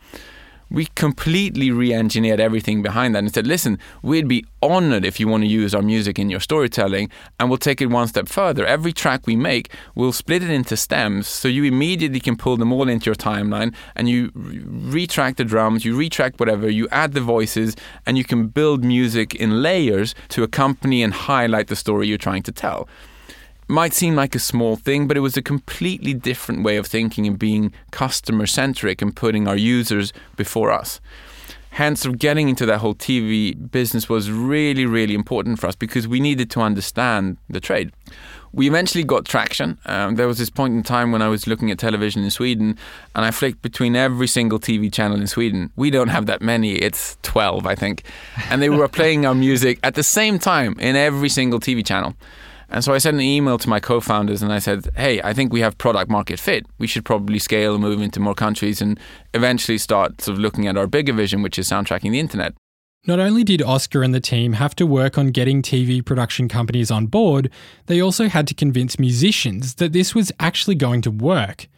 we 0.69 0.86
completely 0.95 1.71
re-engineered 1.71 2.39
everything 2.39 2.82
behind 2.82 3.15
that 3.15 3.19
and 3.19 3.34
said, 3.34 3.47
listen, 3.47 3.80
we'd 4.01 4.27
be 4.27 4.45
honored 4.62 5.06
if 5.06 5.19
you 5.19 5.27
want 5.27 5.43
to 5.43 5.47
use 5.47 5.73
our 5.73 5.82
music 5.82 6.19
in 6.19 6.30
your 6.30 6.39
storytelling, 6.39 7.10
and 7.39 7.49
we'll 7.49 7.58
take 7.58 7.82
it 7.82 7.88
one 7.88 8.08
step 8.08 8.27
further. 8.27 8.65
Every 8.65 8.91
track 8.93 9.25
we 9.25 9.36
make, 9.36 9.71
we'll 9.95 10.12
split 10.12 10.43
it 10.43 10.49
into 10.49 10.75
stems, 10.75 11.27
so 11.27 11.47
you 11.47 11.63
immediately 11.63 12.19
can 12.19 12.36
pull 12.36 12.58
them 12.58 12.73
all 12.73 12.89
into 12.89 13.06
your 13.06 13.15
timeline, 13.15 13.73
and 13.95 14.10
you 14.10 14.32
retrack 14.32 15.38
the 15.38 15.45
drums, 15.45 15.86
you 15.86 15.95
retrack 15.95 16.39
whatever, 16.39 16.69
you 16.69 16.88
add 16.91 17.13
the 17.13 17.21
voices, 17.21 17.75
and 18.06 18.17
you 18.17 18.23
can 18.23 18.47
build 18.47 18.84
music 18.84 19.36
in 19.36 19.62
layers 19.62 20.15
to 20.30 20.43
accompany 20.43 21.01
and 21.03 21.13
highlight 21.13 21.67
the 21.67 21.75
story 21.75 22.08
you're 22.08 22.17
trying 22.17 22.43
to 22.43 22.51
tell 22.51 22.88
might 23.67 23.93
seem 23.93 24.15
like 24.15 24.36
a 24.36 24.39
small 24.39 24.75
thing, 24.75 25.08
but 25.08 25.17
it 25.17 25.21
was 25.21 25.38
a 25.38 25.41
completely 25.41 26.13
different 26.13 26.63
way 26.63 26.77
of 26.77 26.88
thinking 26.88 27.27
and 27.27 27.38
being 27.38 27.73
customer 27.91 28.45
centric 28.45 29.01
and 29.01 29.15
putting 29.15 29.47
our 29.47 29.58
users 29.58 30.13
before 30.36 30.71
us. 30.71 30.99
Hence, 31.71 32.08
getting 32.08 32.49
into 32.49 32.65
that 32.65 32.80
whole 32.80 32.95
TV 32.95 33.56
business 33.71 34.10
was 34.10 34.32
really, 34.32 34.88
really 34.88 35.13
important 35.13 35.60
for 35.60 35.67
us 35.67 35.75
because 35.75 36.08
we 36.08 36.19
needed 36.19 36.49
to 36.51 36.62
understand 36.62 37.38
the 37.49 37.60
trade. 37.60 37.91
We 38.51 38.67
eventually 38.67 39.03
got 39.03 39.25
traction. 39.25 39.77
Um, 39.86 40.15
there 40.15 40.25
was 40.25 40.39
this 40.39 40.49
point 40.49 40.73
in 40.73 40.82
time 40.82 41.12
when 41.12 41.21
I 41.21 41.27
was 41.27 41.45
looking 41.45 41.69
at 41.69 41.77
television 41.77 42.23
in 42.23 42.32
Sweden 42.32 42.80
and 43.13 43.25
I 43.25 43.30
flicked 43.30 43.62
between 43.62 43.95
every 43.95 44.25
single 44.25 44.60
TV 44.60 44.91
channel 44.91 45.19
in 45.19 45.27
Sweden. 45.27 45.71
We 45.75 45.91
don't 45.91 46.08
have 46.08 46.25
that 46.25 46.41
many, 46.41 46.77
it's 46.77 47.17
12, 47.21 47.67
I 47.67 47.75
think. 47.75 48.03
And 48.49 48.60
they 48.60 48.69
were 48.69 48.88
playing 48.99 49.27
our 49.27 49.36
music 49.36 49.77
at 49.84 49.93
the 49.93 50.01
same 50.01 50.39
time 50.39 50.80
in 50.80 50.95
every 50.95 51.30
single 51.30 51.60
TV 51.60 51.86
channel. 51.86 52.15
And 52.69 52.84
so 52.84 52.93
I 52.93 52.97
sent 52.97 53.15
an 53.15 53.21
email 53.21 53.58
to 53.58 53.69
my 53.69 53.80
co 53.80 53.99
founders 54.01 54.41
and 54.41 54.51
I 54.51 54.60
said, 54.60 54.89
hey, 54.95 55.21
I 55.21 55.34
think 55.34 55.53
we 55.53 55.62
have 55.62 55.77
product 55.77 56.12
market 56.12 56.39
fit. 56.39 56.65
We 56.77 56.88
should 56.88 57.06
probably 57.06 57.39
scale 57.39 57.75
and 57.75 57.84
move 57.84 58.01
into 58.01 58.19
more 58.19 58.36
countries 58.36 58.82
and 58.82 58.99
eventually 59.34 59.77
start 59.77 60.21
sort 60.21 60.36
of 60.36 60.41
looking 60.41 60.67
at 60.67 60.77
our 60.77 60.88
bigger 60.88 61.13
vision, 61.13 61.41
which 61.41 61.58
is 61.58 61.69
soundtracking 61.69 62.12
the 62.12 62.19
internet. 62.19 62.53
Not 63.06 63.19
only 63.19 63.45
did 63.45 63.62
Oscar 63.62 64.03
and 64.03 64.13
the 64.13 64.19
team 64.19 64.53
have 64.53 64.75
to 64.75 64.86
work 64.86 65.17
on 65.17 65.27
getting 65.27 65.62
TV 65.62 66.03
production 66.03 66.49
companies 66.49 66.91
on 66.91 67.06
board, 67.06 67.49
they 67.86 68.01
also 68.01 68.27
had 68.27 68.47
to 68.47 68.53
convince 68.53 68.99
musicians 68.99 69.75
that 69.75 69.93
this 69.93 70.13
was 70.13 70.32
actually 70.41 70.75
going 70.75 71.01
to 71.03 71.12
work. 71.12 71.69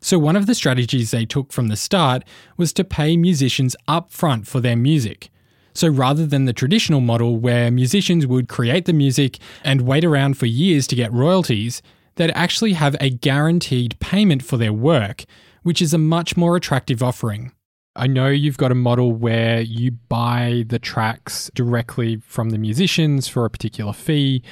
So, 0.00 0.18
one 0.18 0.34
of 0.34 0.46
the 0.46 0.56
strategies 0.56 1.12
they 1.12 1.24
took 1.24 1.52
from 1.52 1.68
the 1.68 1.76
start 1.76 2.24
was 2.56 2.72
to 2.72 2.82
pay 2.82 3.16
musicians 3.16 3.76
upfront 3.86 4.48
for 4.48 4.58
their 4.58 4.74
music. 4.74 5.30
So 5.74 5.88
rather 5.88 6.26
than 6.26 6.44
the 6.44 6.52
traditional 6.52 7.00
model 7.00 7.38
where 7.38 7.70
musicians 7.70 8.26
would 8.26 8.48
create 8.48 8.84
the 8.84 8.92
music 8.92 9.38
and 9.64 9.82
wait 9.82 10.04
around 10.04 10.36
for 10.36 10.46
years 10.46 10.86
to 10.88 10.96
get 10.96 11.12
royalties, 11.12 11.82
they'd 12.16 12.30
actually 12.32 12.74
have 12.74 12.96
a 13.00 13.10
guaranteed 13.10 13.98
payment 14.00 14.42
for 14.42 14.56
their 14.56 14.72
work, 14.72 15.24
which 15.62 15.80
is 15.80 15.94
a 15.94 15.98
much 15.98 16.36
more 16.36 16.56
attractive 16.56 17.02
offering. 17.02 17.52
I 17.94 18.06
know 18.06 18.28
you've 18.28 18.56
got 18.56 18.72
a 18.72 18.74
model 18.74 19.12
where 19.12 19.60
you 19.60 19.90
buy 19.90 20.64
the 20.66 20.78
tracks 20.78 21.50
directly 21.54 22.22
from 22.26 22.48
the 22.48 22.56
musicians 22.56 23.28
for 23.28 23.44
a 23.44 23.50
particular 23.50 23.92
fee. 23.92 24.42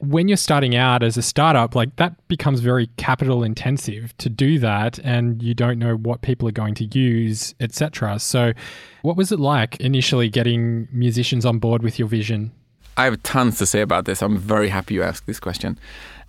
When 0.00 0.26
you're 0.26 0.36
starting 0.36 0.74
out 0.74 1.04
as 1.04 1.16
a 1.16 1.22
startup, 1.22 1.76
like 1.76 1.94
that 1.96 2.26
becomes 2.26 2.58
very 2.58 2.88
capital 2.96 3.44
intensive 3.44 4.16
to 4.18 4.28
do 4.28 4.58
that 4.58 4.98
and 5.04 5.40
you 5.40 5.54
don't 5.54 5.78
know 5.78 5.94
what 5.94 6.22
people 6.22 6.48
are 6.48 6.52
going 6.52 6.74
to 6.74 6.86
use, 6.86 7.54
etc. 7.60 8.18
So, 8.18 8.52
what 9.02 9.16
was 9.16 9.30
it 9.30 9.38
like 9.38 9.80
initially 9.80 10.28
getting 10.28 10.88
musicians 10.90 11.46
on 11.46 11.60
board 11.60 11.84
with 11.84 12.00
your 12.00 12.08
vision? 12.08 12.50
I 12.96 13.04
have 13.04 13.22
tons 13.22 13.58
to 13.58 13.66
say 13.66 13.80
about 13.80 14.06
this. 14.06 14.22
I'm 14.22 14.36
very 14.36 14.70
happy 14.70 14.94
you 14.94 15.04
asked 15.04 15.26
this 15.28 15.38
question. 15.38 15.78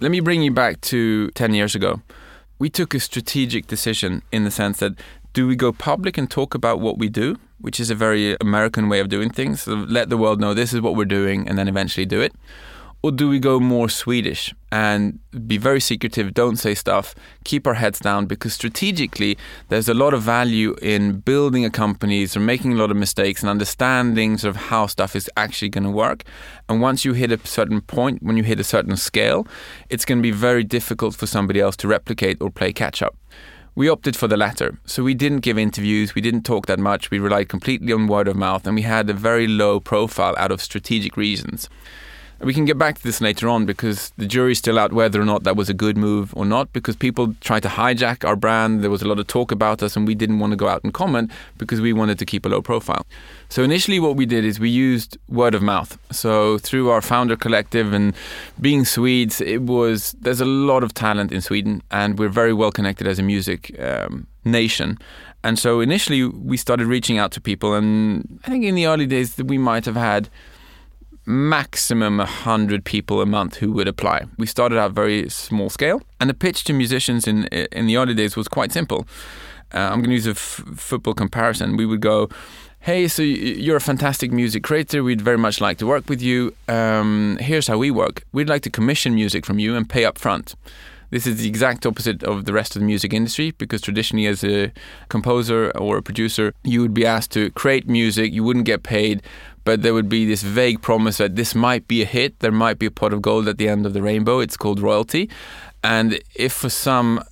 Let 0.02 0.12
me 0.12 0.20
bring 0.20 0.44
you 0.44 0.52
back 0.52 0.82
to 0.82 1.32
10 1.32 1.56
years 1.56 1.74
ago 1.74 2.04
we 2.60 2.70
took 2.70 2.94
a 2.94 3.00
strategic 3.00 3.68
decision 3.68 4.22
in 4.32 4.44
the 4.44 4.52
sense 4.52 4.80
that 4.80 5.00
do 5.34 5.48
we 5.48 5.56
go 5.56 5.72
public 5.72 6.18
and 6.18 6.30
talk 6.30 6.56
about 6.56 6.80
what 6.80 6.98
we 6.98 7.10
do, 7.10 7.38
which 7.60 7.80
is 7.80 7.90
a 7.90 7.96
very 7.96 8.36
American 8.42 8.90
way 8.90 9.00
of 9.00 9.10
doing 9.10 9.30
things? 9.30 9.64
So 9.64 9.74
let 9.74 10.10
the 10.10 10.18
world 10.18 10.40
know 10.40 10.54
this 10.54 10.74
is 10.74 10.82
what 10.82 10.96
we're 10.96 11.06
doing 11.06 11.48
and 11.48 11.58
then 11.58 11.68
eventually 11.68 12.06
do 12.06 12.22
it. 12.22 12.34
Or 13.02 13.12
do 13.12 13.30
we 13.30 13.40
go 13.40 13.62
more 13.62 13.88
Swedish 13.88 14.54
and 14.74 15.20
be 15.48 15.58
very 15.58 15.80
secretive, 15.80 16.34
don't 16.34 16.58
say 16.58 16.76
stuff, 16.76 17.16
keep 17.46 17.66
our 17.66 17.76
heads 17.76 17.98
down? 17.98 18.26
Because 18.26 18.54
strategically, 18.54 19.38
there's 19.70 19.88
a 19.88 19.94
lot 19.94 20.14
of 20.14 20.22
value 20.22 20.76
in 20.82 21.22
building 21.22 21.64
a 21.64 21.70
company, 21.70 22.28
or 22.36 22.40
making 22.42 22.74
a 22.74 22.76
lot 22.76 22.92
of 22.92 22.98
mistakes 22.98 23.42
and 23.42 23.50
understanding 23.50 24.38
sort 24.38 24.54
of 24.54 24.64
how 24.64 24.86
stuff 24.86 25.16
is 25.16 25.30
actually 25.38 25.70
going 25.70 25.86
to 25.86 25.90
work. 25.90 26.24
And 26.68 26.82
once 26.82 27.06
you 27.06 27.14
hit 27.14 27.32
a 27.32 27.40
certain 27.48 27.80
point, 27.80 28.22
when 28.22 28.36
you 28.36 28.44
hit 28.44 28.60
a 28.60 28.66
certain 28.66 28.98
scale, 28.98 29.48
it's 29.90 30.04
going 30.04 30.18
to 30.18 30.24
be 30.24 30.32
very 30.32 30.66
difficult 30.66 31.16
for 31.16 31.26
somebody 31.26 31.62
else 31.62 31.78
to 31.78 31.88
replicate 31.88 32.42
or 32.42 32.50
play 32.50 32.74
catch 32.74 33.02
up. 33.02 33.16
We 33.76 33.88
opted 33.90 34.16
for 34.16 34.28
the 34.28 34.38
latter. 34.38 34.78
So 34.86 35.04
we 35.04 35.14
didn't 35.14 35.40
give 35.40 35.58
interviews, 35.58 36.16
we 36.16 36.22
didn't 36.22 36.44
talk 36.44 36.66
that 36.66 36.80
much, 36.80 37.12
we 37.12 37.20
relied 37.20 37.50
completely 37.50 37.94
on 37.94 38.08
word 38.08 38.28
of 38.28 38.36
mouth, 38.36 38.66
and 38.66 38.76
we 38.76 38.82
had 38.82 39.10
a 39.10 39.14
very 39.14 39.48
low 39.48 39.80
profile 39.80 40.36
out 40.38 40.52
of 40.52 40.62
strategic 40.62 41.16
reasons. 41.16 41.70
We 42.42 42.54
can 42.54 42.64
get 42.64 42.78
back 42.78 42.96
to 42.96 43.04
this 43.04 43.20
later 43.20 43.50
on 43.50 43.66
because 43.66 44.14
the 44.18 44.26
jury's 44.26 44.60
still 44.60 44.80
out 44.80 44.94
whether 44.94 45.22
or 45.22 45.26
not 45.26 45.44
that 45.44 45.58
was 45.58 45.70
a 45.70 45.74
good 45.74 45.98
move 45.98 46.34
or 46.38 46.46
not 46.46 46.72
because 46.72 46.96
people 46.96 47.36
tried 47.42 47.64
to 47.64 47.68
hijack 47.68 48.24
our 48.24 48.38
brand. 48.38 48.82
There 48.82 48.90
was 48.90 49.02
a 49.02 49.08
lot 49.08 49.20
of 49.20 49.28
talk 49.28 49.52
about 49.52 49.84
us 49.84 49.98
and 49.98 50.08
we 50.08 50.16
didn't 50.16 50.40
want 50.40 50.52
to 50.52 50.58
go 50.58 50.70
out 50.70 50.82
and 50.86 50.94
comment 50.94 51.32
because 51.58 51.82
we 51.82 51.92
wanted 51.92 52.18
to 52.20 52.26
keep 52.26 52.46
a 52.46 52.50
low 52.50 52.62
profile. 52.62 53.06
So 53.50 53.62
initially 53.62 54.00
what 54.00 54.16
we 54.16 54.26
did 54.26 54.46
is 54.46 54.58
we 54.58 54.70
used 54.70 55.18
word 55.28 55.54
of 55.54 55.62
mouth. 55.62 55.98
So 56.12 56.58
through 56.60 56.90
our 56.90 57.02
founder 57.02 57.36
collective 57.36 57.92
and 57.92 58.16
being 58.62 58.86
Swedes, 58.86 59.42
it 59.42 59.64
was 59.64 60.16
there's 60.22 60.40
a 60.40 60.46
lot 60.46 60.82
of 60.82 60.94
talent 60.94 61.34
in 61.34 61.42
Sweden 61.42 61.84
and 61.92 62.18
we're 62.18 62.30
very 62.30 62.54
well 62.54 62.72
connected 62.72 63.06
as 63.06 63.20
a 63.20 63.24
music 63.24 63.78
um, 63.82 64.28
nation. 64.46 64.98
And 65.44 65.60
so 65.60 65.82
initially 65.82 66.24
we 66.24 66.56
started 66.56 66.88
reaching 66.88 67.18
out 67.18 67.34
to 67.34 67.42
people 67.42 67.74
and 67.74 68.40
I 68.46 68.50
think 68.50 68.64
in 68.64 68.76
the 68.76 68.88
early 68.88 69.08
days 69.08 69.38
we 69.38 69.58
might 69.58 69.84
have 69.84 69.98
had 69.98 70.30
maximum 71.30 72.18
100 72.18 72.84
people 72.84 73.22
a 73.22 73.26
month 73.26 73.58
who 73.58 73.72
would 73.72 73.88
apply. 73.88 74.26
We 74.38 74.48
started 74.48 74.80
out 74.80 74.94
very 74.94 75.30
small 75.30 75.70
scale, 75.70 76.02
and 76.20 76.30
the 76.30 76.34
pitch 76.34 76.64
to 76.66 76.74
musicians 76.74 77.28
in 77.28 77.46
in 77.72 77.86
the 77.86 77.98
early 77.98 78.16
days 78.16 78.36
was 78.36 78.48
quite 78.48 78.72
simple. 78.72 79.08
Uh, 79.72 79.90
I'm 79.92 80.00
going 80.00 80.10
to 80.10 80.16
use 80.16 80.26
a 80.28 80.32
f- 80.32 80.64
football 80.76 81.14
comparison. 81.14 81.78
We 81.78 81.86
would 81.86 82.02
go, 82.02 82.30
"Hey, 82.80 83.08
so 83.08 83.22
you're 83.22 83.78
a 83.78 83.82
fantastic 83.92 84.32
music 84.32 84.64
creator. 84.64 85.04
We'd 85.04 85.22
very 85.22 85.38
much 85.38 85.62
like 85.62 85.78
to 85.78 85.86
work 85.86 86.10
with 86.10 86.22
you. 86.22 86.54
Um, 86.68 87.38
here's 87.40 87.68
how 87.68 87.78
we 87.78 87.92
work. 87.92 88.24
We'd 88.32 88.50
like 88.50 88.64
to 88.64 88.72
commission 88.72 89.14
music 89.14 89.46
from 89.46 89.60
you 89.60 89.76
and 89.76 89.88
pay 89.88 90.06
up 90.06 90.18
front." 90.18 90.56
This 91.12 91.26
is 91.26 91.38
the 91.38 91.48
exact 91.48 91.86
opposite 91.86 92.24
of 92.24 92.46
the 92.46 92.54
rest 92.54 92.76
of 92.76 92.82
the 92.82 92.86
music 92.86 93.14
industry 93.14 93.52
because 93.58 93.82
traditionally, 93.82 94.28
as 94.28 94.44
a 94.44 94.72
composer 95.10 95.72
or 95.72 95.98
a 95.98 96.04
producer, 96.04 96.54
you 96.64 96.82
would 96.82 96.94
be 96.94 97.06
asked 97.06 97.32
to 97.32 97.50
create 97.52 97.88
music, 97.88 98.32
you 98.32 98.44
wouldn't 98.44 98.66
get 98.66 98.84
paid, 98.84 99.24
but 99.64 99.82
there 99.82 99.94
would 99.94 100.10
be 100.10 100.26
this 100.26 100.44
vague 100.44 100.82
promise 100.82 101.18
that 101.18 101.36
this 101.36 101.56
might 101.56 101.88
be 101.88 102.02
a 102.02 102.06
hit, 102.06 102.40
there 102.40 102.52
might 102.52 102.80
be 102.80 102.86
a 102.86 102.92
pot 102.92 103.14
of 103.14 103.22
gold 103.22 103.48
at 103.48 103.58
the 103.58 103.68
end 103.68 103.86
of 103.86 103.94
the 103.94 104.02
rainbow. 104.02 104.40
It's 104.40 104.58
called 104.58 104.80
royalty. 104.80 105.30
And 105.84 106.20
if 106.36 106.54
for 106.54 106.70
some 106.70 107.24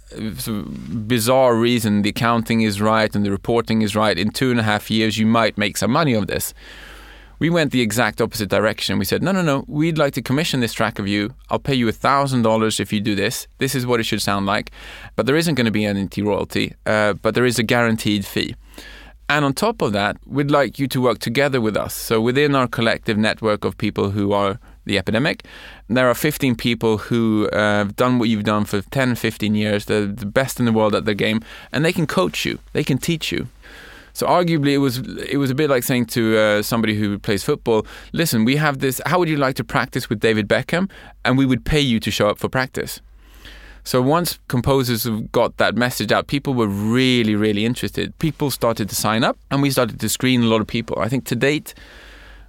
bizarre 1.07 1.55
reason 1.55 2.01
the 2.01 2.09
accounting 2.09 2.61
is 2.61 2.79
right 2.81 3.13
and 3.13 3.25
the 3.25 3.31
reporting 3.31 3.81
is 3.81 3.95
right, 3.95 4.17
in 4.17 4.31
two 4.31 4.51
and 4.51 4.59
a 4.59 4.63
half 4.63 4.89
years 4.89 5.17
you 5.17 5.25
might 5.25 5.57
make 5.57 5.77
some 5.77 5.91
money 5.91 6.13
of 6.13 6.27
this. 6.27 6.53
We 7.39 7.51
went 7.51 7.71
the 7.71 7.81
exact 7.81 8.19
opposite 8.19 8.49
direction. 8.49 8.97
We 8.97 9.05
said, 9.05 9.21
no, 9.21 9.31
no, 9.31 9.43
no, 9.43 9.63
we'd 9.67 9.97
like 9.97 10.13
to 10.13 10.23
commission 10.23 10.59
this 10.59 10.73
track 10.73 10.97
of 10.97 11.07
you. 11.07 11.35
I'll 11.51 11.59
pay 11.59 11.75
you 11.75 11.85
$1,000 11.85 12.79
if 12.79 12.91
you 12.91 12.99
do 12.99 13.13
this. 13.13 13.47
This 13.59 13.75
is 13.75 13.85
what 13.85 13.99
it 13.99 14.05
should 14.05 14.23
sound 14.23 14.47
like. 14.47 14.71
But 15.15 15.27
there 15.27 15.35
isn't 15.35 15.53
going 15.53 15.65
to 15.65 15.71
be 15.71 15.85
any 15.85 16.07
royalty, 16.17 16.73
uh, 16.87 17.13
but 17.13 17.35
there 17.35 17.45
is 17.45 17.59
a 17.59 17.63
guaranteed 17.63 18.25
fee. 18.25 18.55
And 19.29 19.43
on 19.43 19.53
top 19.53 19.81
of 19.81 19.91
that, 19.91 20.17
we'd 20.25 20.51
like 20.51 20.79
you 20.79 20.87
to 20.87 21.01
work 21.01 21.19
together 21.19 21.59
with 21.59 21.75
us. 21.75 21.93
So 21.93 22.21
within 22.21 22.55
our 22.55 22.67
collective 22.67 23.17
network 23.17 23.65
of 23.65 23.77
people 23.77 24.11
who 24.11 24.31
are 24.31 24.57
the 24.85 24.97
epidemic, 24.97 25.43
there 25.89 26.09
are 26.09 26.13
15 26.13 26.55
people 26.55 26.97
who 26.97 27.49
uh, 27.51 27.57
have 27.57 27.97
done 27.97 28.19
what 28.19 28.29
you've 28.29 28.45
done 28.45 28.63
for 28.63 28.81
10, 28.81 29.15
15 29.15 29.53
years. 29.53 29.85
They're 29.85 30.05
the 30.05 30.25
best 30.25 30.59
in 30.59 30.65
the 30.65 30.71
world 30.71 30.95
at 30.95 31.03
their 31.03 31.13
game, 31.13 31.41
and 31.73 31.83
they 31.83 31.91
can 31.91 32.07
coach 32.07 32.45
you. 32.45 32.59
They 32.71 32.85
can 32.85 32.97
teach 32.97 33.31
you. 33.31 33.47
So 34.13 34.25
arguably, 34.25 34.71
it 34.71 34.79
was 34.79 34.97
it 35.29 35.37
was 35.37 35.51
a 35.51 35.55
bit 35.55 35.69
like 35.69 35.83
saying 35.83 36.07
to 36.07 36.37
uh, 36.37 36.61
somebody 36.63 36.95
who 36.95 37.19
plays 37.19 37.43
football, 37.43 37.85
"Listen, 38.13 38.45
we 38.45 38.55
have 38.55 38.79
this. 38.79 38.99
How 39.05 39.19
would 39.19 39.29
you 39.29 39.37
like 39.37 39.55
to 39.57 39.63
practice 39.63 40.09
with 40.09 40.19
David 40.19 40.47
Beckham? 40.47 40.89
And 41.23 41.37
we 41.37 41.45
would 41.45 41.65
pay 41.65 41.81
you 41.81 41.99
to 41.99 42.09
show 42.09 42.27
up 42.27 42.39
for 42.39 42.49
practice." 42.49 42.99
So 43.87 44.01
once 44.01 44.37
composers 44.49 45.07
got 45.31 45.55
that 45.57 45.77
message 45.77 46.11
out, 46.11 46.27
people 46.27 46.53
were 46.53 46.67
really, 46.67 47.35
really 47.35 47.65
interested. 47.65 48.05
People 48.19 48.51
started 48.51 48.89
to 48.89 48.95
sign 48.95 49.23
up, 49.23 49.37
and 49.49 49.61
we 49.61 49.71
started 49.71 50.01
to 50.01 50.09
screen 50.09 50.43
a 50.43 50.47
lot 50.47 50.59
of 50.59 50.67
people. 50.67 50.99
I 50.99 51.07
think 51.07 51.23
to 51.27 51.37
date, 51.37 51.73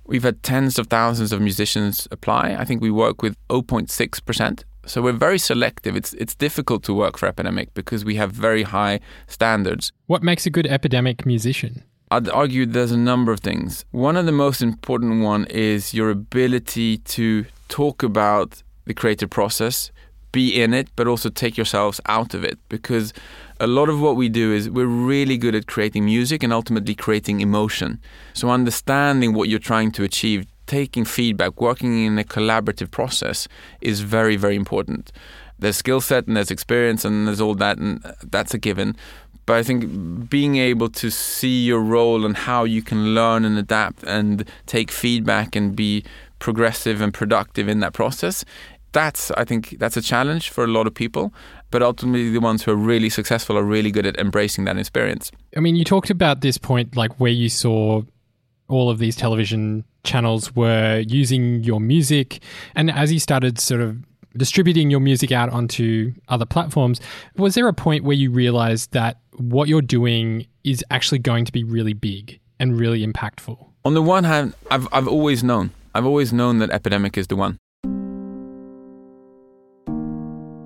we've 0.04 0.24
had 0.24 0.42
tens 0.42 0.80
of 0.80 0.88
thousands 0.88 1.30
of 1.30 1.40
musicians 1.40 2.08
apply. 2.10 2.56
I 2.58 2.64
think 2.64 2.82
we 2.82 2.90
work 2.90 3.22
with 3.22 3.36
0.6 3.50 4.24
percent. 4.24 4.64
So 4.84 5.00
we're 5.00 5.12
very 5.12 5.38
selective. 5.38 5.94
It's 5.94 6.12
it's 6.14 6.34
difficult 6.34 6.82
to 6.86 6.92
work 6.92 7.16
for 7.16 7.28
Epidemic 7.28 7.72
because 7.72 8.04
we 8.04 8.16
have 8.16 8.32
very 8.32 8.64
high 8.64 8.98
standards. 9.28 9.92
What 10.08 10.24
makes 10.24 10.44
a 10.44 10.50
good 10.50 10.66
Epidemic 10.66 11.24
musician? 11.24 11.84
I'd 12.10 12.28
argue 12.28 12.66
there's 12.66 12.90
a 12.90 13.04
number 13.12 13.30
of 13.30 13.38
things. 13.38 13.84
One 13.92 14.16
of 14.16 14.26
the 14.26 14.32
most 14.32 14.60
important 14.60 15.22
one 15.22 15.44
is 15.44 15.94
your 15.94 16.10
ability 16.10 16.98
to 16.98 17.44
talk 17.68 18.02
about 18.02 18.64
the 18.86 18.94
creative 18.94 19.30
process 19.30 19.92
be 20.32 20.60
in 20.60 20.74
it, 20.74 20.88
but 20.96 21.06
also 21.06 21.28
take 21.30 21.56
yourselves 21.56 22.00
out 22.06 22.34
of 22.34 22.44
it. 22.44 22.58
Because 22.68 23.12
a 23.60 23.66
lot 23.66 23.88
of 23.88 24.00
what 24.00 24.16
we 24.16 24.28
do 24.28 24.52
is 24.52 24.70
we're 24.70 24.86
really 24.86 25.36
good 25.36 25.54
at 25.54 25.66
creating 25.66 26.04
music 26.04 26.42
and 26.42 26.52
ultimately 26.52 26.94
creating 26.94 27.40
emotion. 27.40 28.00
So, 28.34 28.50
understanding 28.50 29.34
what 29.34 29.48
you're 29.48 29.58
trying 29.58 29.92
to 29.92 30.04
achieve, 30.04 30.46
taking 30.66 31.04
feedback, 31.04 31.60
working 31.60 32.04
in 32.04 32.18
a 32.18 32.24
collaborative 32.24 32.90
process 32.90 33.48
is 33.80 34.00
very, 34.00 34.36
very 34.36 34.56
important. 34.56 35.12
There's 35.58 35.76
skill 35.76 36.00
set 36.00 36.26
and 36.28 36.36
there's 36.36 36.52
experience 36.52 37.04
and 37.04 37.26
there's 37.26 37.40
all 37.40 37.54
that, 37.56 37.78
and 37.78 38.00
that's 38.22 38.54
a 38.54 38.58
given. 38.58 38.96
But 39.44 39.56
I 39.56 39.62
think 39.62 40.28
being 40.28 40.56
able 40.56 40.90
to 40.90 41.10
see 41.10 41.64
your 41.64 41.80
role 41.80 42.26
and 42.26 42.36
how 42.36 42.64
you 42.64 42.82
can 42.82 43.14
learn 43.14 43.46
and 43.46 43.58
adapt 43.58 44.02
and 44.04 44.44
take 44.66 44.90
feedback 44.90 45.56
and 45.56 45.74
be 45.74 46.04
progressive 46.38 47.00
and 47.00 47.12
productive 47.12 47.66
in 47.66 47.80
that 47.80 47.94
process 47.94 48.44
that's 48.92 49.30
I 49.32 49.44
think 49.44 49.76
that's 49.78 49.96
a 49.96 50.02
challenge 50.02 50.50
for 50.50 50.64
a 50.64 50.66
lot 50.66 50.86
of 50.86 50.94
people. 50.94 51.32
But 51.70 51.82
ultimately, 51.82 52.30
the 52.30 52.40
ones 52.40 52.62
who 52.62 52.72
are 52.72 52.76
really 52.76 53.10
successful 53.10 53.58
are 53.58 53.62
really 53.62 53.90
good 53.90 54.06
at 54.06 54.16
embracing 54.18 54.64
that 54.64 54.78
experience. 54.78 55.30
I 55.56 55.60
mean, 55.60 55.76
you 55.76 55.84
talked 55.84 56.10
about 56.10 56.40
this 56.40 56.56
point, 56.56 56.96
like 56.96 57.20
where 57.20 57.32
you 57.32 57.48
saw 57.48 58.02
all 58.68 58.90
of 58.90 58.98
these 58.98 59.16
television 59.16 59.84
channels 60.04 60.54
were 60.54 61.02
using 61.06 61.62
your 61.64 61.80
music. 61.80 62.40
And 62.74 62.90
as 62.90 63.12
you 63.12 63.18
started 63.18 63.58
sort 63.58 63.80
of 63.80 63.96
distributing 64.36 64.90
your 64.90 65.00
music 65.00 65.32
out 65.32 65.50
onto 65.50 66.12
other 66.28 66.46
platforms, 66.46 67.00
was 67.36 67.54
there 67.54 67.68
a 67.68 67.72
point 67.72 68.04
where 68.04 68.16
you 68.16 68.30
realized 68.30 68.92
that 68.92 69.18
what 69.36 69.68
you're 69.68 69.82
doing 69.82 70.46
is 70.64 70.84
actually 70.90 71.18
going 71.18 71.44
to 71.44 71.52
be 71.52 71.64
really 71.64 71.94
big 71.94 72.40
and 72.58 72.78
really 72.78 73.06
impactful? 73.06 73.58
On 73.84 73.94
the 73.94 74.02
one 74.02 74.24
hand, 74.24 74.54
I've, 74.70 74.88
I've 74.92 75.08
always 75.08 75.42
known. 75.42 75.70
I've 75.94 76.06
always 76.06 76.32
known 76.32 76.58
that 76.58 76.70
Epidemic 76.70 77.16
is 77.16 77.26
the 77.28 77.36
one. 77.36 77.58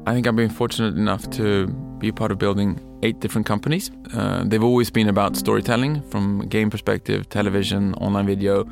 I 0.04 0.14
think 0.14 0.26
I've 0.26 0.34
been 0.34 0.50
fortunate 0.50 0.96
enough 0.96 1.30
to 1.30 1.68
be 1.98 2.10
part 2.10 2.32
of 2.32 2.38
building 2.38 2.80
eight 3.04 3.20
different 3.20 3.46
companies. 3.46 3.90
Uh, 4.12 4.42
they've 4.44 4.62
always 4.62 4.90
been 4.90 5.08
about 5.08 5.36
storytelling 5.36 6.02
from 6.10 6.48
game 6.48 6.70
perspective, 6.70 7.28
television, 7.28 7.94
online 7.94 8.26
video, 8.26 8.68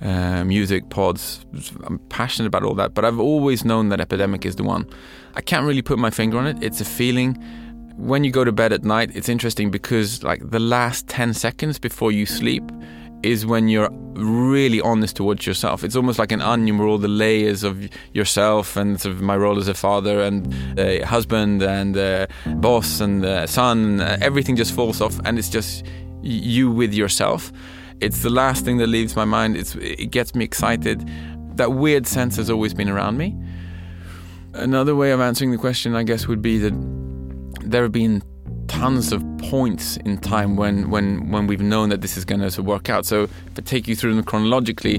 uh, 0.00 0.44
music, 0.44 0.88
pods. 0.88 1.44
I'm 1.84 1.98
passionate 2.08 2.46
about 2.46 2.64
all 2.64 2.74
that, 2.76 2.94
but 2.94 3.04
I've 3.04 3.20
always 3.20 3.66
known 3.66 3.90
that 3.90 4.00
Epidemic 4.00 4.46
is 4.46 4.56
the 4.56 4.64
one. 4.64 4.88
I 5.34 5.42
can't 5.42 5.66
really 5.66 5.82
put 5.82 5.98
my 5.98 6.10
finger 6.10 6.38
on 6.38 6.46
it. 6.46 6.62
It's 6.62 6.80
a 6.80 6.86
feeling. 6.86 7.34
When 7.96 8.24
you 8.24 8.30
go 8.30 8.42
to 8.42 8.52
bed 8.52 8.72
at 8.72 8.82
night, 8.82 9.14
it's 9.14 9.28
interesting 9.28 9.70
because 9.70 10.22
like 10.22 10.40
the 10.50 10.58
last 10.58 11.06
10 11.08 11.34
seconds 11.34 11.78
before 11.78 12.12
you 12.12 12.24
sleep, 12.24 12.64
is 13.22 13.46
when 13.46 13.68
you're 13.68 13.90
really 14.14 14.80
honest 14.80 15.16
towards 15.16 15.46
yourself. 15.46 15.84
It's 15.84 15.96
almost 15.96 16.18
like 16.18 16.32
an 16.32 16.42
onion 16.42 16.78
where 16.78 16.88
all 16.88 16.98
the 16.98 17.08
layers 17.08 17.62
of 17.62 17.88
yourself 18.12 18.76
and 18.76 19.00
sort 19.00 19.14
of 19.14 19.22
my 19.22 19.36
role 19.36 19.58
as 19.58 19.68
a 19.68 19.74
father 19.74 20.20
and 20.20 20.52
a 20.78 21.00
husband 21.02 21.62
and 21.62 21.96
a 21.96 22.28
boss 22.56 23.00
and 23.00 23.24
a 23.24 23.46
son, 23.46 24.00
everything 24.00 24.56
just 24.56 24.74
falls 24.74 25.00
off 25.00 25.18
and 25.24 25.38
it's 25.38 25.48
just 25.48 25.84
you 26.22 26.70
with 26.70 26.92
yourself. 26.92 27.52
It's 28.00 28.22
the 28.22 28.30
last 28.30 28.64
thing 28.64 28.78
that 28.78 28.88
leaves 28.88 29.16
my 29.16 29.24
mind. 29.24 29.56
It's, 29.56 29.74
it 29.76 30.10
gets 30.10 30.34
me 30.34 30.44
excited. 30.44 31.08
That 31.56 31.72
weird 31.72 32.06
sense 32.06 32.36
has 32.36 32.50
always 32.50 32.74
been 32.74 32.88
around 32.88 33.16
me. 33.16 33.36
Another 34.54 34.94
way 34.94 35.12
of 35.12 35.20
answering 35.20 35.52
the 35.52 35.58
question, 35.58 35.94
I 35.94 36.02
guess, 36.02 36.26
would 36.26 36.42
be 36.42 36.58
that 36.58 36.72
there 37.64 37.82
have 37.84 37.92
been 37.92 38.22
tons 38.72 39.12
of 39.12 39.22
points 39.50 39.98
in 39.98 40.16
time 40.16 40.56
when 40.56 40.88
when 40.88 41.30
when 41.30 41.46
we've 41.46 41.60
known 41.60 41.90
that 41.90 42.00
this 42.00 42.16
is 42.16 42.24
going 42.24 42.40
to 42.40 42.62
work 42.62 42.88
out. 42.88 43.04
So 43.04 43.24
if 43.24 43.58
I 43.58 43.60
take 43.60 43.86
you 43.86 43.94
through 43.94 44.14
them 44.14 44.24
chronologically, 44.24 44.96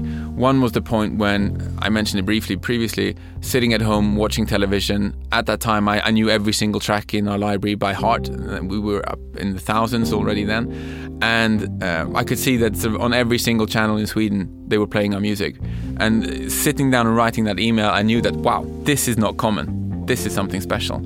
one 0.48 0.60
was 0.60 0.72
the 0.72 0.80
point 0.80 1.18
when 1.18 1.42
I 1.82 1.88
mentioned 1.88 2.20
it 2.20 2.22
briefly 2.22 2.56
previously, 2.56 3.16
sitting 3.40 3.74
at 3.74 3.82
home 3.82 4.14
watching 4.14 4.46
television. 4.46 5.12
At 5.32 5.46
that 5.46 5.60
time, 5.60 5.88
I, 5.88 6.00
I 6.06 6.10
knew 6.12 6.30
every 6.30 6.52
single 6.52 6.80
track 6.80 7.14
in 7.14 7.26
our 7.26 7.36
library 7.36 7.74
by 7.74 7.92
heart. 7.94 8.28
We 8.62 8.78
were 8.78 9.02
up 9.08 9.18
in 9.36 9.54
the 9.54 9.60
thousands 9.60 10.12
already 10.12 10.44
then, 10.44 11.18
and 11.20 11.82
uh, 11.82 12.06
I 12.14 12.22
could 12.22 12.38
see 12.38 12.56
that 12.58 12.76
sort 12.76 12.94
of 12.94 13.00
on 13.00 13.12
every 13.12 13.38
single 13.38 13.66
channel 13.66 13.96
in 13.96 14.06
Sweden 14.06 14.48
they 14.68 14.78
were 14.78 14.86
playing 14.86 15.14
our 15.14 15.20
music. 15.20 15.56
And 15.98 16.50
sitting 16.50 16.92
down 16.92 17.08
and 17.08 17.16
writing 17.16 17.44
that 17.44 17.58
email, 17.58 17.90
I 17.90 18.02
knew 18.02 18.20
that 18.22 18.36
wow, 18.36 18.64
this 18.84 19.08
is 19.08 19.18
not 19.18 19.36
common. 19.36 19.66
This 20.06 20.26
is 20.26 20.32
something 20.32 20.60
special 20.60 21.02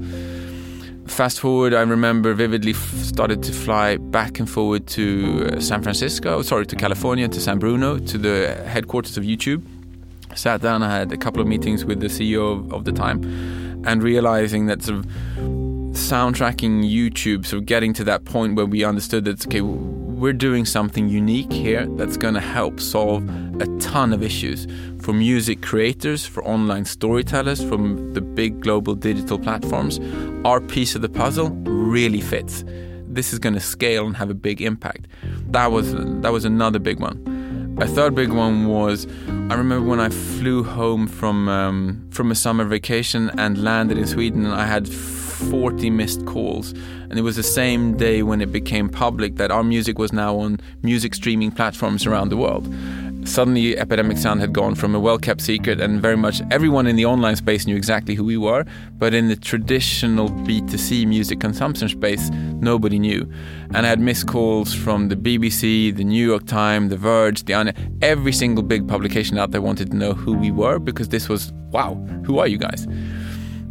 fast 1.10 1.40
forward, 1.40 1.74
I 1.74 1.82
remember 1.82 2.34
vividly 2.34 2.72
started 2.72 3.42
to 3.42 3.52
fly 3.52 3.96
back 3.96 4.38
and 4.38 4.48
forward 4.48 4.86
to 4.88 5.50
uh, 5.52 5.60
San 5.60 5.82
Francisco, 5.82 6.42
sorry, 6.42 6.66
to 6.66 6.76
California, 6.76 7.28
to 7.28 7.40
San 7.40 7.58
Bruno, 7.58 7.98
to 7.98 8.18
the 8.18 8.54
headquarters 8.66 9.16
of 9.16 9.24
YouTube. 9.24 9.62
Sat 10.34 10.60
down, 10.60 10.82
I 10.82 10.90
had 10.90 11.12
a 11.12 11.16
couple 11.16 11.40
of 11.40 11.48
meetings 11.48 11.84
with 11.84 12.00
the 12.00 12.06
CEO 12.06 12.52
of, 12.52 12.72
of 12.72 12.84
the 12.84 12.92
time, 12.92 13.22
and 13.86 14.02
realizing 14.02 14.66
that 14.66 14.82
sort 14.82 14.98
of 15.00 15.06
soundtracking 15.92 16.84
YouTube, 16.84 17.44
sort 17.46 17.62
of 17.62 17.66
getting 17.66 17.92
to 17.94 18.04
that 18.04 18.24
point 18.24 18.54
where 18.54 18.66
we 18.66 18.84
understood 18.84 19.24
that 19.24 19.46
okay, 19.46 19.60
we're 20.18 20.32
doing 20.32 20.64
something 20.64 21.08
unique 21.08 21.52
here 21.52 21.86
that's 21.90 22.16
going 22.16 22.34
to 22.34 22.40
help 22.40 22.80
solve 22.80 23.22
a 23.62 23.66
ton 23.78 24.12
of 24.12 24.20
issues 24.22 24.66
for 25.00 25.12
music 25.12 25.62
creators, 25.62 26.26
for 26.26 26.44
online 26.44 26.84
storytellers, 26.84 27.62
from 27.62 28.12
the 28.14 28.20
big 28.20 28.60
global 28.60 28.96
digital 28.96 29.38
platforms. 29.38 30.00
Our 30.44 30.60
piece 30.60 30.96
of 30.96 31.02
the 31.02 31.08
puzzle 31.08 31.50
really 31.64 32.20
fits. 32.20 32.64
This 33.06 33.32
is 33.32 33.38
going 33.38 33.54
to 33.54 33.60
scale 33.60 34.06
and 34.06 34.16
have 34.16 34.28
a 34.28 34.34
big 34.34 34.60
impact. 34.60 35.06
That 35.50 35.70
was 35.70 35.94
that 35.94 36.32
was 36.32 36.44
another 36.44 36.80
big 36.80 36.98
one. 37.00 37.76
A 37.80 37.86
third 37.86 38.16
big 38.16 38.32
one 38.32 38.66
was 38.66 39.06
I 39.28 39.54
remember 39.54 39.88
when 39.88 40.00
I 40.00 40.08
flew 40.08 40.64
home 40.64 41.06
from 41.06 41.48
um, 41.48 42.08
from 42.10 42.32
a 42.32 42.34
summer 42.34 42.64
vacation 42.64 43.30
and 43.38 43.62
landed 43.62 43.96
in 43.96 44.06
Sweden. 44.06 44.44
And 44.44 44.54
I 44.54 44.66
had 44.66 44.88
40 45.38 45.90
missed 45.90 46.26
calls. 46.26 46.72
And 47.10 47.18
it 47.18 47.22
was 47.22 47.36
the 47.36 47.42
same 47.42 47.96
day 47.96 48.22
when 48.22 48.40
it 48.40 48.52
became 48.52 48.88
public 48.88 49.36
that 49.36 49.50
our 49.50 49.64
music 49.64 49.98
was 49.98 50.12
now 50.12 50.36
on 50.36 50.60
music 50.82 51.14
streaming 51.14 51.50
platforms 51.50 52.06
around 52.06 52.28
the 52.28 52.36
world. 52.36 52.72
Suddenly, 53.24 53.76
Epidemic 53.76 54.16
Sound 54.16 54.40
had 54.40 54.54
gone 54.54 54.74
from 54.74 54.94
a 54.94 55.00
well 55.00 55.18
kept 55.18 55.42
secret, 55.42 55.80
and 55.80 56.00
very 56.00 56.16
much 56.16 56.40
everyone 56.50 56.86
in 56.86 56.96
the 56.96 57.04
online 57.04 57.36
space 57.36 57.66
knew 57.66 57.76
exactly 57.76 58.14
who 58.14 58.24
we 58.24 58.38
were. 58.38 58.64
But 58.92 59.12
in 59.12 59.28
the 59.28 59.36
traditional 59.36 60.30
B2C 60.30 61.06
music 61.06 61.38
consumption 61.38 61.88
space, 61.88 62.30
nobody 62.30 62.98
knew. 62.98 63.30
And 63.74 63.84
I 63.84 63.88
had 63.88 64.00
missed 64.00 64.28
calls 64.28 64.72
from 64.72 65.08
the 65.08 65.16
BBC, 65.16 65.94
the 65.94 66.04
New 66.04 66.26
York 66.26 66.46
Times, 66.46 66.90
The 66.90 66.96
Verge, 66.96 67.44
The 67.44 67.54
Onion. 67.54 67.98
Every 68.00 68.32
single 68.32 68.62
big 68.62 68.88
publication 68.88 69.36
out 69.36 69.50
there 69.50 69.60
wanted 69.60 69.90
to 69.90 69.96
know 69.96 70.14
who 70.14 70.32
we 70.32 70.50
were 70.50 70.78
because 70.78 71.08
this 71.08 71.28
was, 71.28 71.52
wow, 71.70 71.94
who 72.24 72.38
are 72.38 72.46
you 72.46 72.56
guys? 72.56 72.86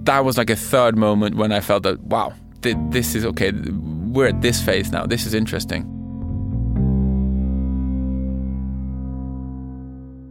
That 0.08 0.24
was 0.24 0.38
like 0.38 0.50
a 0.50 0.56
third 0.56 0.98
moment 0.98 1.36
when 1.36 1.52
I 1.52 1.60
felt 1.60 1.84
that 1.84 2.00
wow, 2.00 2.34
th- 2.62 2.78
this 2.90 3.14
is 3.14 3.26
okay. 3.26 3.52
We're 3.52 4.28
at 4.28 4.42
this 4.42 4.62
phase 4.62 4.92
now. 4.92 5.06
This 5.06 5.26
is 5.26 5.34
interesting. 5.34 5.84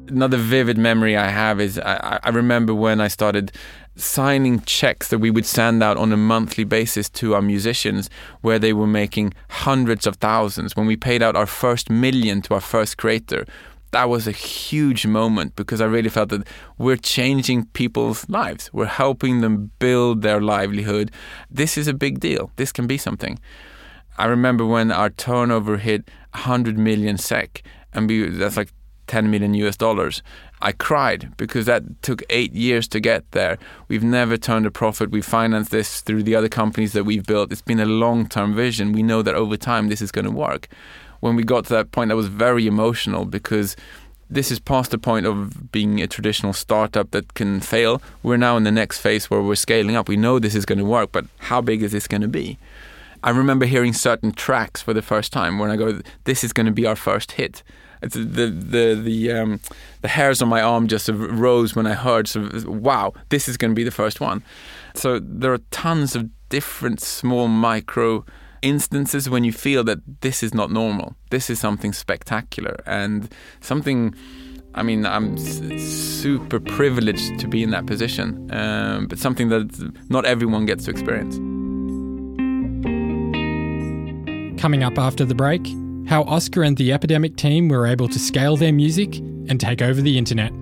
Another 0.09 0.39
vivid 0.39 0.79
memory 0.79 1.17
I 1.17 1.29
have 1.29 1.61
is 1.61 1.79
I, 1.79 2.19
I 2.23 2.31
remember 2.31 2.75
when 2.75 3.01
I 3.01 3.09
started 3.09 3.53
signing 3.97 4.61
checks 4.63 5.09
that 5.09 5.19
we 5.19 5.31
would 5.31 5.45
send 5.45 5.83
out 5.83 5.99
on 5.99 6.11
a 6.13 6.17
monthly 6.17 6.65
basis 6.65 7.11
to 7.11 7.35
our 7.35 7.43
musicians 7.43 8.09
where 8.41 8.59
they 8.59 8.73
were 8.73 8.87
making 8.87 9.35
hundreds 9.51 10.07
of 10.07 10.17
thousands. 10.17 10.75
When 10.75 10.87
we 10.87 10.97
paid 10.97 11.23
out 11.23 11.37
our 11.37 11.47
first 11.47 11.91
million 11.91 12.41
to 12.43 12.55
our 12.55 12.61
first 12.61 12.97
creator, 12.97 13.45
that 13.93 14.09
was 14.09 14.27
a 14.27 14.33
huge 14.33 15.07
moment 15.07 15.57
because 15.57 15.81
I 15.81 15.87
really 15.87 16.09
felt 16.09 16.31
that 16.31 16.47
we're 16.79 16.97
changing 16.97 17.67
people's 17.67 18.29
lives. 18.29 18.73
We're 18.73 18.87
helping 18.87 19.41
them 19.41 19.71
build 19.79 20.23
their 20.23 20.41
livelihood. 20.41 21.11
This 21.51 21.79
is 21.79 21.89
a 21.89 21.95
big 21.95 22.21
deal. 22.21 22.51
This 22.57 22.73
can 22.73 22.87
be 22.87 22.99
something. 22.99 23.39
I 24.19 24.27
remember 24.27 24.65
when 24.67 24.91
our 24.91 25.11
turnover 25.11 25.77
hit 25.77 26.09
100 26.33 26.79
million 26.79 27.19
SEK, 27.19 27.63
and 27.93 28.09
we, 28.09 28.29
that's 28.29 28.57
like 28.57 28.73
10 29.07 29.31
million 29.31 29.55
US 29.55 29.77
dollars. 29.77 30.23
I 30.63 30.73
cried 30.73 31.37
because 31.37 31.67
that 31.67 32.03
took 32.03 32.23
eight 32.31 32.53
years 32.53 32.89
to 32.89 33.01
get 33.01 33.31
there. 33.33 33.59
We've 33.89 34.03
never 34.03 34.37
turned 34.37 34.67
a 34.67 34.71
profit. 34.71 35.11
We 35.11 35.21
financed 35.21 35.71
this 35.71 36.01
through 36.01 36.23
the 36.23 36.35
other 36.35 36.49
companies 36.49 36.93
that 36.93 37.05
we've 37.05 37.27
built. 37.27 37.53
It's 37.53 37.63
been 37.63 37.81
a 37.81 37.87
long 37.87 38.27
term 38.27 38.55
vision. 38.55 38.93
We 38.93 39.03
know 39.03 39.23
that 39.23 39.35
over 39.35 39.57
time 39.57 39.89
this 39.89 40.01
is 40.01 40.11
going 40.11 40.25
to 40.25 40.31
work 40.31 40.69
when 41.21 41.37
we 41.37 41.45
got 41.45 41.65
to 41.67 41.75
that 41.75 41.93
point, 41.93 42.09
that 42.09 42.17
was 42.17 42.29
very 42.29 42.67
emotional 42.67 43.25
because 43.25 43.77
this 44.29 44.51
is 44.51 44.59
past 44.59 44.91
the 44.91 44.99
point 44.99 45.27
of 45.27 45.71
being 45.71 46.01
a 46.01 46.07
traditional 46.07 46.53
startup 46.53 47.11
that 47.13 47.35
can 47.35 47.61
fail. 47.61 48.03
We're 48.23 48.37
now 48.37 48.57
in 48.57 48.65
the 48.65 48.73
next 48.73 48.99
phase 48.99 49.31
where 49.31 49.41
we're 49.41 49.55
scaling 49.55 49.97
up. 49.97 50.09
We 50.09 50.17
know 50.17 50.39
this 50.39 50.55
is 50.55 50.67
going 50.67 50.79
to 50.79 50.85
work, 50.85 51.13
but 51.13 51.27
how 51.39 51.61
big 51.61 51.83
is 51.83 51.93
this 51.93 52.09
going 52.09 52.23
to 52.23 52.29
be? 52.29 52.59
I 53.23 53.31
remember 53.31 53.67
hearing 53.67 53.93
certain 53.93 54.33
tracks 54.33 54.83
for 54.83 54.93
the 54.93 55.03
first 55.03 55.33
time 55.33 55.59
when 55.59 55.71
I 55.71 55.77
go, 55.77 56.01
"This 56.25 56.45
is 56.45 56.53
going 56.53 56.67
to 56.67 56.73
be 56.73 56.87
our 56.87 56.97
first 56.97 57.33
hit." 57.33 57.63
It's 58.03 58.15
the 58.15 58.47
the 58.47 58.95
the 58.95 59.33
um, 59.33 59.61
the 60.03 60.09
hairs 60.09 60.43
on 60.43 60.49
my 60.49 60.61
arm 60.61 60.87
just 60.87 61.09
rose 61.09 61.75
when 61.75 61.87
I 61.87 61.95
heard, 61.95 62.31
"Wow, 62.67 63.15
this 63.31 63.49
is 63.49 63.57
going 63.57 63.71
to 63.71 63.75
be 63.75 63.85
the 63.85 63.91
first 63.91 64.21
one." 64.21 64.43
So 64.95 65.19
there 65.19 65.53
are 65.53 65.61
tons 65.71 66.15
of 66.15 66.29
different 66.49 67.01
small 67.01 67.49
micro 67.49 68.25
instances 68.63 69.29
when 69.29 69.45
you 69.45 69.53
feel 69.53 69.85
that 69.85 69.99
this 70.21 70.43
is 70.43 70.55
not 70.55 70.71
normal, 70.71 71.17
this 71.31 71.51
is 71.51 71.59
something 71.59 71.93
spectacular 71.93 72.77
and 72.87 73.33
something. 73.61 74.15
I 74.75 74.83
mean, 74.83 75.07
I'm 75.07 75.39
super 75.39 76.61
privileged 76.61 77.39
to 77.39 77.49
be 77.49 77.63
in 77.63 77.71
that 77.71 77.87
position, 77.87 78.53
um, 78.53 79.07
but 79.07 79.19
something 79.19 79.49
that 79.49 79.93
not 80.11 80.27
everyone 80.27 80.67
gets 80.67 80.85
to 80.85 80.91
experience. 80.91 81.37
Coming 84.61 84.83
up 84.83 84.99
after 84.99 85.25
the 85.25 85.35
break, 85.35 85.67
how 86.09 86.25
Oscar 86.25 86.63
and 86.63 86.77
the 86.77 86.93
Epidemic 86.93 87.37
team 87.37 87.69
were 87.69 87.87
able 87.87 88.09
to 88.09 88.19
scale 88.19 88.57
their 88.57 88.73
music 88.73 89.17
and 89.49 89.59
take 89.59 89.81
over 89.81 90.03
the 90.03 90.19
internet. 90.19 90.53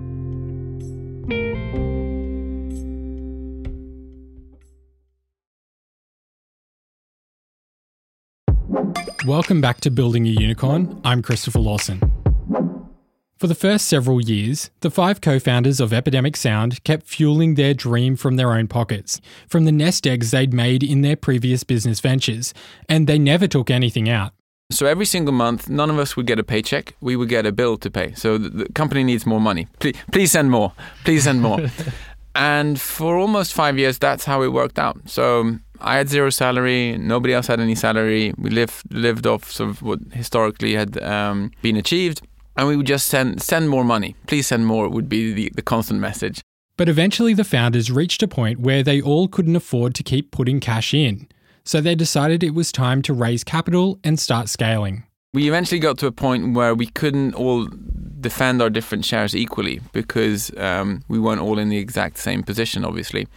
Welcome 9.25 9.59
back 9.59 9.81
to 9.81 9.89
Building 9.89 10.27
a 10.27 10.29
Unicorn. 10.29 11.01
I'm 11.03 11.23
Christopher 11.23 11.57
Lawson. 11.57 11.99
For 13.39 13.47
the 13.47 13.55
first 13.55 13.87
several 13.87 14.21
years, 14.21 14.69
the 14.81 14.91
five 14.91 15.19
co 15.19 15.39
founders 15.39 15.79
of 15.79 15.91
Epidemic 15.91 16.37
Sound 16.37 16.83
kept 16.83 17.07
fueling 17.07 17.55
their 17.55 17.73
dream 17.73 18.17
from 18.17 18.35
their 18.35 18.51
own 18.51 18.67
pockets, 18.67 19.19
from 19.47 19.65
the 19.65 19.71
nest 19.71 20.05
eggs 20.05 20.29
they'd 20.29 20.53
made 20.53 20.83
in 20.83 21.01
their 21.01 21.15
previous 21.15 21.63
business 21.63 22.01
ventures, 22.01 22.53
and 22.87 23.07
they 23.07 23.17
never 23.17 23.47
took 23.47 23.71
anything 23.71 24.07
out. 24.07 24.31
So 24.69 24.85
every 24.85 25.07
single 25.07 25.33
month, 25.33 25.67
none 25.69 25.89
of 25.89 25.97
us 25.97 26.15
would 26.15 26.27
get 26.27 26.37
a 26.37 26.43
paycheck. 26.43 26.95
We 27.01 27.15
would 27.15 27.29
get 27.29 27.47
a 27.47 27.51
bill 27.51 27.77
to 27.77 27.89
pay. 27.89 28.13
So 28.13 28.37
the, 28.37 28.71
company 28.73 29.03
needs 29.03 29.25
more 29.25 29.41
money. 29.41 29.67
Please, 29.79 29.95
please 30.11 30.31
send 30.33 30.51
more. 30.51 30.71
Please 31.03 31.23
send 31.23 31.41
more. 31.41 31.61
and 32.35 32.79
for 32.79 33.17
almost 33.17 33.55
five 33.55 33.79
years, 33.79 33.97
that's 33.97 34.25
how 34.25 34.43
it 34.43 34.49
worked 34.49 34.77
out. 34.77 34.99
So 35.09 35.57
I 35.81 35.97
had 35.97 36.09
zero 36.09 36.29
salary. 36.29 36.97
Nobody 36.97 37.33
else 37.33 37.47
had 37.47 37.59
any 37.59 37.75
salary. 37.75 38.33
We 38.37 38.49
lived 38.49 38.93
lived 38.93 39.27
off 39.27 39.51
sort 39.51 39.69
of 39.69 39.81
what 39.81 39.99
historically 40.11 40.75
had 40.75 41.01
um, 41.03 41.51
been 41.61 41.75
achieved, 41.75 42.21
and 42.57 42.67
we 42.67 42.75
would 42.75 42.87
just 42.87 43.07
send 43.07 43.41
send 43.41 43.69
more 43.69 43.83
money. 43.83 44.15
Please 44.27 44.47
send 44.47 44.65
more 44.65 44.89
would 44.89 45.09
be 45.09 45.33
the, 45.33 45.51
the 45.55 45.61
constant 45.61 45.99
message. 45.99 46.41
But 46.77 46.89
eventually, 46.89 47.33
the 47.33 47.45
founders 47.45 47.89
reached 47.89 48.21
a 48.21 48.27
point 48.27 48.59
where 48.59 48.83
they 48.83 49.01
all 49.01 49.27
couldn't 49.27 49.55
afford 49.55 49.95
to 49.95 50.03
keep 50.03 50.31
putting 50.31 50.59
cash 50.59 50.93
in. 50.93 51.27
So 51.63 51.81
they 51.81 51.95
decided 51.95 52.43
it 52.43 52.53
was 52.53 52.71
time 52.71 53.01
to 53.03 53.13
raise 53.13 53.43
capital 53.43 53.99
and 54.03 54.19
start 54.19 54.49
scaling. 54.49 55.03
We 55.33 55.47
eventually 55.47 55.79
got 55.79 55.97
to 55.99 56.07
a 56.07 56.11
point 56.11 56.53
where 56.53 56.75
we 56.75 56.87
couldn't 56.87 57.33
all 57.33 57.67
defend 58.21 58.61
our 58.61 58.69
different 58.69 59.03
shares 59.03 59.35
equally 59.35 59.81
because 59.91 60.51
um, 60.57 61.03
we 61.07 61.19
weren't 61.19 61.41
all 61.41 61.59
in 61.59 61.69
the 61.69 61.77
exact 61.77 62.17
same 62.17 62.43
position, 62.43 62.85
obviously. 62.85 63.27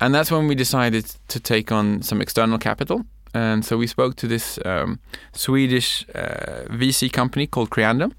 And 0.00 0.14
that's 0.14 0.30
when 0.30 0.46
we 0.46 0.54
decided 0.54 1.06
to 1.28 1.40
take 1.40 1.72
on 1.72 2.02
some 2.02 2.20
external 2.20 2.58
capital. 2.58 3.04
And 3.34 3.64
so 3.64 3.76
we 3.76 3.86
spoke 3.86 4.16
to 4.16 4.26
this 4.26 4.58
um, 4.64 5.00
Swedish 5.32 6.06
uh, 6.14 6.64
VC 6.70 7.12
company 7.12 7.46
called 7.46 7.70
Creandum 7.70 8.12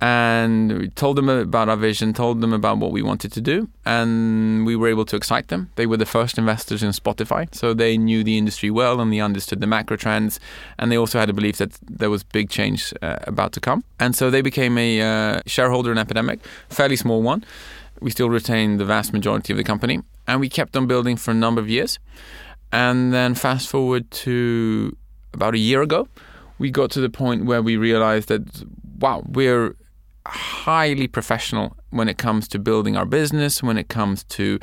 and 0.00 0.78
we 0.78 0.88
told 0.88 1.16
them 1.16 1.28
about 1.28 1.68
our 1.68 1.76
vision, 1.76 2.12
told 2.12 2.40
them 2.40 2.52
about 2.52 2.78
what 2.78 2.92
we 2.92 3.02
wanted 3.02 3.32
to 3.32 3.40
do, 3.40 3.68
and 3.84 4.64
we 4.64 4.76
were 4.76 4.88
able 4.88 5.04
to 5.04 5.16
excite 5.16 5.48
them. 5.48 5.70
They 5.74 5.86
were 5.86 5.96
the 5.96 6.06
first 6.06 6.38
investors 6.38 6.82
in 6.84 6.90
Spotify, 6.90 7.52
so 7.52 7.74
they 7.74 7.98
knew 7.98 8.22
the 8.22 8.38
industry 8.38 8.70
well 8.70 9.00
and 9.00 9.12
they 9.12 9.18
understood 9.18 9.60
the 9.60 9.66
macro 9.66 9.96
trends, 9.96 10.38
and 10.78 10.92
they 10.92 10.96
also 10.96 11.18
had 11.18 11.28
a 11.28 11.32
belief 11.32 11.56
that 11.56 11.72
there 11.82 12.10
was 12.10 12.22
big 12.22 12.48
change 12.48 12.94
uh, 13.02 13.16
about 13.22 13.52
to 13.54 13.60
come. 13.60 13.82
And 13.98 14.14
so 14.14 14.30
they 14.30 14.40
became 14.40 14.78
a 14.78 15.00
uh, 15.00 15.40
shareholder 15.46 15.90
in 15.90 15.98
Epidemic, 15.98 16.40
fairly 16.68 16.96
small 16.96 17.22
one. 17.22 17.44
We 18.00 18.12
still 18.12 18.30
retain 18.30 18.76
the 18.76 18.84
vast 18.84 19.12
majority 19.12 19.52
of 19.52 19.56
the 19.56 19.64
company, 19.64 20.02
and 20.28 20.40
we 20.40 20.48
kept 20.48 20.76
on 20.76 20.86
building 20.86 21.16
for 21.16 21.32
a 21.32 21.34
number 21.34 21.60
of 21.60 21.68
years. 21.68 21.98
And 22.70 23.12
then 23.12 23.34
fast 23.34 23.68
forward 23.68 24.08
to 24.10 24.96
about 25.32 25.54
a 25.54 25.58
year 25.58 25.82
ago, 25.82 26.06
we 26.58 26.70
got 26.70 26.90
to 26.92 27.00
the 27.00 27.10
point 27.10 27.46
where 27.46 27.62
we 27.62 27.76
realized 27.76 28.28
that 28.28 28.42
wow, 28.98 29.22
we're 29.26 29.74
highly 30.26 31.08
professional 31.08 31.76
when 31.90 32.08
it 32.08 32.18
comes 32.18 32.46
to 32.48 32.58
building 32.58 32.96
our 32.96 33.06
business, 33.06 33.62
when 33.62 33.78
it 33.78 33.88
comes 33.88 34.24
to 34.24 34.58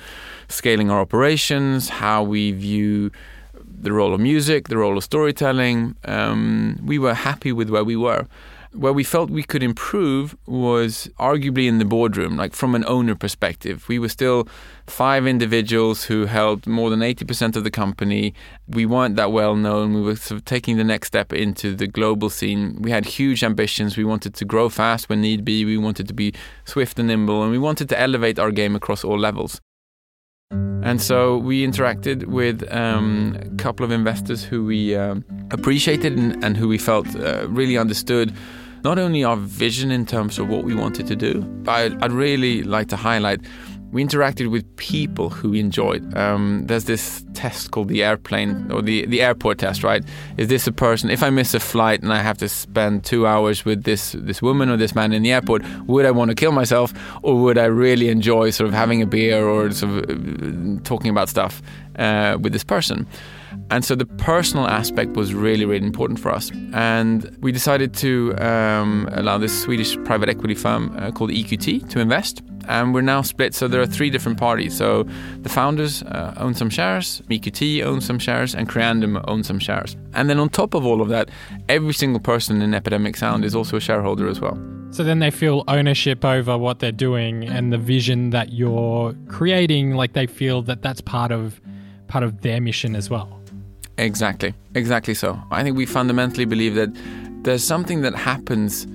scaling 0.47 0.91
our 0.91 0.99
operations, 0.99 1.89
how 1.89 2.22
we 2.22 2.51
view 2.51 3.09
the 3.82 3.91
role 3.91 4.13
of 4.13 4.20
music, 4.20 4.68
the 4.68 4.78
role 4.78 4.97
of 4.97 5.03
storytelling. 5.03 5.95
Um, 6.05 6.80
we 6.84 6.99
were 6.99 7.16
happy 7.16 7.51
with 7.51 7.70
where 7.70 7.84
we 7.84 7.95
were 7.95 8.28
where 8.76 8.93
we 8.93 9.03
felt 9.03 9.30
we 9.30 9.43
could 9.43 9.63
improve 9.63 10.36
was 10.45 11.09
arguably 11.19 11.67
in 11.67 11.78
the 11.78 11.86
boardroom, 11.86 12.36
like 12.36 12.53
from 12.53 12.76
an 12.76 12.84
owner 12.88 13.15
perspective. 13.15 13.88
We 13.88 13.99
were 13.99 14.09
still 14.09 14.47
five 14.88 15.26
individuals 15.26 16.03
who 16.03 16.26
held 16.26 16.67
more 16.67 16.89
than 16.89 16.99
80% 16.99 17.55
of 17.55 17.63
the 17.63 17.71
company. 17.71 18.34
We 18.67 18.86
weren't 18.86 19.15
that 19.15 19.32
well 19.32 19.55
known. 19.55 19.93
We 19.93 20.01
were 20.01 20.15
sort 20.15 20.39
of 20.39 20.45
taking 20.45 20.78
the 20.78 20.84
next 20.84 21.07
step 21.07 21.34
into 21.34 21.76
the 21.76 21.88
global 21.88 22.30
scene. 22.30 22.82
We 22.82 22.91
had 22.91 23.05
huge 23.05 23.43
ambitions. 23.43 23.97
We 23.97 24.03
wanted 24.03 24.36
to 24.36 24.45
grow 24.45 24.69
fast 24.69 25.09
when 25.09 25.21
need 25.21 25.45
be. 25.45 25.65
We 25.65 25.78
wanted 25.78 26.07
to 26.07 26.13
be 26.13 26.34
swift 26.65 26.99
and 26.99 27.07
nimble, 27.07 27.41
and 27.43 27.51
we 27.51 27.59
wanted 27.59 27.89
to 27.89 27.99
elevate 27.99 28.38
our 28.39 28.51
game 28.51 28.76
across 28.76 29.03
all 29.03 29.17
levels. 29.17 29.61
And 30.51 31.01
so 31.01 31.38
we 31.38 31.65
interacted 31.65 32.26
with 32.26 32.71
um, 32.71 33.36
a 33.41 33.55
couple 33.55 33.84
of 33.84 33.91
investors 33.91 34.43
who 34.43 34.65
we 34.65 34.95
um, 34.95 35.26
appreciated 35.49 36.15
and, 36.15 36.43
and, 36.43 36.55
who 36.55 36.67
we 36.67 36.78
felt 36.78 37.07
uh, 37.15 37.47
really 37.49 37.76
understood 37.76 38.32
not 38.86 39.00
only 39.00 39.24
our 39.24 39.36
vision 39.36 39.90
in 39.90 40.06
terms 40.06 40.38
of 40.38 40.48
what 40.48 40.64
we 40.64 40.76
wanted 40.76 41.08
to 41.08 41.16
do, 41.16 41.42
but 41.64 41.72
I'd, 41.72 42.04
I'd 42.04 42.12
really 42.12 42.62
like 42.62 42.88
to 42.90 42.96
highlight 42.96 43.42
we 43.92 44.04
interacted 44.04 44.52
with 44.52 44.66
people 44.76 45.30
who 45.30 45.54
enjoyed. 45.54 46.04
Um, 46.18 46.66
there's 46.66 46.84
this 46.84 47.26
test 47.34 47.72
called 47.72 47.88
the 47.88 48.04
airplane 48.04 48.70
or 48.70 48.82
the, 48.82 49.06
the 49.06 49.22
airport 49.22 49.60
test, 49.60 49.84
right? 49.84 50.04
Is 50.38 50.50
this 50.50 50.68
a 50.68 50.72
person? 50.72 51.10
If 51.10 51.24
I 51.24 51.30
miss 51.30 51.54
a 51.54 51.62
flight 51.62 52.04
and 52.04 52.12
I 52.12 52.22
have 52.22 52.38
to 52.40 52.50
spend 52.50 53.06
two 53.06 53.26
hours 53.26 53.64
with 53.64 53.84
this 53.84 54.12
this 54.12 54.42
woman 54.42 54.70
or 54.70 54.76
this 54.76 54.96
man 54.96 55.14
in 55.14 55.24
the 55.24 55.32
airport, 55.32 55.64
would 55.88 56.06
I 56.06 56.12
want 56.12 56.30
to 56.30 56.36
kill 56.36 56.52
myself, 56.52 56.94
or 57.24 57.42
would 57.42 57.58
I 57.58 57.66
really 57.66 58.10
enjoy 58.10 58.50
sort 58.50 58.68
of 58.68 58.74
having 58.74 59.02
a 59.02 59.06
beer 59.06 59.48
or 59.48 59.72
sort 59.72 59.92
of 59.94 60.10
uh, 60.10 60.82
talking 60.84 61.10
about 61.10 61.30
stuff 61.30 61.62
uh, 61.98 62.38
with 62.42 62.52
this 62.52 62.66
person? 62.66 63.08
And 63.72 63.84
so 63.84 63.95
the 63.95 64.05
personal 64.05 64.68
aspect 64.68 65.16
was 65.16 65.34
really, 65.34 65.66
really 65.66 65.86
important 65.86 66.20
for 66.20 66.32
us. 66.32 66.51
And 66.74 67.36
we 67.41 67.51
decided 67.51 67.93
to 67.95 68.36
um, 68.38 69.09
allow 69.11 69.38
this 69.38 69.59
Swedish 69.63 69.97
private 70.03 70.30
equity 70.30 70.53
firm 70.53 70.95
uh, 70.97 71.11
called 71.11 71.32
EQT 71.32 71.89
to 71.89 71.99
invest. 71.99 72.43
And 72.68 72.93
we're 72.93 73.01
now 73.01 73.22
split. 73.22 73.53
So 73.53 73.68
there 73.68 73.82
are 73.82 73.86
three 73.88 74.09
different 74.09 74.39
parties. 74.39 74.76
So 74.76 75.03
the 75.41 75.49
founders 75.49 76.03
uh, 76.03 76.34
own 76.38 76.53
some 76.53 76.70
shares, 76.70 77.22
EQT 77.30 77.84
owns 77.84 78.05
some 78.05 78.20
shares, 78.20 78.55
and 78.55 78.68
Creandum 78.70 79.24
owns 79.28 79.47
some 79.47 79.59
shares. 79.59 79.95
And 80.13 80.30
then 80.30 80.39
on 80.39 80.49
top 80.49 80.74
of 80.74 80.86
all 80.86 81.01
of 81.01 81.09
that, 81.09 81.30
every 81.70 81.93
single 81.93 82.20
person 82.20 82.61
in 82.61 82.74
Epidemic 82.74 83.18
Sound 83.18 83.45
is 83.45 83.55
also 83.55 83.78
a 83.78 83.82
shareholder 83.82 84.28
as 84.28 84.39
well. 84.39 84.59
So 84.91 85.03
then 85.03 85.20
they 85.20 85.32
feel 85.32 85.63
ownership 85.68 86.24
over 86.24 86.57
what 86.57 86.80
they're 86.80 86.91
doing 86.91 87.43
and 87.43 87.74
the 87.74 87.78
vision 87.78 88.30
that 88.30 88.53
you're 88.53 89.13
creating. 89.28 89.95
Like 89.95 90.13
they 90.13 90.26
feel 90.26 90.61
that 90.63 90.82
that's 90.82 91.01
part 91.01 91.32
of 91.32 91.59
part 92.07 92.24
of 92.24 92.41
their 92.41 92.61
mission 92.61 92.95
as 92.95 93.09
well. 93.09 93.41
Exactly, 93.98 94.54
exactly 94.74 95.14
so. 95.14 95.39
I 95.52 95.64
think 95.64 95.78
we 95.78 95.86
fundamentally 95.86 96.46
believe 96.46 96.76
that 96.76 96.89
there's 97.43 97.64
something 97.64 98.02
that 98.02 98.16
happens. 98.16 98.86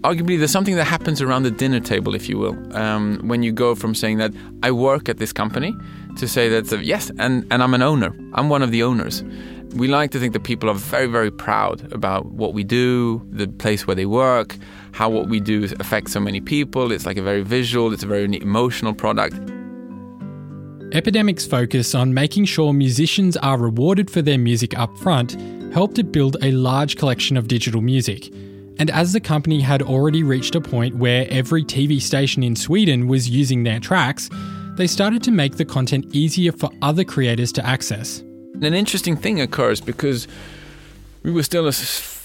Arguably, 0.00 0.38
there's 0.38 0.50
something 0.50 0.76
that 0.76 0.84
happens 0.84 1.20
around 1.20 1.42
the 1.42 1.50
dinner 1.50 1.80
table, 1.80 2.14
if 2.14 2.28
you 2.28 2.38
will, 2.38 2.56
um, 2.76 3.20
when 3.28 3.42
you 3.42 3.52
go 3.52 3.74
from 3.74 3.94
saying 3.94 4.18
that 4.18 4.32
I 4.62 4.70
work 4.70 5.08
at 5.08 5.18
this 5.18 5.32
company 5.32 5.74
to 6.16 6.26
say 6.26 6.48
that 6.48 6.72
uh, 6.72 6.76
yes, 6.76 7.10
and, 7.18 7.46
and 7.50 7.62
I'm 7.62 7.74
an 7.74 7.82
owner. 7.82 8.14
I'm 8.34 8.48
one 8.48 8.62
of 8.62 8.70
the 8.70 8.82
owners. 8.82 9.22
We 9.74 9.86
like 9.86 10.10
to 10.12 10.18
think 10.18 10.32
that 10.32 10.44
people 10.44 10.70
are 10.70 10.74
very, 10.74 11.06
very 11.06 11.30
proud 11.30 11.92
about 11.92 12.26
what 12.26 12.54
we 12.54 12.64
do, 12.64 13.22
the 13.30 13.46
place 13.46 13.86
where 13.86 13.94
they 13.94 14.06
work, 14.06 14.56
how 14.92 15.08
what 15.08 15.28
we 15.28 15.40
do 15.40 15.64
affects 15.78 16.12
so 16.12 16.20
many 16.20 16.40
people. 16.40 16.90
It's 16.90 17.06
like 17.06 17.18
a 17.18 17.22
very 17.22 17.42
visual, 17.42 17.92
it's 17.92 18.02
a 18.02 18.06
very 18.06 18.24
emotional 18.40 18.94
product. 18.94 19.36
Epidemic's 20.92 21.46
focus 21.46 21.94
on 21.94 22.14
making 22.14 22.46
sure 22.46 22.72
musicians 22.72 23.36
are 23.36 23.58
rewarded 23.58 24.10
for 24.10 24.22
their 24.22 24.38
music 24.38 24.78
up 24.78 24.96
front 24.96 25.36
helped 25.70 25.98
it 25.98 26.10
build 26.10 26.38
a 26.40 26.50
large 26.52 26.96
collection 26.96 27.36
of 27.36 27.46
digital 27.46 27.82
music. 27.82 28.32
And 28.78 28.90
as 28.90 29.12
the 29.12 29.20
company 29.20 29.60
had 29.60 29.82
already 29.82 30.22
reached 30.22 30.54
a 30.54 30.62
point 30.62 30.96
where 30.96 31.26
every 31.28 31.62
TV 31.62 32.00
station 32.00 32.42
in 32.42 32.56
Sweden 32.56 33.06
was 33.06 33.28
using 33.28 33.64
their 33.64 33.80
tracks, 33.80 34.30
they 34.76 34.86
started 34.86 35.22
to 35.24 35.30
make 35.30 35.58
the 35.58 35.64
content 35.66 36.06
easier 36.14 36.52
for 36.52 36.70
other 36.80 37.04
creators 37.04 37.52
to 37.52 37.66
access. 37.66 38.20
An 38.54 38.72
interesting 38.72 39.14
thing 39.14 39.42
occurs 39.42 39.82
because 39.82 40.26
we 41.22 41.30
were 41.30 41.42
still 41.42 41.66
a 41.66 41.72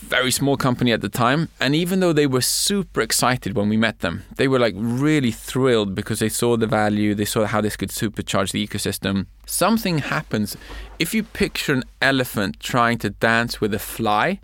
very 0.04 0.32
small 0.32 0.58
company 0.58 0.91
at 0.91 1.01
the 1.01 1.10
time. 1.10 1.49
And 1.60 1.76
even 1.76 1.99
though 1.99 2.14
they 2.14 2.28
were 2.28 2.41
super 2.41 3.01
excited 3.01 3.56
when 3.56 3.70
we 3.70 3.78
met 3.78 3.99
them, 3.99 4.24
they 4.36 4.47
were 4.47 4.60
like 4.60 4.76
really 4.78 5.32
thrilled 5.32 5.95
because 5.95 6.20
they 6.20 6.30
saw 6.30 6.58
the 6.58 6.68
value, 6.68 7.16
they 7.16 7.26
saw 7.26 7.45
how 7.45 7.62
this 7.62 7.76
could 7.76 7.89
supercharge 7.89 8.51
the 8.51 8.66
ecosystem. 8.66 9.26
Something 9.45 9.99
happens 9.99 10.58
if 10.99 11.14
you 11.14 11.24
picture 11.24 11.74
an 11.74 11.84
elephant 12.01 12.60
trying 12.60 12.97
to 12.99 13.10
dance 13.10 13.60
with 13.60 13.74
a 13.74 13.80
fly 13.80 14.39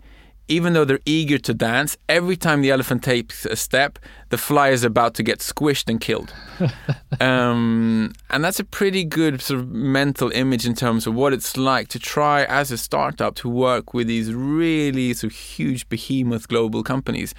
even 0.50 0.72
though 0.72 0.84
they're 0.84 0.98
eager 1.06 1.38
to 1.38 1.54
dance, 1.54 1.96
every 2.08 2.36
time 2.36 2.60
the 2.60 2.72
elephant 2.72 3.04
takes 3.04 3.46
a 3.46 3.54
step, 3.54 4.00
the 4.30 4.36
fly 4.36 4.70
is 4.70 4.82
about 4.82 5.14
to 5.14 5.22
get 5.22 5.38
squished 5.38 5.88
and 5.88 6.00
killed. 6.00 6.34
um, 7.20 8.12
and 8.30 8.42
that's 8.42 8.58
a 8.58 8.64
pretty 8.64 9.04
good 9.04 9.40
sort 9.40 9.60
of 9.60 9.68
mental 9.70 10.28
image 10.32 10.66
in 10.66 10.74
terms 10.74 11.06
of 11.06 11.14
what 11.14 11.32
it's 11.32 11.56
like 11.56 11.86
to 11.88 12.00
try 12.00 12.42
as 12.44 12.72
a 12.72 12.76
startup 12.76 13.36
to 13.36 13.48
work 13.48 13.94
with 13.94 14.08
these 14.08 14.34
really 14.34 15.14
sort 15.14 15.32
of 15.32 15.38
huge 15.38 15.88
behemoth 15.88 16.48
global 16.48 16.82
companies. 16.82 17.32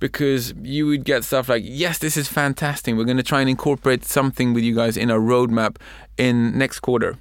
Because 0.00 0.52
you 0.62 0.86
would 0.86 1.04
get 1.04 1.24
stuff 1.24 1.48
like, 1.48 1.62
yes, 1.64 1.98
this 1.98 2.16
is 2.16 2.26
fantastic. 2.26 2.96
We're 2.96 3.04
going 3.04 3.18
to 3.18 3.22
try 3.22 3.40
and 3.42 3.50
incorporate 3.50 4.04
something 4.04 4.54
with 4.54 4.64
you 4.64 4.74
guys 4.74 4.96
in 4.96 5.10
our 5.10 5.20
roadmap 5.20 5.76
in 6.16 6.58
next 6.58 6.80
quarter 6.80 7.16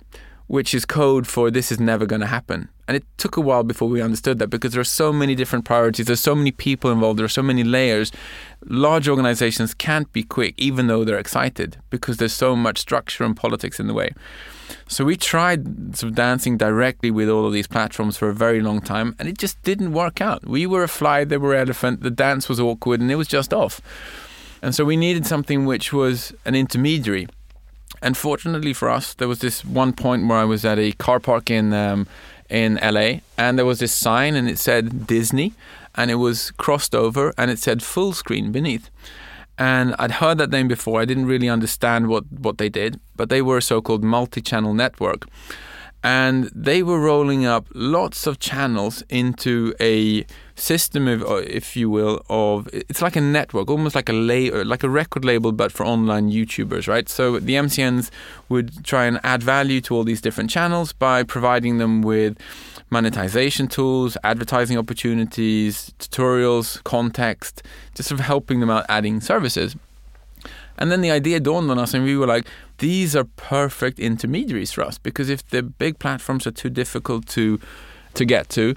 which 0.50 0.74
is 0.74 0.84
code 0.84 1.28
for 1.28 1.52
this 1.52 1.72
is 1.72 1.80
never 1.80 2.08
going 2.08 2.22
to 2.22 2.28
happen. 2.28 2.70
And 2.90 2.96
it 2.96 3.06
took 3.18 3.38
a 3.38 3.42
while 3.42 3.62
before 3.62 3.88
we 3.88 4.02
understood 4.02 4.40
that 4.40 4.48
because 4.48 4.72
there 4.72 4.82
are 4.82 4.84
so 4.84 5.14
many 5.14 5.36
different 5.36 5.64
priorities, 5.64 6.08
there's 6.08 6.20
so 6.20 6.34
many 6.34 6.50
people 6.50 6.90
involved, 6.90 7.20
there 7.20 7.26
are 7.26 7.30
so 7.30 7.44
many 7.44 7.64
layers. 7.64 8.12
Large 8.66 9.08
organizations 9.08 9.76
can't 9.76 10.12
be 10.12 10.24
quick, 10.24 10.56
even 10.58 10.88
though 10.88 11.04
they're 11.04 11.20
excited, 11.20 11.78
because 11.92 12.18
there's 12.18 12.34
so 12.34 12.56
much 12.56 12.80
structure 12.80 13.24
and 13.24 13.38
politics 13.38 13.80
in 13.80 13.86
the 13.86 13.94
way. 13.94 14.10
So 14.88 15.06
we 15.06 15.18
tried 15.18 15.96
sort 15.96 16.10
of 16.10 16.16
dancing 16.16 16.58
directly 16.58 17.12
with 17.12 17.30
all 17.30 17.46
of 17.46 17.54
these 17.54 17.68
platforms 17.68 18.18
for 18.18 18.28
a 18.28 18.34
very 18.34 18.60
long 18.60 18.82
time, 18.82 19.16
and 19.20 19.30
it 19.30 19.38
just 19.38 19.62
didn't 19.62 19.94
work 19.94 20.20
out. 20.20 20.48
We 20.48 20.66
were 20.66 20.82
a 20.82 20.88
fly, 20.88 21.26
they 21.26 21.38
were 21.38 21.54
an 21.54 21.68
elephant, 21.68 22.02
the 22.02 22.10
dance 22.10 22.50
was 22.50 22.60
awkward, 22.60 23.02
and 23.02 23.12
it 23.12 23.18
was 23.18 23.28
just 23.28 23.54
off. 23.54 23.82
And 24.64 24.74
so 24.74 24.84
we 24.84 24.98
needed 24.98 25.28
something 25.28 25.68
which 25.68 25.94
was 25.94 26.34
an 26.44 26.56
intermediary 26.56 27.28
and 28.02 28.16
fortunately 28.16 28.74
for 28.74 28.90
us, 28.90 29.14
there 29.14 29.28
was 29.28 29.40
this 29.40 29.66
one 29.66 29.94
point 29.94 30.28
where 30.28 30.38
I 30.38 30.46
was 30.46 30.64
at 30.64 30.80
a 30.80 30.92
car 30.94 31.20
park 31.20 31.50
in 31.50 31.74
um, 31.74 32.08
in 32.50 32.80
LA, 32.82 33.20
and 33.38 33.58
there 33.58 33.66
was 33.66 33.80
this 33.80 33.92
sign, 33.94 34.36
and 34.36 34.50
it 34.50 34.60
said 34.60 35.06
Disney. 35.08 35.54
and 35.96 36.12
it 36.12 36.16
was 36.16 36.52
crossed 36.52 36.96
over 36.96 37.34
and 37.38 37.52
it 37.52 37.60
said 37.60 37.80
Fullscreen 37.80 38.52
beneath. 38.52 38.90
And 39.58 39.96
I'd 40.00 40.12
heard 40.12 40.38
that 40.38 40.52
name 40.52 40.68
before. 40.70 41.02
I 41.02 41.06
didn't 41.06 41.26
really 41.26 41.50
understand 41.50 42.08
what, 42.08 42.24
what 42.32 42.58
they 42.58 42.70
did, 42.70 43.00
but 43.18 43.30
they 43.30 43.42
were 43.42 43.58
a 43.58 43.62
so 43.62 43.82
called 43.82 44.04
multi 44.04 44.42
channel 44.42 44.74
network. 44.74 45.26
And 46.02 46.50
they 46.56 46.82
were 46.82 47.00
rolling 47.00 47.46
up 47.46 47.68
lots 47.74 48.26
of 48.26 48.40
channels 48.40 49.04
into 49.10 49.74
a 49.82 50.26
system, 50.60 51.08
of, 51.08 51.24
uh, 51.24 51.36
if 51.38 51.76
you 51.76 51.90
will, 51.90 52.24
of 52.30 52.68
it's 52.72 53.02
like 53.02 53.16
a 53.16 53.22
network, 53.22 53.70
almost 53.70 53.96
like 53.96 54.10
a 54.10 54.14
la- 54.14 54.62
like 54.64 54.84
a 54.84 54.90
record 54.90 55.26
label, 55.26 55.52
but 55.52 55.72
for 55.72 55.86
online 55.86 56.32
YouTubers, 56.32 56.88
right? 56.88 57.08
So 57.10 57.40
the 57.40 57.54
MCNs 57.54 58.10
would 58.50 58.84
try 58.86 59.06
and 59.06 59.20
add 59.24 59.42
value 59.44 59.82
to 59.82 59.96
all 59.96 60.04
these 60.04 60.22
different 60.22 60.50
channels 60.50 60.94
by 60.94 61.24
providing 61.24 61.78
them 61.78 62.02
with 62.02 62.38
monetization 62.90 63.68
tools, 63.68 64.18
advertising 64.24 64.78
opportunities, 64.78 65.94
tutorials, 66.00 66.84
context, 66.84 67.64
just 67.96 68.10
sort 68.10 68.20
of 68.20 68.26
helping 68.26 68.60
them 68.60 68.70
out 68.70 68.86
adding 68.90 69.22
services. 69.22 69.76
And 70.78 70.92
then 70.92 71.02
the 71.02 71.12
idea 71.12 71.40
dawned 71.42 71.70
on 71.70 71.78
us, 71.78 71.94
and 71.94 72.06
we 72.06 72.16
were 72.16 72.26
like, 72.26 72.48
these 72.78 73.16
are 73.16 73.26
perfect 73.26 74.00
intermediaries 74.00 74.72
for 74.72 74.84
us 74.84 74.98
because 74.98 75.30
if 75.30 75.48
the 75.50 75.62
big 75.62 76.00
platforms 76.00 76.48
are 76.48 76.52
too 76.52 76.70
difficult 76.70 77.28
to 77.28 77.60
to 78.16 78.26
get 78.26 78.50
to, 78.50 78.76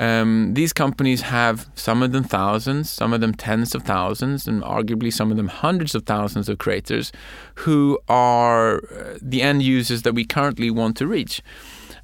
um, 0.00 0.54
these 0.54 0.72
companies 0.72 1.20
have 1.20 1.68
some 1.74 2.02
of 2.02 2.12
them 2.12 2.24
thousands, 2.24 2.90
some 2.90 3.12
of 3.12 3.20
them 3.20 3.34
tens 3.34 3.74
of 3.74 3.82
thousands, 3.82 4.48
and 4.48 4.62
arguably 4.62 5.12
some 5.12 5.30
of 5.30 5.36
them 5.36 5.48
hundreds 5.48 5.94
of 5.94 6.04
thousands 6.04 6.48
of 6.48 6.58
creators 6.58 7.12
who 7.56 7.98
are 8.08 8.78
uh, 8.78 9.18
the 9.20 9.42
end 9.42 9.62
users 9.62 10.02
that 10.02 10.14
we 10.14 10.24
currently 10.24 10.70
want 10.70 10.96
to 10.96 11.06
reach 11.06 11.42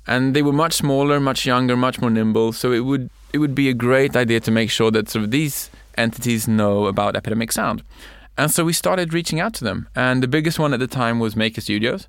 and 0.07 0.34
they 0.34 0.42
were 0.42 0.53
much 0.53 0.74
smaller, 0.74 1.18
much 1.18 1.44
younger, 1.47 1.76
much 1.76 2.01
more 2.01 2.11
nimble. 2.11 2.53
So 2.53 2.72
it 2.72 2.80
would 2.80 3.11
it 3.32 3.38
would 3.38 3.55
be 3.55 3.68
a 3.68 3.74
great 3.74 4.16
idea 4.16 4.40
to 4.40 4.51
make 4.51 4.70
sure 4.70 4.90
that 4.92 5.09
sort 5.09 5.24
of 5.24 5.30
these 5.30 5.70
entities 5.99 6.47
know 6.47 6.86
about 6.86 7.16
Epidemic 7.16 7.53
Sound. 7.53 7.82
And 8.38 8.51
so 8.51 8.64
we 8.64 8.72
started 8.72 9.14
reaching 9.14 9.40
out 9.40 9.55
to 9.55 9.64
them. 9.64 9.88
And 9.94 10.22
the 10.22 10.28
biggest 10.28 10.59
one 10.59 10.74
at 10.74 10.80
the 10.80 10.86
time 10.86 11.18
was 11.20 11.36
Maker 11.36 11.61
Studios. 11.61 12.07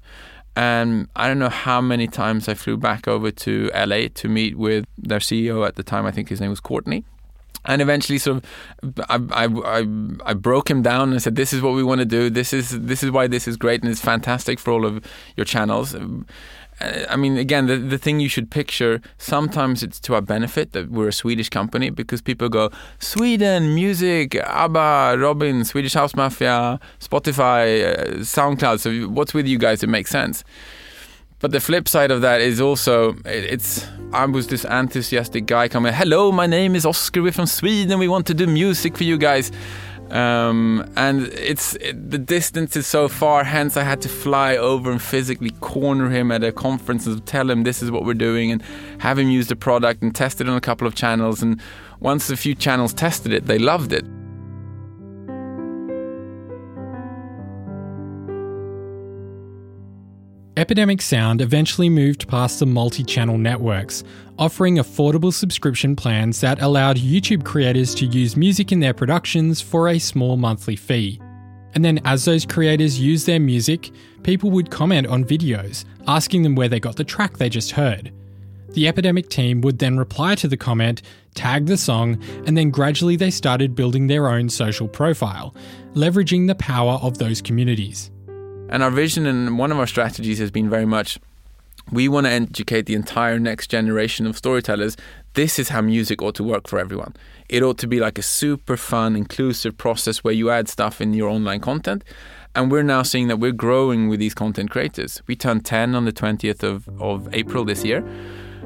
And 0.57 1.07
I 1.15 1.27
don't 1.27 1.37
know 1.37 1.49
how 1.49 1.81
many 1.81 2.07
times 2.07 2.49
I 2.49 2.55
flew 2.55 2.77
back 2.77 3.07
over 3.07 3.29
to 3.29 3.69
LA 3.75 4.07
to 4.15 4.27
meet 4.27 4.57
with 4.57 4.85
their 4.97 5.19
CEO 5.19 5.67
at 5.67 5.75
the 5.75 5.83
time. 5.83 6.07
I 6.07 6.11
think 6.11 6.29
his 6.29 6.41
name 6.41 6.49
was 6.49 6.59
Courtney. 6.59 7.05
And 7.65 7.79
eventually, 7.79 8.17
sort 8.17 8.43
of, 8.81 8.99
I, 9.07 9.19
I, 9.31 9.45
I, 9.45 9.87
I 10.25 10.33
broke 10.33 10.71
him 10.71 10.81
down 10.81 11.11
and 11.11 11.21
said, 11.21 11.35
"This 11.35 11.53
is 11.53 11.61
what 11.61 11.75
we 11.75 11.83
want 11.83 11.99
to 11.99 12.05
do. 12.05 12.31
This 12.31 12.53
is 12.53 12.71
this 12.71 13.03
is 13.03 13.11
why 13.11 13.27
this 13.27 13.47
is 13.47 13.55
great 13.55 13.83
and 13.83 13.91
it's 13.91 14.01
fantastic 14.01 14.57
for 14.57 14.71
all 14.71 14.83
of 14.83 15.05
your 15.35 15.45
channels." 15.45 15.95
I 16.79 17.15
mean, 17.15 17.37
again, 17.37 17.65
the, 17.65 17.77
the 17.77 17.97
thing 17.97 18.19
you 18.19 18.29
should 18.29 18.51
picture, 18.51 19.01
sometimes 19.17 19.81
it's 19.81 19.99
to 20.01 20.13
our 20.13 20.21
benefit 20.21 20.73
that 20.73 20.91
we're 20.91 21.07
a 21.07 21.13
Swedish 21.13 21.49
company 21.49 21.89
because 21.89 22.21
people 22.21 22.49
go, 22.49 22.69
Sweden, 22.99 23.73
music, 23.73 24.35
ABBA, 24.35 25.17
Robyn, 25.17 25.65
Swedish 25.65 25.95
House 25.95 26.15
Mafia, 26.15 26.79
Spotify, 26.99 27.83
uh, 27.83 28.05
SoundCloud. 28.17 28.79
So 28.79 29.09
what's 29.09 29.33
with 29.33 29.47
you 29.47 29.57
guys? 29.57 29.81
It 29.81 29.89
makes 29.89 30.11
sense. 30.11 30.43
But 31.39 31.51
the 31.51 31.59
flip 31.59 31.87
side 31.87 32.09
of 32.09 32.21
that 32.21 32.41
is 32.41 32.59
also, 32.59 33.15
it's, 33.25 33.87
I 34.11 34.25
was 34.25 34.47
this 34.47 34.65
enthusiastic 34.65 35.45
guy 35.45 35.67
coming, 35.67 35.93
hello, 35.93 36.31
my 36.31 36.47
name 36.47 36.75
is 36.75 36.83
Oscar, 36.83 37.21
we're 37.21 37.31
from 37.31 37.45
Sweden, 37.45 37.99
we 37.99 38.07
want 38.07 38.25
to 38.27 38.33
do 38.33 38.47
music 38.47 38.97
for 38.97 39.03
you 39.03 39.19
guys. 39.19 39.51
Um, 40.11 40.89
and 40.95 41.23
it's 41.33 41.75
it, 41.75 42.11
the 42.11 42.17
distance 42.17 42.75
is 42.75 42.87
so 42.87 43.07
far. 43.07 43.43
Hence, 43.43 43.75
I 43.75 43.83
had 43.83 44.01
to 44.01 44.09
fly 44.09 44.55
over 44.55 44.91
and 44.91 45.01
physically 45.01 45.49
corner 45.59 46.09
him 46.09 46.31
at 46.31 46.43
a 46.43 46.51
conference 46.51 47.05
and 47.05 47.25
tell 47.25 47.49
him 47.49 47.63
this 47.63 47.83
is 47.83 47.91
what 47.91 48.05
we're 48.05 48.13
doing, 48.13 48.51
and 48.51 48.63
have 48.99 49.19
him 49.19 49.29
use 49.29 49.47
the 49.47 49.55
product 49.55 50.01
and 50.01 50.15
test 50.15 50.39
it 50.39 50.47
on 50.47 50.55
a 50.55 50.61
couple 50.61 50.87
of 50.87 50.95
channels. 50.95 51.41
And 51.41 51.61
once 51.99 52.29
a 52.29 52.37
few 52.37 52.55
channels 52.55 52.93
tested 52.93 53.33
it, 53.33 53.47
they 53.47 53.59
loved 53.59 53.91
it. 53.91 54.05
Epidemic 60.57 61.03
Sound 61.03 61.39
eventually 61.39 61.87
moved 61.87 62.27
past 62.27 62.59
the 62.59 62.65
multi 62.65 63.03
channel 63.03 63.37
networks, 63.37 64.03
offering 64.37 64.77
affordable 64.77 65.33
subscription 65.33 65.95
plans 65.95 66.41
that 66.41 66.61
allowed 66.61 66.97
YouTube 66.97 67.43
creators 67.43 67.95
to 67.95 68.05
use 68.05 68.37
music 68.37 68.71
in 68.71 68.79
their 68.79 68.93
productions 68.93 69.61
for 69.61 69.87
a 69.87 69.99
small 69.99 70.37
monthly 70.37 70.75
fee. 70.75 71.19
And 71.73 71.83
then, 71.83 71.99
as 72.05 72.25
those 72.25 72.45
creators 72.45 72.99
used 72.99 73.27
their 73.27 73.39
music, 73.39 73.91
people 74.23 74.49
would 74.51 74.71
comment 74.71 75.07
on 75.07 75.25
videos, 75.25 75.85
asking 76.07 76.43
them 76.43 76.55
where 76.55 76.69
they 76.69 76.79
got 76.79 76.95
the 76.95 77.03
track 77.03 77.37
they 77.37 77.49
just 77.49 77.71
heard. 77.71 78.11
The 78.69 78.87
Epidemic 78.87 79.29
team 79.29 79.61
would 79.61 79.79
then 79.79 79.97
reply 79.97 80.35
to 80.35 80.47
the 80.47 80.57
comment, 80.57 81.01
tag 81.35 81.65
the 81.65 81.77
song, 81.77 82.21
and 82.45 82.57
then 82.57 82.69
gradually 82.69 83.15
they 83.15 83.31
started 83.31 83.75
building 83.75 84.07
their 84.07 84.27
own 84.27 84.49
social 84.49 84.87
profile, 84.87 85.55
leveraging 85.93 86.47
the 86.47 86.55
power 86.55 86.93
of 87.01 87.17
those 87.17 87.41
communities. 87.41 88.11
And 88.69 88.83
our 88.83 88.91
vision 88.91 89.25
and 89.25 89.57
one 89.57 89.71
of 89.71 89.79
our 89.79 89.87
strategies 89.87 90.39
has 90.39 90.51
been 90.51 90.69
very 90.69 90.85
much 90.85 91.19
we 91.91 92.07
want 92.07 92.25
to 92.25 92.31
educate 92.31 92.85
the 92.85 92.95
entire 92.95 93.39
next 93.39 93.69
generation 93.69 94.27
of 94.27 94.37
storytellers. 94.37 94.97
This 95.33 95.59
is 95.59 95.69
how 95.69 95.81
music 95.81 96.21
ought 96.21 96.35
to 96.35 96.43
work 96.43 96.67
for 96.67 96.79
everyone. 96.79 97.15
It 97.47 97.63
ought 97.63 97.77
to 97.79 97.87
be 97.87 97.99
like 97.99 98.17
a 98.17 98.23
super 98.23 98.75
fun, 98.75 99.15
inclusive 99.15 99.77
process 99.77 100.23
where 100.23 100.33
you 100.33 100.49
add 100.49 100.67
stuff 100.67 100.99
in 100.99 101.13
your 101.13 101.29
online 101.29 101.61
content. 101.61 102.03
And 102.55 102.71
we're 102.71 102.83
now 102.83 103.03
seeing 103.03 103.27
that 103.27 103.37
we're 103.37 103.51
growing 103.51 104.09
with 104.09 104.19
these 104.19 104.33
content 104.33 104.71
creators. 104.71 105.21
We 105.27 105.35
turned 105.35 105.63
10 105.63 105.95
on 105.95 106.05
the 106.05 106.11
20th 106.11 106.63
of, 106.63 106.89
of 106.99 107.33
April 107.33 107.63
this 107.63 107.85
year 107.85 108.03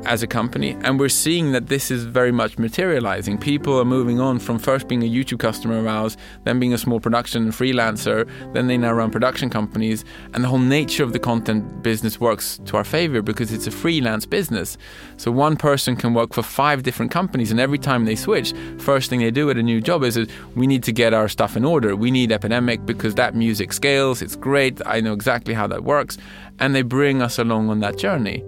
as 0.06 0.24
a 0.24 0.28
company. 0.28 0.78
And 0.82 1.00
we're 1.00 1.10
seeing 1.10 1.52
that 1.52 1.68
this 1.68 1.92
is 1.92 2.04
very 2.04 2.32
much 2.32 2.58
materializing. 2.58 3.38
People 3.38 3.80
are 3.80 3.86
moving 3.86 4.20
on 4.20 4.40
from 4.40 4.60
first 4.60 4.88
being 4.88 5.04
a 5.04 5.10
YouTube 5.10 5.40
customer 5.40 5.80
of 5.80 5.88
ours, 5.88 6.18
then 6.44 6.60
being 6.60 6.74
a 6.74 6.78
small 6.78 7.00
production 7.00 7.52
freelancer, 7.52 8.30
then 8.54 8.68
they 8.68 8.78
now 8.78 8.94
run 8.94 9.12
production 9.12 9.50
companies. 9.50 10.04
And 10.34 10.44
the 10.44 10.48
whole 10.48 10.60
nature 10.60 11.04
of 11.04 11.14
the 11.14 11.20
content 11.20 11.84
business 11.84 12.20
works 12.20 12.60
to 12.66 12.78
our 12.78 12.84
favor 12.84 13.22
because 13.22 13.52
it's 13.52 13.68
a 13.68 13.72
freelance 13.72 14.26
business. 14.26 14.78
So 15.18 15.32
one 15.32 15.56
person 15.56 15.96
can 15.96 16.14
work 16.14 16.34
for 16.34 16.44
five 16.44 16.84
different 16.84 17.12
companies, 17.12 17.52
and 17.52 17.60
every 17.60 17.78
time 17.78 18.06
they 18.06 18.16
switch, 18.16 18.54
first 18.78 19.10
thing 19.10 19.20
they 19.20 19.32
do 19.32 19.50
at 19.50 19.58
a 19.58 19.64
new 19.64 19.82
job 19.82 20.04
is 20.04 20.20
we 20.56 20.68
need 20.68 20.84
to 20.84 20.92
get 20.92 21.14
our 21.14 21.28
stuff 21.28 21.56
in 21.56 21.66
order. 21.66 21.96
We 21.96 22.12
need 22.12 22.32
Epidemic 22.32 22.86
because 22.86 23.16
that 23.16 23.36
music 23.36 23.74
scales, 23.74 24.22
it's 24.22 24.36
great, 24.36 24.82
I 24.86 25.02
know 25.02 25.14
exactly 25.14 25.54
how 25.54 25.68
that 25.68 25.84
works. 25.84 26.18
And 26.60 26.76
they 26.76 26.82
bring 26.82 27.22
us 27.22 27.40
along 27.40 27.70
on 27.70 27.80
that 27.80 27.98
journey. 27.98 28.44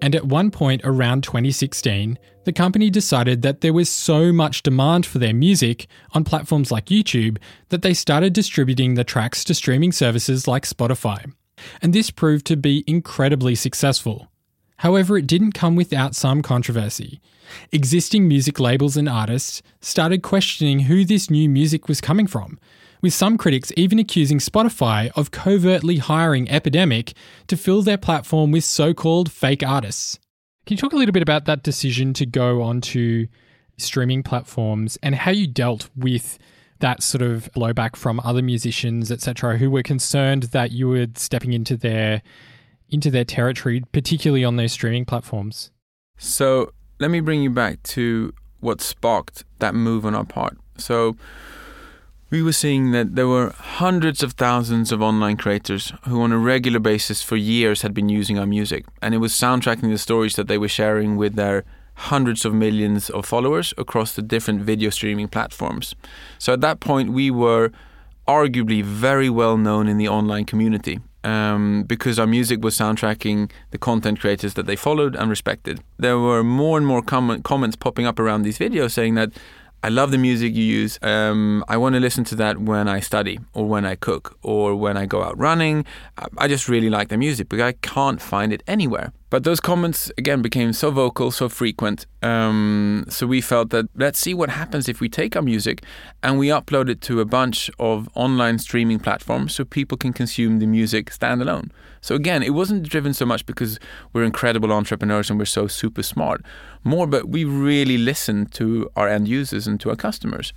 And 0.00 0.14
at 0.14 0.26
one 0.26 0.50
point 0.50 0.82
around 0.84 1.24
2016, 1.24 2.18
the 2.44 2.52
company 2.52 2.88
decided 2.88 3.42
that 3.42 3.60
there 3.60 3.72
was 3.72 3.90
so 3.90 4.32
much 4.32 4.62
demand 4.62 5.04
for 5.04 5.18
their 5.18 5.34
music 5.34 5.86
on 6.12 6.24
platforms 6.24 6.70
like 6.70 6.86
YouTube 6.86 7.38
that 7.68 7.82
they 7.82 7.94
started 7.94 8.32
distributing 8.32 8.94
the 8.94 9.04
tracks 9.04 9.44
to 9.44 9.54
streaming 9.54 9.92
services 9.92 10.46
like 10.46 10.64
Spotify. 10.64 11.32
And 11.82 11.92
this 11.92 12.10
proved 12.10 12.46
to 12.46 12.56
be 12.56 12.84
incredibly 12.86 13.54
successful. 13.54 14.28
However, 14.78 15.18
it 15.18 15.26
didn't 15.26 15.52
come 15.52 15.74
without 15.74 16.14
some 16.14 16.40
controversy. 16.40 17.20
Existing 17.72 18.28
music 18.28 18.60
labels 18.60 18.96
and 18.96 19.08
artists 19.08 19.62
started 19.80 20.22
questioning 20.22 20.80
who 20.80 21.04
this 21.04 21.28
new 21.28 21.48
music 21.48 21.88
was 21.88 22.00
coming 22.00 22.28
from 22.28 22.58
with 23.00 23.12
some 23.12 23.38
critics 23.38 23.72
even 23.76 23.98
accusing 23.98 24.38
Spotify 24.38 25.10
of 25.16 25.30
covertly 25.30 25.98
hiring 25.98 26.50
Epidemic 26.50 27.14
to 27.46 27.56
fill 27.56 27.82
their 27.82 27.98
platform 27.98 28.50
with 28.50 28.64
so 28.64 28.94
called 28.94 29.30
fake 29.30 29.62
artists. 29.62 30.18
Can 30.66 30.76
you 30.76 30.80
talk 30.80 30.92
a 30.92 30.96
little 30.96 31.12
bit 31.12 31.22
about 31.22 31.46
that 31.46 31.62
decision 31.62 32.12
to 32.14 32.26
go 32.26 32.62
onto 32.62 33.26
streaming 33.78 34.22
platforms 34.22 34.98
and 35.02 35.14
how 35.14 35.30
you 35.30 35.46
dealt 35.46 35.88
with 35.96 36.38
that 36.80 37.02
sort 37.02 37.22
of 37.22 37.50
blowback 37.54 37.96
from 37.96 38.20
other 38.20 38.42
musicians, 38.42 39.10
etc., 39.10 39.56
who 39.56 39.70
were 39.70 39.82
concerned 39.82 40.44
that 40.44 40.72
you 40.72 40.88
were 40.88 41.06
stepping 41.14 41.52
into 41.52 41.76
their 41.76 42.22
into 42.90 43.10
their 43.10 43.24
territory, 43.24 43.82
particularly 43.92 44.44
on 44.44 44.56
those 44.56 44.72
streaming 44.72 45.04
platforms? 45.04 45.70
So 46.16 46.72
let 46.98 47.10
me 47.10 47.20
bring 47.20 47.42
you 47.42 47.50
back 47.50 47.82
to 47.84 48.32
what 48.60 48.80
sparked 48.80 49.44
that 49.58 49.74
move 49.74 50.06
on 50.06 50.14
our 50.14 50.24
part. 50.24 50.56
So 50.78 51.16
we 52.30 52.42
were 52.42 52.52
seeing 52.52 52.90
that 52.92 53.14
there 53.14 53.28
were 53.28 53.50
hundreds 53.50 54.22
of 54.22 54.32
thousands 54.32 54.92
of 54.92 55.00
online 55.00 55.36
creators 55.36 55.92
who, 56.04 56.20
on 56.20 56.32
a 56.32 56.38
regular 56.38 56.78
basis 56.78 57.22
for 57.22 57.36
years, 57.36 57.82
had 57.82 57.94
been 57.94 58.08
using 58.08 58.38
our 58.38 58.46
music, 58.46 58.84
and 59.00 59.14
it 59.14 59.18
was 59.18 59.32
soundtracking 59.32 59.90
the 59.90 59.98
stories 59.98 60.36
that 60.36 60.46
they 60.46 60.58
were 60.58 60.68
sharing 60.68 61.16
with 61.16 61.36
their 61.36 61.64
hundreds 61.94 62.44
of 62.44 62.54
millions 62.54 63.10
of 63.10 63.24
followers 63.24 63.74
across 63.76 64.14
the 64.14 64.22
different 64.22 64.60
video 64.62 64.90
streaming 64.90 65.26
platforms. 65.26 65.94
So 66.38 66.52
at 66.52 66.60
that 66.60 66.80
point, 66.80 67.12
we 67.12 67.30
were 67.30 67.72
arguably 68.28 68.84
very 68.84 69.30
well 69.30 69.56
known 69.56 69.88
in 69.88 69.96
the 69.96 70.08
online 70.08 70.44
community. 70.44 71.00
Um, 71.24 71.82
because 71.82 72.18
our 72.18 72.28
music 72.28 72.62
was 72.62 72.78
soundtracking 72.78 73.50
the 73.72 73.76
content 73.76 74.20
creators 74.20 74.54
that 74.54 74.66
they 74.66 74.76
followed 74.76 75.16
and 75.16 75.28
respected. 75.28 75.80
There 75.98 76.16
were 76.16 76.44
more 76.44 76.78
and 76.78 76.86
more 76.86 77.02
com- 77.02 77.42
comments 77.42 77.76
popping 77.76 78.06
up 78.06 78.20
around 78.20 78.42
these 78.42 78.56
videos 78.56 78.92
saying 78.92 79.16
that 79.16 79.32
I 79.80 79.90
love 79.90 80.10
the 80.10 80.18
music 80.18 80.54
you 80.54 80.64
use. 80.64 80.98
Um, 81.02 81.64
I 81.68 81.76
want 81.76 81.94
to 81.94 82.00
listen 82.00 82.24
to 82.24 82.34
that 82.36 82.58
when 82.58 82.88
I 82.88 82.98
study 82.98 83.38
or 83.54 83.66
when 83.66 83.84
I 83.84 83.94
cook 83.94 84.36
or 84.42 84.74
when 84.74 84.96
I 84.96 85.06
go 85.06 85.22
out 85.22 85.38
running. 85.38 85.84
I 86.36 86.48
just 86.48 86.68
really 86.68 86.90
like 86.90 87.08
the 87.08 87.16
music, 87.16 87.48
but 87.48 87.60
I 87.60 87.72
can't 87.72 88.20
find 88.20 88.52
it 88.52 88.62
anywhere. 88.66 89.12
But 89.30 89.44
those 89.44 89.60
comments 89.60 90.10
again 90.16 90.40
became 90.40 90.72
so 90.72 90.90
vocal, 90.90 91.30
so 91.30 91.50
frequent. 91.50 92.06
Um, 92.22 93.04
so 93.08 93.26
we 93.26 93.42
felt 93.42 93.70
that 93.70 93.86
let's 93.94 94.18
see 94.18 94.32
what 94.32 94.48
happens 94.48 94.88
if 94.88 95.00
we 95.00 95.08
take 95.10 95.36
our 95.36 95.42
music 95.42 95.84
and 96.22 96.38
we 96.38 96.48
upload 96.48 96.88
it 96.88 97.02
to 97.02 97.20
a 97.20 97.26
bunch 97.26 97.70
of 97.78 98.08
online 98.14 98.58
streaming 98.58 98.98
platforms 98.98 99.54
so 99.54 99.66
people 99.66 99.98
can 99.98 100.14
consume 100.14 100.60
the 100.60 100.66
music 100.66 101.10
standalone. 101.10 101.70
So 102.00 102.14
again, 102.14 102.42
it 102.42 102.54
wasn't 102.54 102.88
driven 102.88 103.12
so 103.12 103.26
much 103.26 103.44
because 103.44 103.78
we're 104.12 104.24
incredible 104.24 104.72
entrepreneurs 104.72 105.28
and 105.28 105.38
we're 105.38 105.44
so 105.44 105.66
super 105.66 106.02
smart, 106.02 106.42
more, 106.82 107.06
but 107.06 107.28
we 107.28 107.44
really 107.44 107.98
listened 107.98 108.52
to 108.52 108.88
our 108.96 109.08
end 109.08 109.28
users 109.28 109.66
and 109.66 109.78
to 109.80 109.90
our 109.90 109.96
customers. 109.96 110.54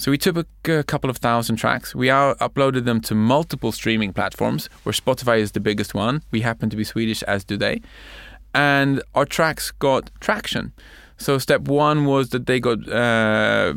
So 0.00 0.10
we 0.10 0.16
took 0.16 0.46
a, 0.66 0.82
couple 0.84 1.10
of 1.10 1.18
thousand 1.18 1.56
tracks. 1.56 1.94
We 1.94 2.06
uploaded 2.06 2.86
them 2.86 3.02
to 3.02 3.14
multiple 3.14 3.70
streaming 3.70 4.14
platforms, 4.14 4.70
where 4.82 4.94
Spotify 4.94 5.40
is 5.40 5.52
the 5.52 5.60
biggest 5.60 5.92
one. 5.92 6.22
We 6.30 6.40
happen 6.40 6.70
to 6.70 6.76
be 6.76 6.84
Swedish, 6.84 7.22
as 7.24 7.44
do 7.44 7.58
they. 7.58 7.82
And 8.54 9.02
our 9.14 9.26
tracks 9.26 9.70
got 9.72 10.10
traction. 10.18 10.72
So 11.18 11.36
step 11.36 11.68
one 11.68 12.06
was 12.06 12.30
that 12.30 12.46
they 12.46 12.60
got 12.60 12.88
uh, 12.88 13.74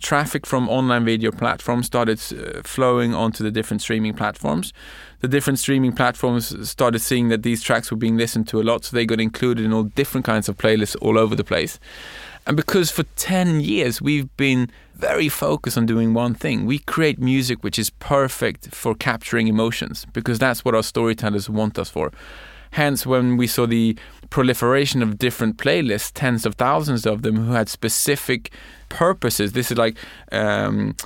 traffic 0.00 0.46
from 0.46 0.68
online 0.68 1.04
video 1.04 1.30
platforms 1.30 1.86
started 1.86 2.18
uh, 2.18 2.62
flowing 2.64 3.14
onto 3.14 3.44
the 3.44 3.52
different 3.52 3.82
streaming 3.82 4.14
platforms. 4.14 4.72
The 5.20 5.28
different 5.28 5.60
streaming 5.60 5.92
platforms 5.92 6.68
started 6.68 6.98
seeing 6.98 7.28
that 7.28 7.44
these 7.44 7.62
tracks 7.62 7.92
were 7.92 7.96
being 7.96 8.16
listened 8.16 8.48
to 8.48 8.60
a 8.60 8.64
lot, 8.64 8.84
so 8.84 8.96
they 8.96 9.06
got 9.06 9.20
included 9.20 9.64
in 9.64 9.72
all 9.72 9.84
different 9.84 10.26
kinds 10.26 10.48
of 10.48 10.56
playlists 10.56 10.96
all 11.00 11.16
over 11.16 11.36
the 11.36 11.44
place. 11.44 11.78
And 12.46 12.56
because 12.56 12.90
for 12.90 13.04
10 13.16 13.60
years 13.60 14.02
we've 14.02 14.34
been 14.36 14.70
very 14.94 15.28
focused 15.28 15.78
on 15.78 15.86
doing 15.86 16.12
one 16.12 16.34
thing, 16.34 16.66
we 16.66 16.78
create 16.78 17.18
music 17.18 17.62
which 17.62 17.78
is 17.78 17.90
perfect 17.90 18.74
for 18.74 18.94
capturing 18.94 19.48
emotions 19.48 20.06
because 20.12 20.38
that's 20.38 20.64
what 20.64 20.74
our 20.74 20.82
storytellers 20.82 21.48
want 21.48 21.78
us 21.78 21.88
for. 21.88 22.10
Hence, 22.72 23.04
when 23.04 23.36
we 23.36 23.46
saw 23.46 23.66
the 23.66 23.96
proliferation 24.30 25.02
of 25.02 25.18
different 25.18 25.58
playlists, 25.58 26.10
tens 26.14 26.46
of 26.46 26.54
thousands 26.54 27.04
of 27.04 27.20
them 27.20 27.36
who 27.36 27.52
had 27.52 27.68
specific 27.68 28.50
purposes, 28.88 29.52
this 29.52 29.70
is 29.70 29.76
like 29.76 29.94
um, 30.32 30.96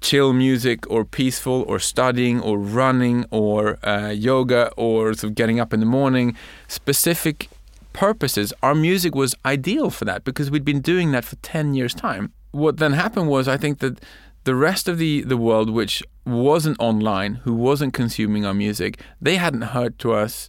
chill 0.00 0.32
music 0.32 0.90
or 0.90 1.04
peaceful 1.04 1.64
or 1.68 1.78
studying 1.78 2.40
or 2.40 2.58
running 2.58 3.24
or 3.30 3.78
uh, 3.86 4.08
yoga 4.08 4.72
or 4.76 5.14
sort 5.14 5.30
of 5.30 5.34
getting 5.36 5.60
up 5.60 5.72
in 5.72 5.78
the 5.78 5.86
morning, 5.86 6.36
specific 6.66 7.48
purposes, 7.96 8.52
our 8.62 8.74
music 8.74 9.14
was 9.14 9.34
ideal 9.44 9.90
for 9.90 10.04
that 10.04 10.22
because 10.22 10.50
we'd 10.50 10.64
been 10.64 10.82
doing 10.82 11.12
that 11.12 11.24
for 11.24 11.36
10 11.36 11.74
years' 11.74 11.94
time. 11.94 12.32
What 12.52 12.76
then 12.76 12.92
happened 12.92 13.28
was, 13.28 13.48
I 13.48 13.56
think 13.56 13.78
that 13.78 14.00
the 14.44 14.54
rest 14.54 14.86
of 14.86 14.98
the, 14.98 15.22
the 15.22 15.36
world, 15.36 15.70
which 15.70 16.02
wasn't 16.24 16.78
online, 16.78 17.36
who 17.36 17.54
wasn't 17.54 17.94
consuming 17.94 18.44
our 18.44 18.54
music, 18.54 19.00
they 19.20 19.36
hadn't 19.36 19.72
heard 19.76 19.98
to 20.00 20.12
us 20.12 20.48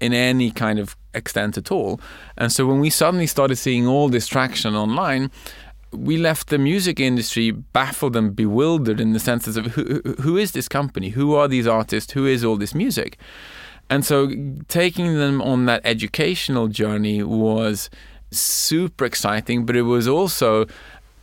in 0.00 0.12
any 0.12 0.50
kind 0.50 0.78
of 0.78 0.96
extent 1.14 1.56
at 1.58 1.70
all. 1.70 2.00
And 2.36 2.50
so 2.50 2.66
when 2.66 2.80
we 2.80 2.90
suddenly 2.90 3.26
started 3.26 3.56
seeing 3.56 3.86
all 3.86 4.08
this 4.08 4.26
traction 4.26 4.74
online, 4.74 5.30
we 5.92 6.16
left 6.16 6.48
the 6.48 6.58
music 6.58 6.98
industry 6.98 7.50
baffled 7.50 8.16
and 8.16 8.34
bewildered 8.34 9.00
in 9.00 9.12
the 9.12 9.20
senses 9.20 9.56
of 9.56 9.66
who, 9.66 10.00
who 10.20 10.36
is 10.36 10.52
this 10.52 10.68
company? 10.68 11.10
Who 11.10 11.34
are 11.34 11.46
these 11.46 11.66
artists? 11.66 12.12
Who 12.12 12.26
is 12.26 12.42
all 12.44 12.56
this 12.56 12.74
music? 12.74 13.18
And 13.88 14.04
so 14.04 14.30
taking 14.68 15.16
them 15.16 15.40
on 15.40 15.66
that 15.66 15.80
educational 15.84 16.68
journey 16.68 17.22
was 17.22 17.88
super 18.30 19.04
exciting, 19.04 19.64
but 19.64 19.76
it 19.76 19.82
was 19.82 20.08
also 20.08 20.66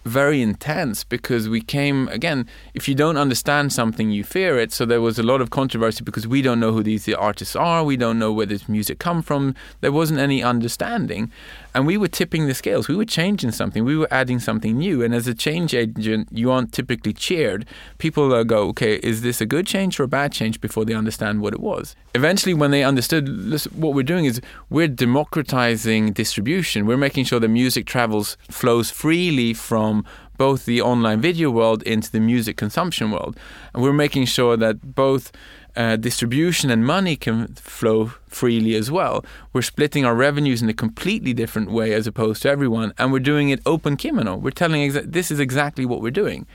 very 0.05 0.41
intense 0.41 1.03
because 1.03 1.47
we 1.47 1.61
came 1.61 2.09
again 2.09 2.45
if 2.73 2.89
you 2.89 2.95
don't 2.95 3.15
understand 3.17 3.71
something 3.71 4.11
you 4.11 4.23
fear 4.23 4.57
it. 4.59 4.71
So 4.71 4.85
there 4.85 5.01
was 5.01 5.17
a 5.17 5.23
lot 5.23 5.41
of 5.41 5.49
controversy 5.49 6.03
because 6.03 6.27
we 6.27 6.41
don't 6.41 6.59
know 6.59 6.73
who 6.73 6.83
these 6.83 7.07
artists 7.09 7.55
are. 7.55 7.83
We 7.83 7.97
don't 7.97 8.19
know 8.19 8.31
where 8.33 8.45
this 8.45 8.67
music 8.67 8.99
come 8.99 9.21
from. 9.21 9.55
There 9.81 9.91
wasn't 9.91 10.19
any 10.19 10.43
understanding 10.43 11.31
and 11.75 11.85
we 11.85 11.97
were 11.97 12.07
tipping 12.07 12.47
the 12.47 12.53
scales. 12.53 12.87
We 12.87 12.95
were 12.95 13.05
changing 13.05 13.51
something. 13.51 13.83
We 13.83 13.97
were 13.97 14.07
adding 14.11 14.39
something 14.39 14.77
new. 14.77 15.03
And 15.03 15.13
as 15.13 15.27
a 15.27 15.33
change 15.33 15.73
agent 15.73 16.29
you 16.31 16.51
aren't 16.51 16.71
typically 16.71 17.13
cheered. 17.13 17.65
People 17.97 18.43
go 18.43 18.67
okay 18.69 18.95
is 18.95 19.21
this 19.21 19.41
a 19.41 19.45
good 19.45 19.67
change 19.67 19.99
or 19.99 20.03
a 20.03 20.07
bad 20.07 20.31
change? 20.31 20.53
before 20.59 20.85
they 20.85 20.93
understand 20.93 21.41
what 21.41 21.53
it 21.53 21.59
was. 21.59 21.95
Eventually 22.15 22.53
when 22.53 22.71
they 22.71 22.83
understood 22.83 23.27
what 23.75 23.93
we're 23.93 24.03
doing 24.03 24.25
is 24.25 24.41
we're 24.69 24.87
democratizing 24.87 26.13
distribution. 26.13 26.85
We're 26.85 26.97
making 26.97 27.25
sure 27.25 27.39
the 27.39 27.47
music 27.47 27.85
travels 27.85 28.37
flows 28.49 28.89
freely 28.89 29.53
from 29.53 30.05
both 30.37 30.65
the 30.65 30.81
online 30.81 31.21
video 31.21 31.51
world 31.51 31.83
into 31.83 32.11
the 32.11 32.19
music 32.19 32.57
consumption 32.57 33.11
world. 33.11 33.37
And 33.73 33.83
we're 33.83 33.93
making 33.93 34.25
sure 34.25 34.57
that 34.57 34.95
both 34.95 35.31
uh, 35.75 35.95
distribution 35.95 36.69
and 36.69 36.85
money 36.85 37.15
can 37.15 37.47
flow 37.55 38.11
freely 38.27 38.75
as 38.75 38.91
well. 38.91 39.25
We're 39.53 39.61
splitting 39.61 40.05
our 40.05 40.15
revenues 40.15 40.61
in 40.61 40.69
a 40.69 40.73
completely 40.73 41.33
different 41.33 41.71
way 41.71 41.93
as 41.93 42.07
opposed 42.07 42.41
to 42.43 42.49
everyone, 42.49 42.93
and 42.97 43.11
we're 43.11 43.19
doing 43.19 43.49
it 43.49 43.59
open 43.65 43.97
kimono. 43.97 44.35
We're 44.35 44.51
telling 44.51 44.89
exa- 44.89 45.11
this 45.11 45.31
is 45.31 45.39
exactly 45.39 45.85
what 45.85 46.01
we're 46.01 46.11
doing. 46.11 46.45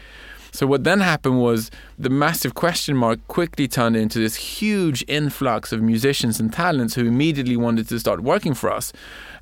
So 0.51 0.67
what 0.67 0.85
then 0.85 1.01
happened 1.01 1.41
was 1.41 1.71
the 1.99 2.11
massive 2.11 2.55
question 2.55 2.97
mark 2.97 3.21
quickly 3.29 3.69
turned 3.69 3.97
into 3.97 4.19
this 4.19 4.37
huge 4.37 5.05
influx 5.07 5.73
of 5.73 5.83
musicians 5.83 6.41
and 6.41 6.53
talents 6.53 6.95
who 6.95 7.05
immediately 7.05 7.57
wanted 7.57 7.89
to 7.89 8.01
start 8.01 8.23
working 8.23 8.55
for 8.55 8.73
us. 8.73 8.93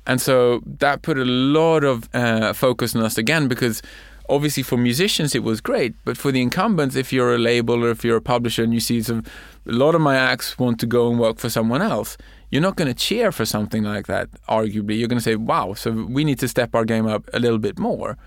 And 0.05 0.21
so 0.21 0.61
that 0.79 1.01
put 1.01 1.17
a 1.17 1.25
lot 1.25 1.83
of 1.83 2.09
uh, 2.13 2.53
focus 2.53 2.95
on 2.95 3.03
us 3.03 3.17
again 3.17 3.47
because 3.47 3.81
obviously 4.29 4.63
for 4.63 4.77
musicians 4.77 5.33
it 5.35 5.43
was 5.43 5.61
great, 5.61 5.95
but 6.05 6.17
for 6.17 6.31
the 6.31 6.41
incumbents, 6.41 6.95
if 6.95 7.13
you're 7.13 7.33
a 7.33 7.37
label 7.37 7.83
or 7.83 7.89
if 7.89 8.03
you're 8.03 8.17
a 8.17 8.21
publisher 8.21 8.63
and 8.63 8.73
you 8.73 8.79
see 8.79 9.01
some, 9.01 9.23
a 9.67 9.71
lot 9.71 9.95
of 9.95 10.01
my 10.01 10.15
acts 10.15 10.57
want 10.57 10.79
to 10.79 10.85
go 10.85 11.09
and 11.09 11.19
work 11.19 11.37
for 11.39 11.49
someone 11.49 11.81
else, 11.81 12.17
you're 12.49 12.61
not 12.61 12.75
going 12.75 12.87
to 12.87 12.93
cheer 12.93 13.31
for 13.31 13.45
something 13.45 13.83
like 13.83 14.07
that. 14.07 14.29
Arguably, 14.47 14.97
you're 14.97 15.07
going 15.07 15.19
to 15.19 15.23
say, 15.23 15.35
"Wow!" 15.35 15.73
So 15.73 15.91
we 15.91 16.23
need 16.23 16.39
to 16.39 16.47
step 16.47 16.73
our 16.73 16.85
game 16.85 17.05
up 17.05 17.29
a 17.33 17.39
little 17.39 17.59
bit 17.59 17.77
more. 17.77 18.17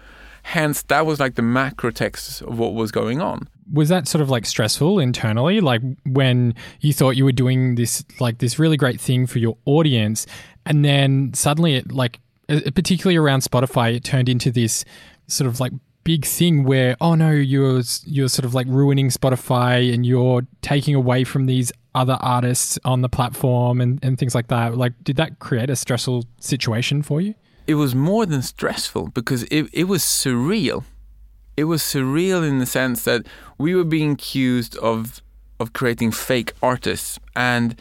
Hence, 0.42 0.82
that 0.84 1.06
was 1.06 1.20
like 1.20 1.34
the 1.34 1.42
macro 1.42 1.90
text 1.90 2.42
of 2.42 2.58
what 2.58 2.74
was 2.74 2.90
going 2.90 3.20
on. 3.20 3.48
Was 3.72 3.88
that 3.88 4.08
sort 4.08 4.22
of 4.22 4.30
like 4.30 4.46
stressful 4.46 4.98
internally? 4.98 5.60
Like 5.60 5.82
when 6.04 6.54
you 6.80 6.92
thought 6.92 7.10
you 7.10 7.24
were 7.24 7.32
doing 7.32 7.74
this, 7.74 8.04
like 8.18 8.38
this 8.38 8.58
really 8.58 8.76
great 8.76 9.00
thing 9.00 9.26
for 9.26 9.38
your 9.38 9.56
audience, 9.64 10.26
and 10.66 10.84
then 10.84 11.32
suddenly 11.34 11.76
it 11.76 11.92
like 11.92 12.20
uh, 12.48 12.60
particularly 12.74 13.16
around 13.16 13.40
Spotify 13.40 13.94
it 13.94 14.04
turned 14.04 14.28
into 14.28 14.50
this 14.50 14.84
sort 15.28 15.46
of 15.46 15.60
like 15.60 15.72
big 16.04 16.24
thing 16.24 16.64
where 16.64 16.96
oh 17.00 17.14
no 17.14 17.30
you're 17.30 17.82
you're 18.04 18.28
sort 18.28 18.44
of 18.44 18.54
like 18.54 18.66
ruining 18.68 19.08
Spotify 19.08 19.92
and 19.92 20.06
you're 20.06 20.42
taking 20.62 20.94
away 20.94 21.24
from 21.24 21.46
these 21.46 21.72
other 21.94 22.16
artists 22.20 22.78
on 22.84 23.02
the 23.02 23.08
platform 23.08 23.80
and, 23.80 23.98
and 24.02 24.18
things 24.18 24.34
like 24.34 24.48
that. 24.48 24.76
Like 24.76 24.92
did 25.04 25.16
that 25.16 25.38
create 25.38 25.70
a 25.70 25.76
stressful 25.76 26.24
situation 26.40 27.02
for 27.02 27.20
you? 27.20 27.34
It 27.66 27.74
was 27.74 27.94
more 27.94 28.26
than 28.26 28.42
stressful 28.42 29.08
because 29.08 29.44
it, 29.44 29.68
it 29.72 29.84
was 29.84 30.02
surreal. 30.02 30.84
It 31.56 31.64
was 31.64 31.82
surreal 31.82 32.46
in 32.48 32.58
the 32.58 32.66
sense 32.66 33.04
that 33.04 33.26
we 33.58 33.74
were 33.74 33.84
being 33.84 34.12
accused 34.12 34.76
of 34.78 35.22
of 35.58 35.72
creating 35.72 36.12
fake 36.12 36.54
artists. 36.62 37.18
And 37.36 37.76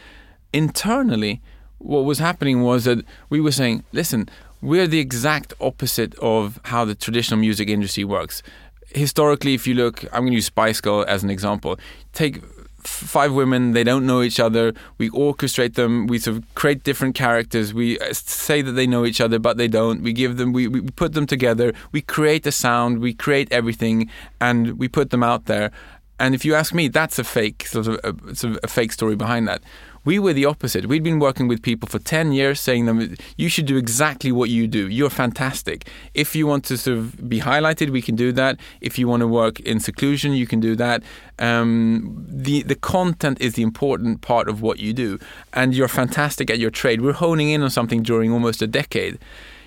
internally 0.52 1.40
what 1.80 2.04
was 2.04 2.18
happening 2.18 2.60
was 2.62 2.84
that 2.84 3.04
we 3.30 3.40
were 3.40 3.52
saying, 3.52 3.84
listen, 3.92 4.28
we're 4.62 4.86
the 4.86 4.98
exact 4.98 5.54
opposite 5.60 6.14
of 6.18 6.60
how 6.64 6.84
the 6.84 6.94
traditional 6.94 7.40
music 7.40 7.68
industry 7.68 8.04
works. 8.04 8.42
Historically, 8.88 9.54
if 9.54 9.66
you 9.66 9.74
look, 9.74 10.04
I'm 10.12 10.22
going 10.22 10.32
to 10.32 10.36
use 10.36 10.46
Spice 10.46 10.80
Girl 10.80 11.04
as 11.06 11.22
an 11.22 11.30
example. 11.30 11.78
Take 12.12 12.42
five 12.82 13.32
women, 13.32 13.72
they 13.72 13.84
don't 13.84 14.06
know 14.06 14.22
each 14.22 14.40
other. 14.40 14.72
We 14.98 15.10
orchestrate 15.10 15.74
them. 15.74 16.06
We 16.06 16.18
sort 16.18 16.38
of 16.38 16.54
create 16.54 16.82
different 16.82 17.14
characters. 17.14 17.74
We 17.74 17.98
uh, 17.98 18.12
say 18.12 18.62
that 18.62 18.72
they 18.72 18.86
know 18.86 19.04
each 19.04 19.20
other, 19.20 19.38
but 19.38 19.56
they 19.56 19.68
don't. 19.68 20.02
We 20.02 20.12
give 20.12 20.36
them, 20.36 20.52
we, 20.52 20.66
we 20.66 20.80
put 20.82 21.12
them 21.12 21.26
together. 21.26 21.72
We 21.92 22.00
create 22.00 22.46
a 22.46 22.52
sound. 22.52 23.00
We 23.00 23.12
create 23.12 23.52
everything, 23.52 24.10
and 24.40 24.78
we 24.78 24.88
put 24.88 25.10
them 25.10 25.22
out 25.22 25.46
there. 25.46 25.70
And 26.18 26.34
if 26.34 26.44
you 26.44 26.54
ask 26.54 26.74
me, 26.74 26.88
that's 26.88 27.18
a 27.18 27.24
fake 27.24 27.66
sort 27.66 27.86
of 27.86 27.94
a, 28.04 28.34
sort 28.34 28.54
of 28.54 28.60
a 28.62 28.68
fake 28.68 28.92
story 28.92 29.16
behind 29.16 29.48
that. 29.48 29.62
We 30.04 30.18
were 30.18 30.32
the 30.32 30.46
opposite. 30.46 30.86
We'd 30.86 31.02
been 31.02 31.18
working 31.18 31.46
with 31.46 31.62
people 31.62 31.88
for 31.88 31.98
10 31.98 32.32
years 32.32 32.58
saying 32.58 32.86
them, 32.86 33.16
you 33.36 33.48
should 33.48 33.66
do 33.66 33.76
exactly 33.76 34.32
what 34.32 34.48
you 34.48 34.66
do. 34.66 34.88
You're 34.88 35.10
fantastic. 35.10 35.88
If 36.14 36.34
you 36.34 36.46
want 36.46 36.64
to 36.66 36.78
sort 36.78 36.98
of 36.98 37.28
be 37.28 37.40
highlighted, 37.40 37.90
we 37.90 38.00
can 38.00 38.16
do 38.16 38.32
that. 38.32 38.58
If 38.80 38.98
you 38.98 39.08
want 39.08 39.20
to 39.20 39.28
work 39.28 39.60
in 39.60 39.78
seclusion, 39.78 40.32
you 40.32 40.46
can 40.46 40.58
do 40.60 40.74
that. 40.76 41.02
Um, 41.38 42.24
the, 42.28 42.62
the 42.62 42.76
content 42.76 43.40
is 43.40 43.54
the 43.54 43.62
important 43.62 44.22
part 44.22 44.48
of 44.48 44.62
what 44.62 44.78
you 44.78 44.92
do. 44.94 45.18
And 45.52 45.74
you're 45.74 45.88
fantastic 45.88 46.50
at 46.50 46.58
your 46.58 46.70
trade. 46.70 47.02
We're 47.02 47.12
honing 47.12 47.50
in 47.50 47.62
on 47.62 47.70
something 47.70 48.02
during 48.02 48.32
almost 48.32 48.62
a 48.62 48.66
decade. 48.66 49.18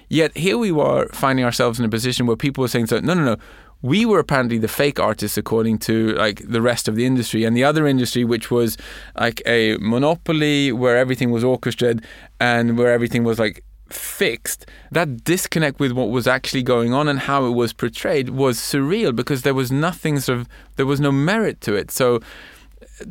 Yet 0.10 0.38
here 0.38 0.58
we 0.58 0.72
were 0.72 1.10
finding 1.10 1.46
ourselves 1.46 1.80
in 1.80 1.86
a 1.86 1.90
position 1.90 2.28
where 2.28 2.36
people 2.36 2.62
were 2.62 2.68
saying, 2.68 2.88
so, 2.88 3.00
no, 3.00 3.14
no, 3.14 3.24
no, 3.24 3.38
we 3.84 4.06
were 4.06 4.18
apparently 4.18 4.58
the 4.58 4.68
fake 4.68 5.00
artists 5.00 5.38
according 5.38 5.78
to 5.78 6.14
like 6.14 6.42
the 6.48 6.62
rest 6.62 6.88
of 6.88 6.96
the 6.96 7.06
industry. 7.06 7.44
And 7.44 7.56
the 7.56 7.66
other 7.66 7.86
industry 7.86 8.24
which 8.24 8.50
was 8.50 8.78
like 9.20 9.44
a 9.46 9.78
monopoly 9.78 10.72
where 10.72 10.98
everything 10.98 11.30
was 11.30 11.44
orchestrated 11.44 12.04
and 12.40 12.78
where 12.78 12.92
everything 12.92 13.24
was 13.24 13.38
like 13.38 13.64
fixed 13.90 14.66
that 14.92 15.24
disconnect 15.24 15.80
with 15.80 15.92
what 15.92 16.10
was 16.10 16.26
actually 16.28 16.64
going 16.64 16.94
on 16.94 17.08
and 17.08 17.20
how 17.20 17.46
it 17.46 17.52
was 17.52 17.74
portrayed 17.74 18.30
was 18.30 18.58
surreal 18.58 19.16
because 19.16 19.44
there 19.44 19.54
was 19.54 19.72
nothing 19.72 20.20
sort 20.20 20.40
of 20.40 20.48
there 20.78 20.86
was 20.86 21.00
no 21.00 21.12
merit 21.12 21.62
to 21.62 21.76
it. 21.76 21.92
So 21.92 22.22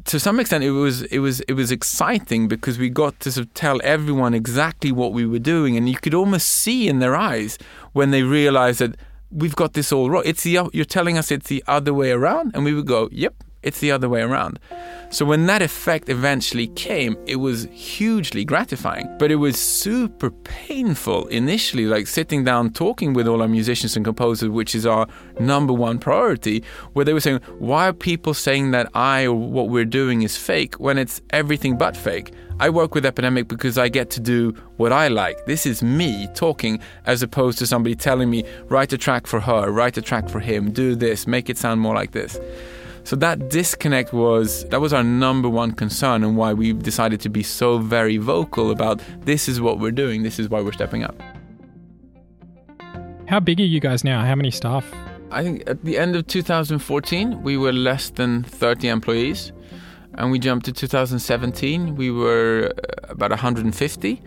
to 0.04 0.18
some 0.18 0.40
extent, 0.40 0.64
it 0.64 0.70
was 0.70 1.02
it 1.02 1.18
was 1.18 1.40
it 1.42 1.52
was 1.52 1.70
exciting 1.70 2.48
because 2.48 2.78
we 2.78 2.88
got 2.88 3.18
to 3.20 3.30
sort 3.30 3.46
of 3.46 3.54
tell 3.54 3.80
everyone 3.84 4.32
exactly 4.32 4.90
what 4.92 5.12
we 5.12 5.26
were 5.26 5.38
doing, 5.38 5.76
and 5.76 5.88
you 5.88 5.96
could 5.96 6.14
almost 6.14 6.48
see 6.48 6.88
in 6.88 6.98
their 7.00 7.14
eyes 7.14 7.58
when 7.92 8.10
they 8.10 8.22
realized 8.22 8.78
that 8.78 8.96
we've 9.32 9.56
got 9.56 9.72
this 9.72 9.92
all 9.92 10.10
wrong. 10.10 10.22
It's 10.24 10.42
the 10.42 10.68
you're 10.72 10.84
telling 10.84 11.18
us 11.18 11.30
it's 11.30 11.48
the 11.48 11.64
other 11.66 11.94
way 11.94 12.10
around, 12.10 12.52
and 12.54 12.64
we 12.64 12.74
would 12.74 12.86
go, 12.86 13.08
"Yep, 13.12 13.34
it's 13.62 13.80
the 13.80 13.90
other 13.90 14.08
way 14.08 14.22
around." 14.22 14.58
So 15.10 15.26
when 15.26 15.44
that 15.46 15.60
effect 15.60 16.08
eventually 16.08 16.68
came, 16.68 17.16
it 17.26 17.36
was 17.36 17.68
hugely 17.70 18.44
gratifying, 18.44 19.08
but 19.18 19.30
it 19.30 19.36
was 19.36 19.58
super 19.58 20.30
painful 20.30 21.26
initially, 21.26 21.84
like 21.84 22.06
sitting 22.06 22.44
down 22.44 22.70
talking 22.70 23.12
with 23.12 23.28
all 23.28 23.42
our 23.42 23.48
musicians 23.48 23.94
and 23.94 24.04
composers, 24.06 24.48
which 24.48 24.74
is 24.74 24.86
our 24.86 25.06
number 25.38 25.74
one 25.74 25.98
priority, 25.98 26.64
where 26.94 27.04
they 27.04 27.12
were 27.12 27.20
saying, 27.20 27.40
why 27.58 27.88
are 27.88 27.92
people 27.92 28.32
saying 28.32 28.70
that 28.70 28.88
I 28.94 29.26
or 29.26 29.34
what 29.34 29.68
we're 29.68 29.84
doing 29.84 30.22
is 30.22 30.36
fake 30.36 30.76
when 30.76 30.96
it's 30.96 31.20
everything 31.30 31.76
but 31.76 31.94
fake? 31.94 32.32
I 32.58 32.70
work 32.70 32.94
with 32.94 33.04
Epidemic 33.04 33.48
because 33.48 33.76
I 33.76 33.88
get 33.88 34.08
to 34.10 34.20
do 34.20 34.54
what 34.76 34.92
I 34.92 35.08
like. 35.08 35.44
This 35.46 35.66
is 35.66 35.82
me 35.82 36.28
talking 36.34 36.80
as 37.04 37.22
opposed 37.22 37.58
to 37.58 37.66
somebody 37.66 37.96
telling 37.96 38.30
me, 38.30 38.44
write 38.68 38.92
a 38.92 38.98
track 38.98 39.26
for 39.26 39.40
her, 39.40 39.70
write 39.70 39.98
a 39.98 40.02
track 40.02 40.28
for 40.28 40.40
him, 40.40 40.70
do 40.70 40.94
this, 40.94 41.26
make 41.26 41.50
it 41.50 41.58
sound 41.58 41.80
more 41.80 41.94
like 41.94 42.12
this. 42.12 42.38
So 43.04 43.16
that 43.16 43.48
disconnect 43.48 44.12
was 44.12 44.64
that 44.66 44.80
was 44.80 44.92
our 44.92 45.02
number 45.02 45.48
one 45.48 45.72
concern 45.72 46.22
and 46.22 46.36
why 46.36 46.52
we 46.52 46.72
decided 46.72 47.20
to 47.22 47.28
be 47.28 47.42
so 47.42 47.78
very 47.78 48.16
vocal 48.16 48.70
about 48.70 49.02
this 49.24 49.48
is 49.48 49.60
what 49.60 49.80
we're 49.80 49.90
doing, 49.90 50.22
this 50.22 50.38
is 50.38 50.48
why 50.48 50.60
we're 50.60 50.72
stepping 50.72 51.02
up. 51.02 51.20
How 53.26 53.40
big 53.40 53.60
are 53.60 53.64
you 53.64 53.80
guys 53.80 54.04
now? 54.04 54.24
How 54.24 54.34
many 54.34 54.50
staff? 54.50 54.84
I 55.30 55.42
think 55.42 55.62
at 55.66 55.84
the 55.84 55.98
end 55.98 56.14
of 56.14 56.26
2014 56.26 57.42
we 57.42 57.56
were 57.56 57.72
less 57.72 58.10
than 58.10 58.42
30 58.44 58.88
employees 58.88 59.52
and 60.14 60.30
we 60.30 60.38
jumped 60.38 60.66
to 60.66 60.72
2017 60.72 61.96
we 61.96 62.10
were 62.10 62.72
uh, 62.76 63.12
about 63.12 63.30
150 63.30 64.22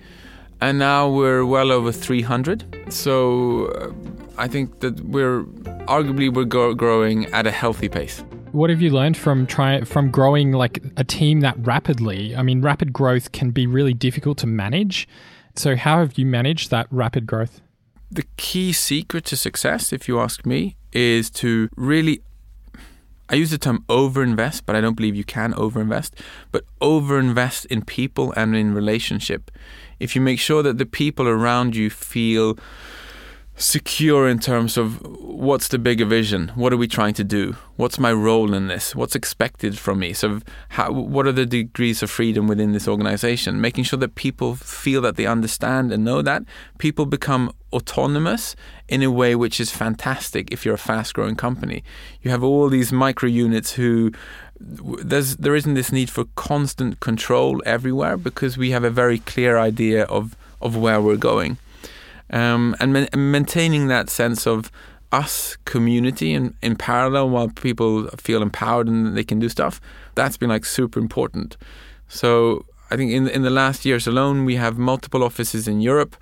and 0.61 0.79
now 0.79 1.07
we're 1.07 1.45
well 1.45 1.71
over 1.71 1.91
300 1.91 2.65
so 2.89 3.67
uh, 3.67 3.91
I 4.37 4.47
think 4.47 4.79
that 4.79 4.99
we're 5.01 5.43
arguably 5.87 6.33
we're 6.33 6.45
go- 6.45 6.73
growing 6.73 7.27
at 7.27 7.45
a 7.45 7.51
healthy 7.51 7.87
pace 7.87 8.23
what 8.55 8.69
have 8.69 8.81
you 8.81 8.89
learned 8.89 9.17
from 9.17 9.45
try 9.45 9.81
from 9.81 10.09
growing 10.09 10.53
like 10.53 10.81
a 10.95 11.03
team 11.03 11.41
that 11.41 11.55
rapidly? 11.59 12.35
I 12.35 12.41
mean, 12.41 12.61
rapid 12.61 12.93
growth 12.93 13.31
can 13.31 13.51
be 13.51 13.67
really 13.67 13.93
difficult 13.93 14.37
to 14.39 14.47
manage. 14.47 15.07
So, 15.55 15.75
how 15.75 15.99
have 15.99 16.17
you 16.17 16.25
managed 16.25 16.71
that 16.71 16.87
rapid 16.89 17.27
growth? 17.27 17.61
The 18.09 18.25
key 18.37 18.71
secret 18.71 19.25
to 19.25 19.37
success, 19.37 19.91
if 19.91 20.07
you 20.07 20.19
ask 20.19 20.45
me, 20.45 20.77
is 20.93 21.29
to 21.31 21.69
really 21.75 22.21
I 23.27 23.35
use 23.35 23.49
the 23.49 23.57
term 23.57 23.83
overinvest, 23.89 24.61
but 24.65 24.75
I 24.75 24.81
don't 24.81 24.93
believe 24.93 25.15
you 25.15 25.23
can 25.23 25.51
overinvest, 25.53 26.11
but 26.51 26.63
overinvest 26.79 27.65
in 27.65 27.83
people 27.83 28.31
and 28.37 28.55
in 28.55 28.75
relationship. 28.75 29.49
If 29.99 30.15
you 30.15 30.21
make 30.21 30.39
sure 30.39 30.61
that 30.61 30.77
the 30.77 30.85
people 30.85 31.27
around 31.27 31.75
you 31.75 31.89
feel 31.89 32.57
secure 33.57 34.27
in 34.27 34.39
terms 34.39 34.75
of 34.77 35.01
what's 35.21 35.69
the 35.69 35.79
bigger 35.79 36.05
vision? 36.05 36.51
What 36.55 36.73
are 36.73 36.77
we 36.77 36.87
trying 36.87 37.13
to 37.15 37.23
do? 37.23 37.55
What's 37.77 37.97
my 37.97 38.11
role 38.11 38.53
in 38.53 38.67
this? 38.67 38.93
What's 38.95 39.15
expected 39.15 39.77
from 39.77 39.99
me? 39.99 40.11
So 40.11 40.41
how, 40.69 40.91
what 40.91 41.25
are 41.25 41.31
the 41.31 41.45
degrees 41.45 42.03
of 42.03 42.09
freedom 42.09 42.47
within 42.47 42.73
this 42.73 42.87
organization? 42.87 43.61
Making 43.61 43.85
sure 43.85 43.99
that 43.99 44.15
people 44.15 44.55
feel 44.55 45.01
that 45.01 45.15
they 45.15 45.25
understand 45.25 45.93
and 45.93 46.03
know 46.03 46.21
that 46.21 46.43
people 46.79 47.05
become 47.05 47.53
autonomous 47.71 48.55
in 48.89 49.01
a 49.03 49.11
way 49.11 49.35
which 49.35 49.59
is 49.59 49.71
fantastic 49.71 50.51
if 50.51 50.65
you're 50.65 50.75
a 50.75 50.77
fast 50.77 51.13
growing 51.13 51.35
company. 51.35 51.83
You 52.21 52.31
have 52.31 52.43
all 52.43 52.67
these 52.67 52.91
micro 52.91 53.29
units 53.29 53.73
who 53.73 54.11
there's 54.59 55.35
there 55.37 55.55
isn't 55.55 55.73
this 55.73 55.91
need 55.91 56.09
for 56.09 56.25
constant 56.35 57.01
control 57.01 57.61
everywhere 57.65 58.15
because 58.15 58.57
we 58.57 58.71
have 58.71 58.85
a 58.85 58.89
very 58.89 59.19
clear 59.19 59.57
idea 59.57 60.03
of 60.05 60.35
of 60.61 60.77
where 60.77 61.01
we're 61.01 61.17
going 61.17 61.57
um, 62.31 62.75
and 62.79 62.93
ma- 62.93 63.17
maintaining 63.17 63.87
that 63.87 64.09
sense 64.09 64.45
of 64.47 64.71
us 65.11 65.57
community 65.65 66.33
in, 66.33 66.53
in 66.61 66.75
parallel 66.75 67.29
while 67.29 67.47
people 67.49 68.07
feel 68.17 68.41
empowered 68.41 68.87
and 68.87 69.15
they 69.15 69.23
can 69.23 69.39
do 69.39 69.47
stuff 69.47 69.79
that's 70.15 70.35
been 70.35 70.49
like 70.49 70.65
super 70.65 70.99
important 70.99 71.57
so 72.07 72.65
i 72.91 72.97
think 72.97 73.11
in 73.11 73.27
in 73.27 73.43
the 73.43 73.49
last 73.49 73.85
years 73.85 74.07
alone 74.07 74.45
we 74.45 74.55
have 74.55 74.77
multiple 74.77 75.23
offices 75.23 75.67
in 75.67 75.79
europe 75.79 76.15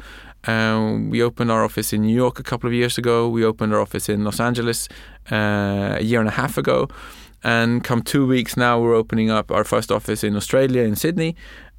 um, 0.46 1.10
we 1.10 1.24
opened 1.24 1.52
our 1.52 1.64
office 1.64 1.94
in 1.94 2.02
New 2.02 2.16
York 2.16 2.40
a 2.40 2.44
couple 2.44 2.68
of 2.68 2.74
years 2.74 2.98
ago. 2.98 3.30
We 3.30 3.46
opened 3.46 3.74
our 3.74 3.80
office 3.80 4.10
in 4.10 4.24
Los 4.24 4.40
Angeles 4.40 4.90
uh, 5.32 5.98
a 6.00 6.04
year 6.04 6.20
and 6.20 6.28
a 6.28 6.34
half 6.34 6.58
ago. 6.58 6.90
And 7.44 7.84
come 7.84 8.02
two 8.02 8.26
weeks 8.26 8.56
now, 8.56 8.80
we're 8.80 8.96
opening 8.96 9.30
up 9.30 9.52
our 9.52 9.64
first 9.64 9.92
office 9.92 10.24
in 10.24 10.36
Australia, 10.36 10.84
in 10.84 10.96
Sydney. 10.96 11.36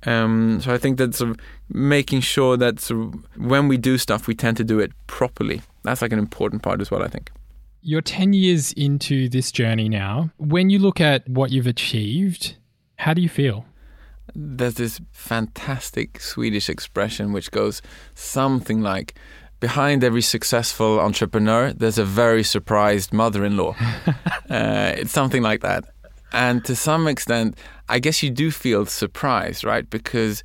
Um, 0.06 0.60
so 0.60 0.72
I 0.72 0.78
think 0.78 0.98
that 0.98 1.14
sort 1.14 1.30
of 1.30 1.36
making 1.68 2.20
sure 2.20 2.56
that 2.56 2.80
sort 2.80 3.00
of 3.00 3.14
when 3.36 3.68
we 3.68 3.76
do 3.76 3.98
stuff, 3.98 4.26
we 4.26 4.34
tend 4.34 4.56
to 4.58 4.64
do 4.64 4.78
it 4.78 4.92
properly. 5.06 5.62
That's 5.82 6.02
like 6.02 6.12
an 6.12 6.18
important 6.18 6.62
part 6.62 6.80
as 6.80 6.90
well, 6.90 7.02
I 7.02 7.08
think. 7.08 7.30
You're 7.82 8.00
10 8.00 8.32
years 8.32 8.72
into 8.72 9.28
this 9.28 9.52
journey 9.52 9.88
now. 9.88 10.30
When 10.38 10.70
you 10.70 10.78
look 10.78 11.00
at 11.00 11.28
what 11.28 11.50
you've 11.50 11.66
achieved, 11.66 12.56
how 12.96 13.12
do 13.12 13.20
you 13.20 13.28
feel? 13.28 13.66
There's 14.34 14.74
this 14.74 15.00
fantastic 15.12 16.20
Swedish 16.20 16.70
expression 16.70 17.32
which 17.32 17.50
goes 17.50 17.82
something 18.14 18.80
like, 18.80 19.14
behind 19.60 20.02
every 20.02 20.22
successful 20.22 21.00
entrepreneur, 21.00 21.72
there's 21.72 21.98
a 21.98 22.04
very 22.04 22.42
surprised 22.42 23.12
mother 23.12 23.44
in 23.44 23.56
law. 23.56 23.74
uh, 24.50 24.92
it's 24.96 25.12
something 25.12 25.42
like 25.42 25.60
that. 25.60 25.84
And 26.32 26.64
to 26.64 26.74
some 26.74 27.06
extent, 27.06 27.56
I 27.88 27.98
guess 27.98 28.22
you 28.22 28.30
do 28.30 28.50
feel 28.50 28.86
surprised, 28.86 29.64
right? 29.64 29.88
Because 29.88 30.42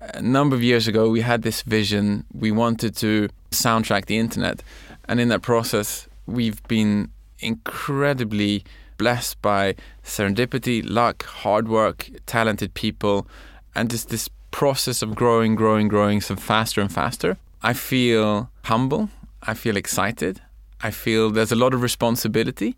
a 0.00 0.22
number 0.22 0.56
of 0.56 0.62
years 0.62 0.88
ago, 0.88 1.08
we 1.08 1.20
had 1.20 1.42
this 1.42 1.62
vision. 1.62 2.24
We 2.32 2.50
wanted 2.50 2.96
to 2.96 3.28
soundtrack 3.50 4.06
the 4.06 4.18
internet. 4.18 4.62
And 5.04 5.20
in 5.20 5.28
that 5.28 5.42
process, 5.42 6.08
we've 6.26 6.62
been 6.68 7.10
incredibly 7.38 8.64
blessed 8.98 9.40
by 9.40 9.74
serendipity, 10.04 10.82
luck, 10.84 11.24
hard 11.24 11.68
work, 11.68 12.10
talented 12.26 12.74
people, 12.74 13.26
and 13.74 13.90
just 13.90 14.08
this 14.08 14.28
process 14.50 15.00
of 15.00 15.14
growing, 15.14 15.54
growing, 15.54 15.88
growing 15.88 16.20
so 16.20 16.36
faster 16.36 16.80
and 16.80 16.92
faster. 16.92 17.36
I 17.62 17.72
feel 17.72 18.50
humble. 18.64 19.10
I 19.42 19.54
feel 19.54 19.76
excited. 19.76 20.40
I 20.82 20.90
feel 20.90 21.30
there's 21.30 21.52
a 21.52 21.56
lot 21.56 21.74
of 21.74 21.82
responsibility 21.82 22.76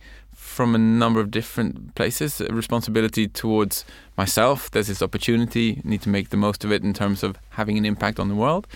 from 0.53 0.74
a 0.74 0.78
number 0.78 1.20
of 1.20 1.30
different 1.30 1.94
places. 1.94 2.40
Responsibility 2.50 3.26
towards 3.26 3.84
myself. 4.16 4.70
There's 4.70 4.88
this 4.88 5.03
opportunity. 5.03 5.80
Need 5.82 6.03
to 6.03 6.09
make 6.09 6.28
the 6.28 6.36
most 6.36 6.64
of 6.64 6.70
it 6.70 6.82
in 6.82 6.92
terms 6.92 7.22
of 7.22 7.38
having 7.50 7.78
an 7.78 7.84
impact 7.84 8.20
on 8.20 8.28
the 8.28 8.34
world. 8.34 8.66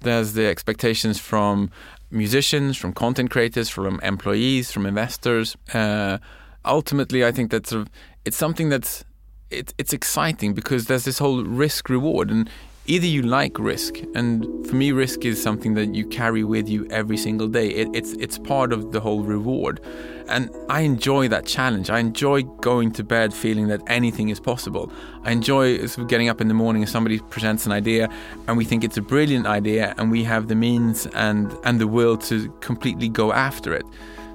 There's 0.00 0.32
the 0.32 0.46
expectations 0.46 1.18
from 1.18 1.70
musicians, 2.10 2.76
from 2.76 2.92
content 2.92 3.30
creators, 3.30 3.68
from 3.68 4.00
employees, 4.00 4.72
from 4.72 4.86
investors. 4.86 5.56
Uh, 5.74 6.18
ultimately, 6.64 7.24
I 7.24 7.32
think 7.32 7.50
that 7.50 7.66
sort 7.66 7.82
of 7.82 7.90
it's 8.24 8.36
something 8.36 8.68
that's 8.68 9.04
it, 9.50 9.74
it's 9.78 9.92
exciting 9.92 10.54
because 10.54 10.86
there's 10.86 11.04
this 11.04 11.18
whole 11.18 11.44
risk 11.44 11.88
reward 11.88 12.30
and 12.30 12.48
either 12.88 13.06
you 13.06 13.20
like 13.20 13.58
risk 13.58 13.98
and 14.14 14.66
for 14.66 14.74
me 14.74 14.92
risk 14.92 15.24
is 15.26 15.40
something 15.40 15.74
that 15.74 15.94
you 15.94 16.06
carry 16.06 16.42
with 16.42 16.68
you 16.68 16.86
every 16.90 17.18
single 17.18 17.46
day. 17.46 17.68
It, 17.68 17.88
it's 17.94 18.12
it's 18.14 18.38
part 18.38 18.72
of 18.72 18.92
the 18.92 19.00
whole 19.00 19.22
reward. 19.22 19.80
And 20.28 20.50
i 20.68 20.80
enjoy 20.80 21.28
that 21.28 21.46
challenge. 21.46 21.90
I 21.90 21.98
enjoy 21.98 22.42
going 22.42 22.90
to 22.92 23.04
bed 23.04 23.32
feeling 23.32 23.68
that 23.68 23.82
anything 23.86 24.30
is 24.30 24.40
possible. 24.40 24.90
I 25.22 25.32
enjoy 25.32 25.86
getting 26.06 26.28
up 26.28 26.40
in 26.40 26.48
the 26.48 26.54
morning 26.54 26.82
and 26.82 26.90
somebody 26.90 27.18
presents 27.18 27.66
an 27.66 27.72
idea 27.72 28.08
and 28.46 28.56
we 28.56 28.64
think 28.64 28.84
it's 28.84 28.96
a 28.96 29.02
brilliant 29.02 29.46
idea 29.46 29.94
and 29.98 30.10
we 30.10 30.24
have 30.24 30.48
the 30.48 30.54
means 30.54 31.06
and 31.08 31.54
and 31.64 31.78
the 31.78 31.86
will 31.86 32.16
to 32.28 32.50
completely 32.60 33.08
go 33.08 33.32
after 33.32 33.74
it. 33.74 33.84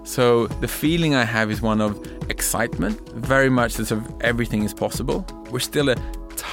So 0.04 0.48
the 0.48 0.68
feeling 0.68 1.16
I 1.16 1.24
have 1.24 1.50
is 1.50 1.62
one 1.62 1.82
of 1.82 1.98
excitement, 2.30 3.00
very 3.14 3.50
much 3.50 3.76
that 3.76 3.88
sort 3.88 4.02
of 4.02 4.22
everything 4.22 4.64
is 4.64 4.74
possible. 4.74 5.26
We're 5.50 5.60
still 5.60 5.90
a 5.90 5.96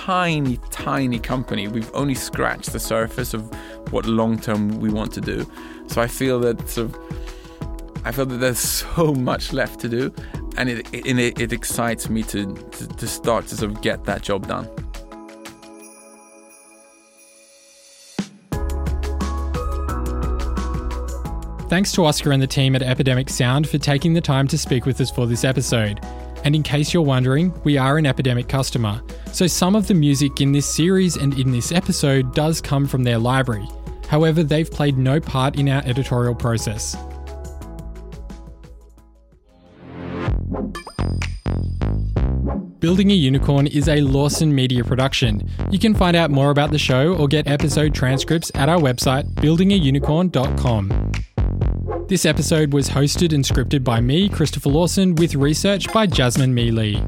tiny, 0.07 0.59
tiny 0.71 1.19
company. 1.19 1.69
We've 1.69 1.91
only 1.95 2.15
scratched 2.15 2.73
the 2.73 2.81
surface 2.81 3.35
of 3.35 3.43
what 3.93 4.07
long 4.07 4.39
term 4.39 4.81
we 4.81 4.89
want 4.89 5.13
to 5.13 5.21
do. 5.21 5.47
So 5.89 6.01
I 6.01 6.07
feel 6.07 6.41
that 6.41 6.69
sort 6.69 6.95
of, 6.95 8.03
I 8.07 8.13
feel 8.13 8.25
that 8.27 8.39
there's 8.39 8.59
so 8.97 9.13
much 9.13 9.53
left 9.53 9.79
to 9.81 9.89
do, 9.89 10.13
and 10.57 10.71
it 10.71 10.89
it, 10.95 11.41
it 11.41 11.53
excites 11.53 12.09
me 12.09 12.23
to, 12.25 12.55
to 12.55 12.87
to 12.87 13.07
start 13.07 13.47
to 13.49 13.57
sort 13.57 13.73
of 13.73 13.83
get 13.83 14.05
that 14.05 14.23
job 14.23 14.47
done. 14.47 14.69
Thanks 21.69 21.93
to 21.93 22.05
Oscar 22.05 22.33
and 22.33 22.43
the 22.43 22.49
team 22.49 22.75
at 22.75 22.83
Epidemic 22.83 23.29
Sound 23.29 23.69
for 23.69 23.79
taking 23.79 24.15
the 24.15 24.21
time 24.21 24.49
to 24.49 24.59
speak 24.59 24.87
with 24.87 25.01
us 25.01 25.11
for 25.11 25.27
this 25.27 25.45
episode. 25.45 26.01
And 26.45 26.55
in 26.55 26.63
case 26.63 26.93
you're 26.95 27.03
wondering, 27.03 27.53
we 27.65 27.77
are 27.77 27.99
an 27.99 28.07
Epidemic 28.07 28.49
customer, 28.49 29.03
so 29.33 29.47
some 29.47 29.77
of 29.77 29.87
the 29.87 29.95
music 29.95 30.41
in 30.41 30.53
this 30.53 30.67
series 30.67 31.17
and 31.17 31.39
in 31.39 31.53
this 31.53 31.73
episode 31.73 32.35
does 32.35 32.61
come 32.61 32.87
from 32.87 33.05
their 33.05 33.19
library. 33.19 33.69
However, 34.09 34.43
they've 34.43 34.71
played 34.71 34.99
no 34.99 35.21
part 35.21 35.59
in 35.59 35.69
our 35.69 35.83
editorial 35.85 36.35
process. 36.35 36.97
Building 42.81 43.11
a 43.11 43.15
Unicorn 43.15 43.67
is 43.67 43.89
a 43.89 44.01
Lawson 44.01 44.55
Media 44.55 44.83
production. 44.83 45.47
You 45.71 45.79
can 45.79 45.95
find 45.95 46.17
out 46.17 46.31
more 46.31 46.51
about 46.51 46.71
the 46.71 46.79
show 46.79 47.15
or 47.15 47.29
get 47.29 47.47
episode 47.47 47.95
transcripts 47.95 48.51
at 48.55 48.71
our 48.71 48.79
website, 48.79 49.31
buildingaunicorn.com. 49.35 51.13
This 52.11 52.27
episode 52.27 52.73
was 52.73 52.89
hosted 52.89 53.33
and 53.33 53.45
scripted 53.45 53.85
by 53.85 54.01
me, 54.01 54.29
Christopher 54.29 54.69
Lawson, 54.69 55.15
with 55.15 55.37
research 55.37 55.93
by 55.93 56.09
Jasmine 56.09 56.53
Me 56.53 56.73
Lee. 56.73 57.01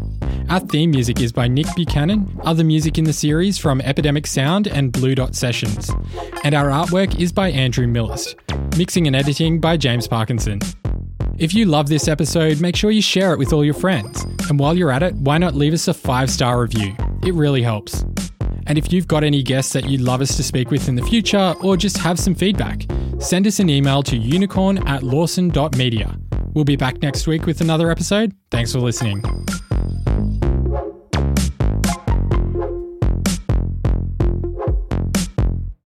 Our 0.49 0.61
theme 0.61 0.93
music 0.93 1.21
is 1.21 1.33
by 1.33 1.49
Nick 1.49 1.67
Buchanan, 1.75 2.41
other 2.45 2.63
music 2.63 2.99
in 2.99 3.05
the 3.05 3.13
series 3.13 3.59
from 3.59 3.81
Epidemic 3.81 4.29
Sound 4.29 4.69
and 4.69 4.93
Blue 4.93 5.17
Dot 5.17 5.35
Sessions. 5.35 5.91
And 6.45 6.55
our 6.55 6.67
artwork 6.67 7.19
is 7.19 7.33
by 7.33 7.51
Andrew 7.51 7.89
Millist. 7.89 8.37
Mixing 8.79 9.09
and 9.09 9.17
editing 9.17 9.59
by 9.59 9.77
James 9.77 10.07
Parkinson. 10.07 10.61
If 11.37 11.53
you 11.53 11.65
love 11.65 11.89
this 11.89 12.07
episode, 12.07 12.61
make 12.61 12.77
sure 12.77 12.93
you 12.93 13.03
share 13.03 13.33
it 13.33 13.41
with 13.41 13.53
all 13.53 13.65
your 13.65 13.75
friends. 13.75 14.23
And 14.49 14.61
while 14.61 14.79
you're 14.79 14.93
at 14.93 15.03
it, 15.03 15.17
why 15.17 15.37
not 15.37 15.57
leave 15.57 15.75
us 15.75 15.89
a 15.89 15.95
five 15.95 16.31
star 16.31 16.61
review? 16.61 16.95
It 17.25 17.35
really 17.35 17.63
helps. 17.63 18.05
And 18.69 18.79
if 18.79 18.93
you've 18.93 19.09
got 19.09 19.25
any 19.25 19.43
guests 19.43 19.73
that 19.73 19.89
you'd 19.89 20.01
love 20.01 20.21
us 20.21 20.37
to 20.37 20.45
speak 20.45 20.71
with 20.71 20.89
in 20.89 20.95
the 20.95 21.03
future, 21.03 21.57
or 21.61 21.77
just 21.77 21.99
have 21.99 22.21
some 22.21 22.37
feedback, 22.37 22.87
send 23.23 23.47
us 23.47 23.61
an 23.61 23.69
email 23.69 24.03
to 24.05 24.17
unicorn 24.17 24.79
at 24.87 25.03
lawson.media. 25.03 26.19
We'll 26.55 26.65
be 26.65 26.77
back 26.77 27.01
next 27.01 27.27
week 27.27 27.47
with 27.47 27.61
another 27.61 27.91
episode. 27.91 28.35
Thanks 28.51 28.73
for 28.73 28.81
listening. 28.81 29.23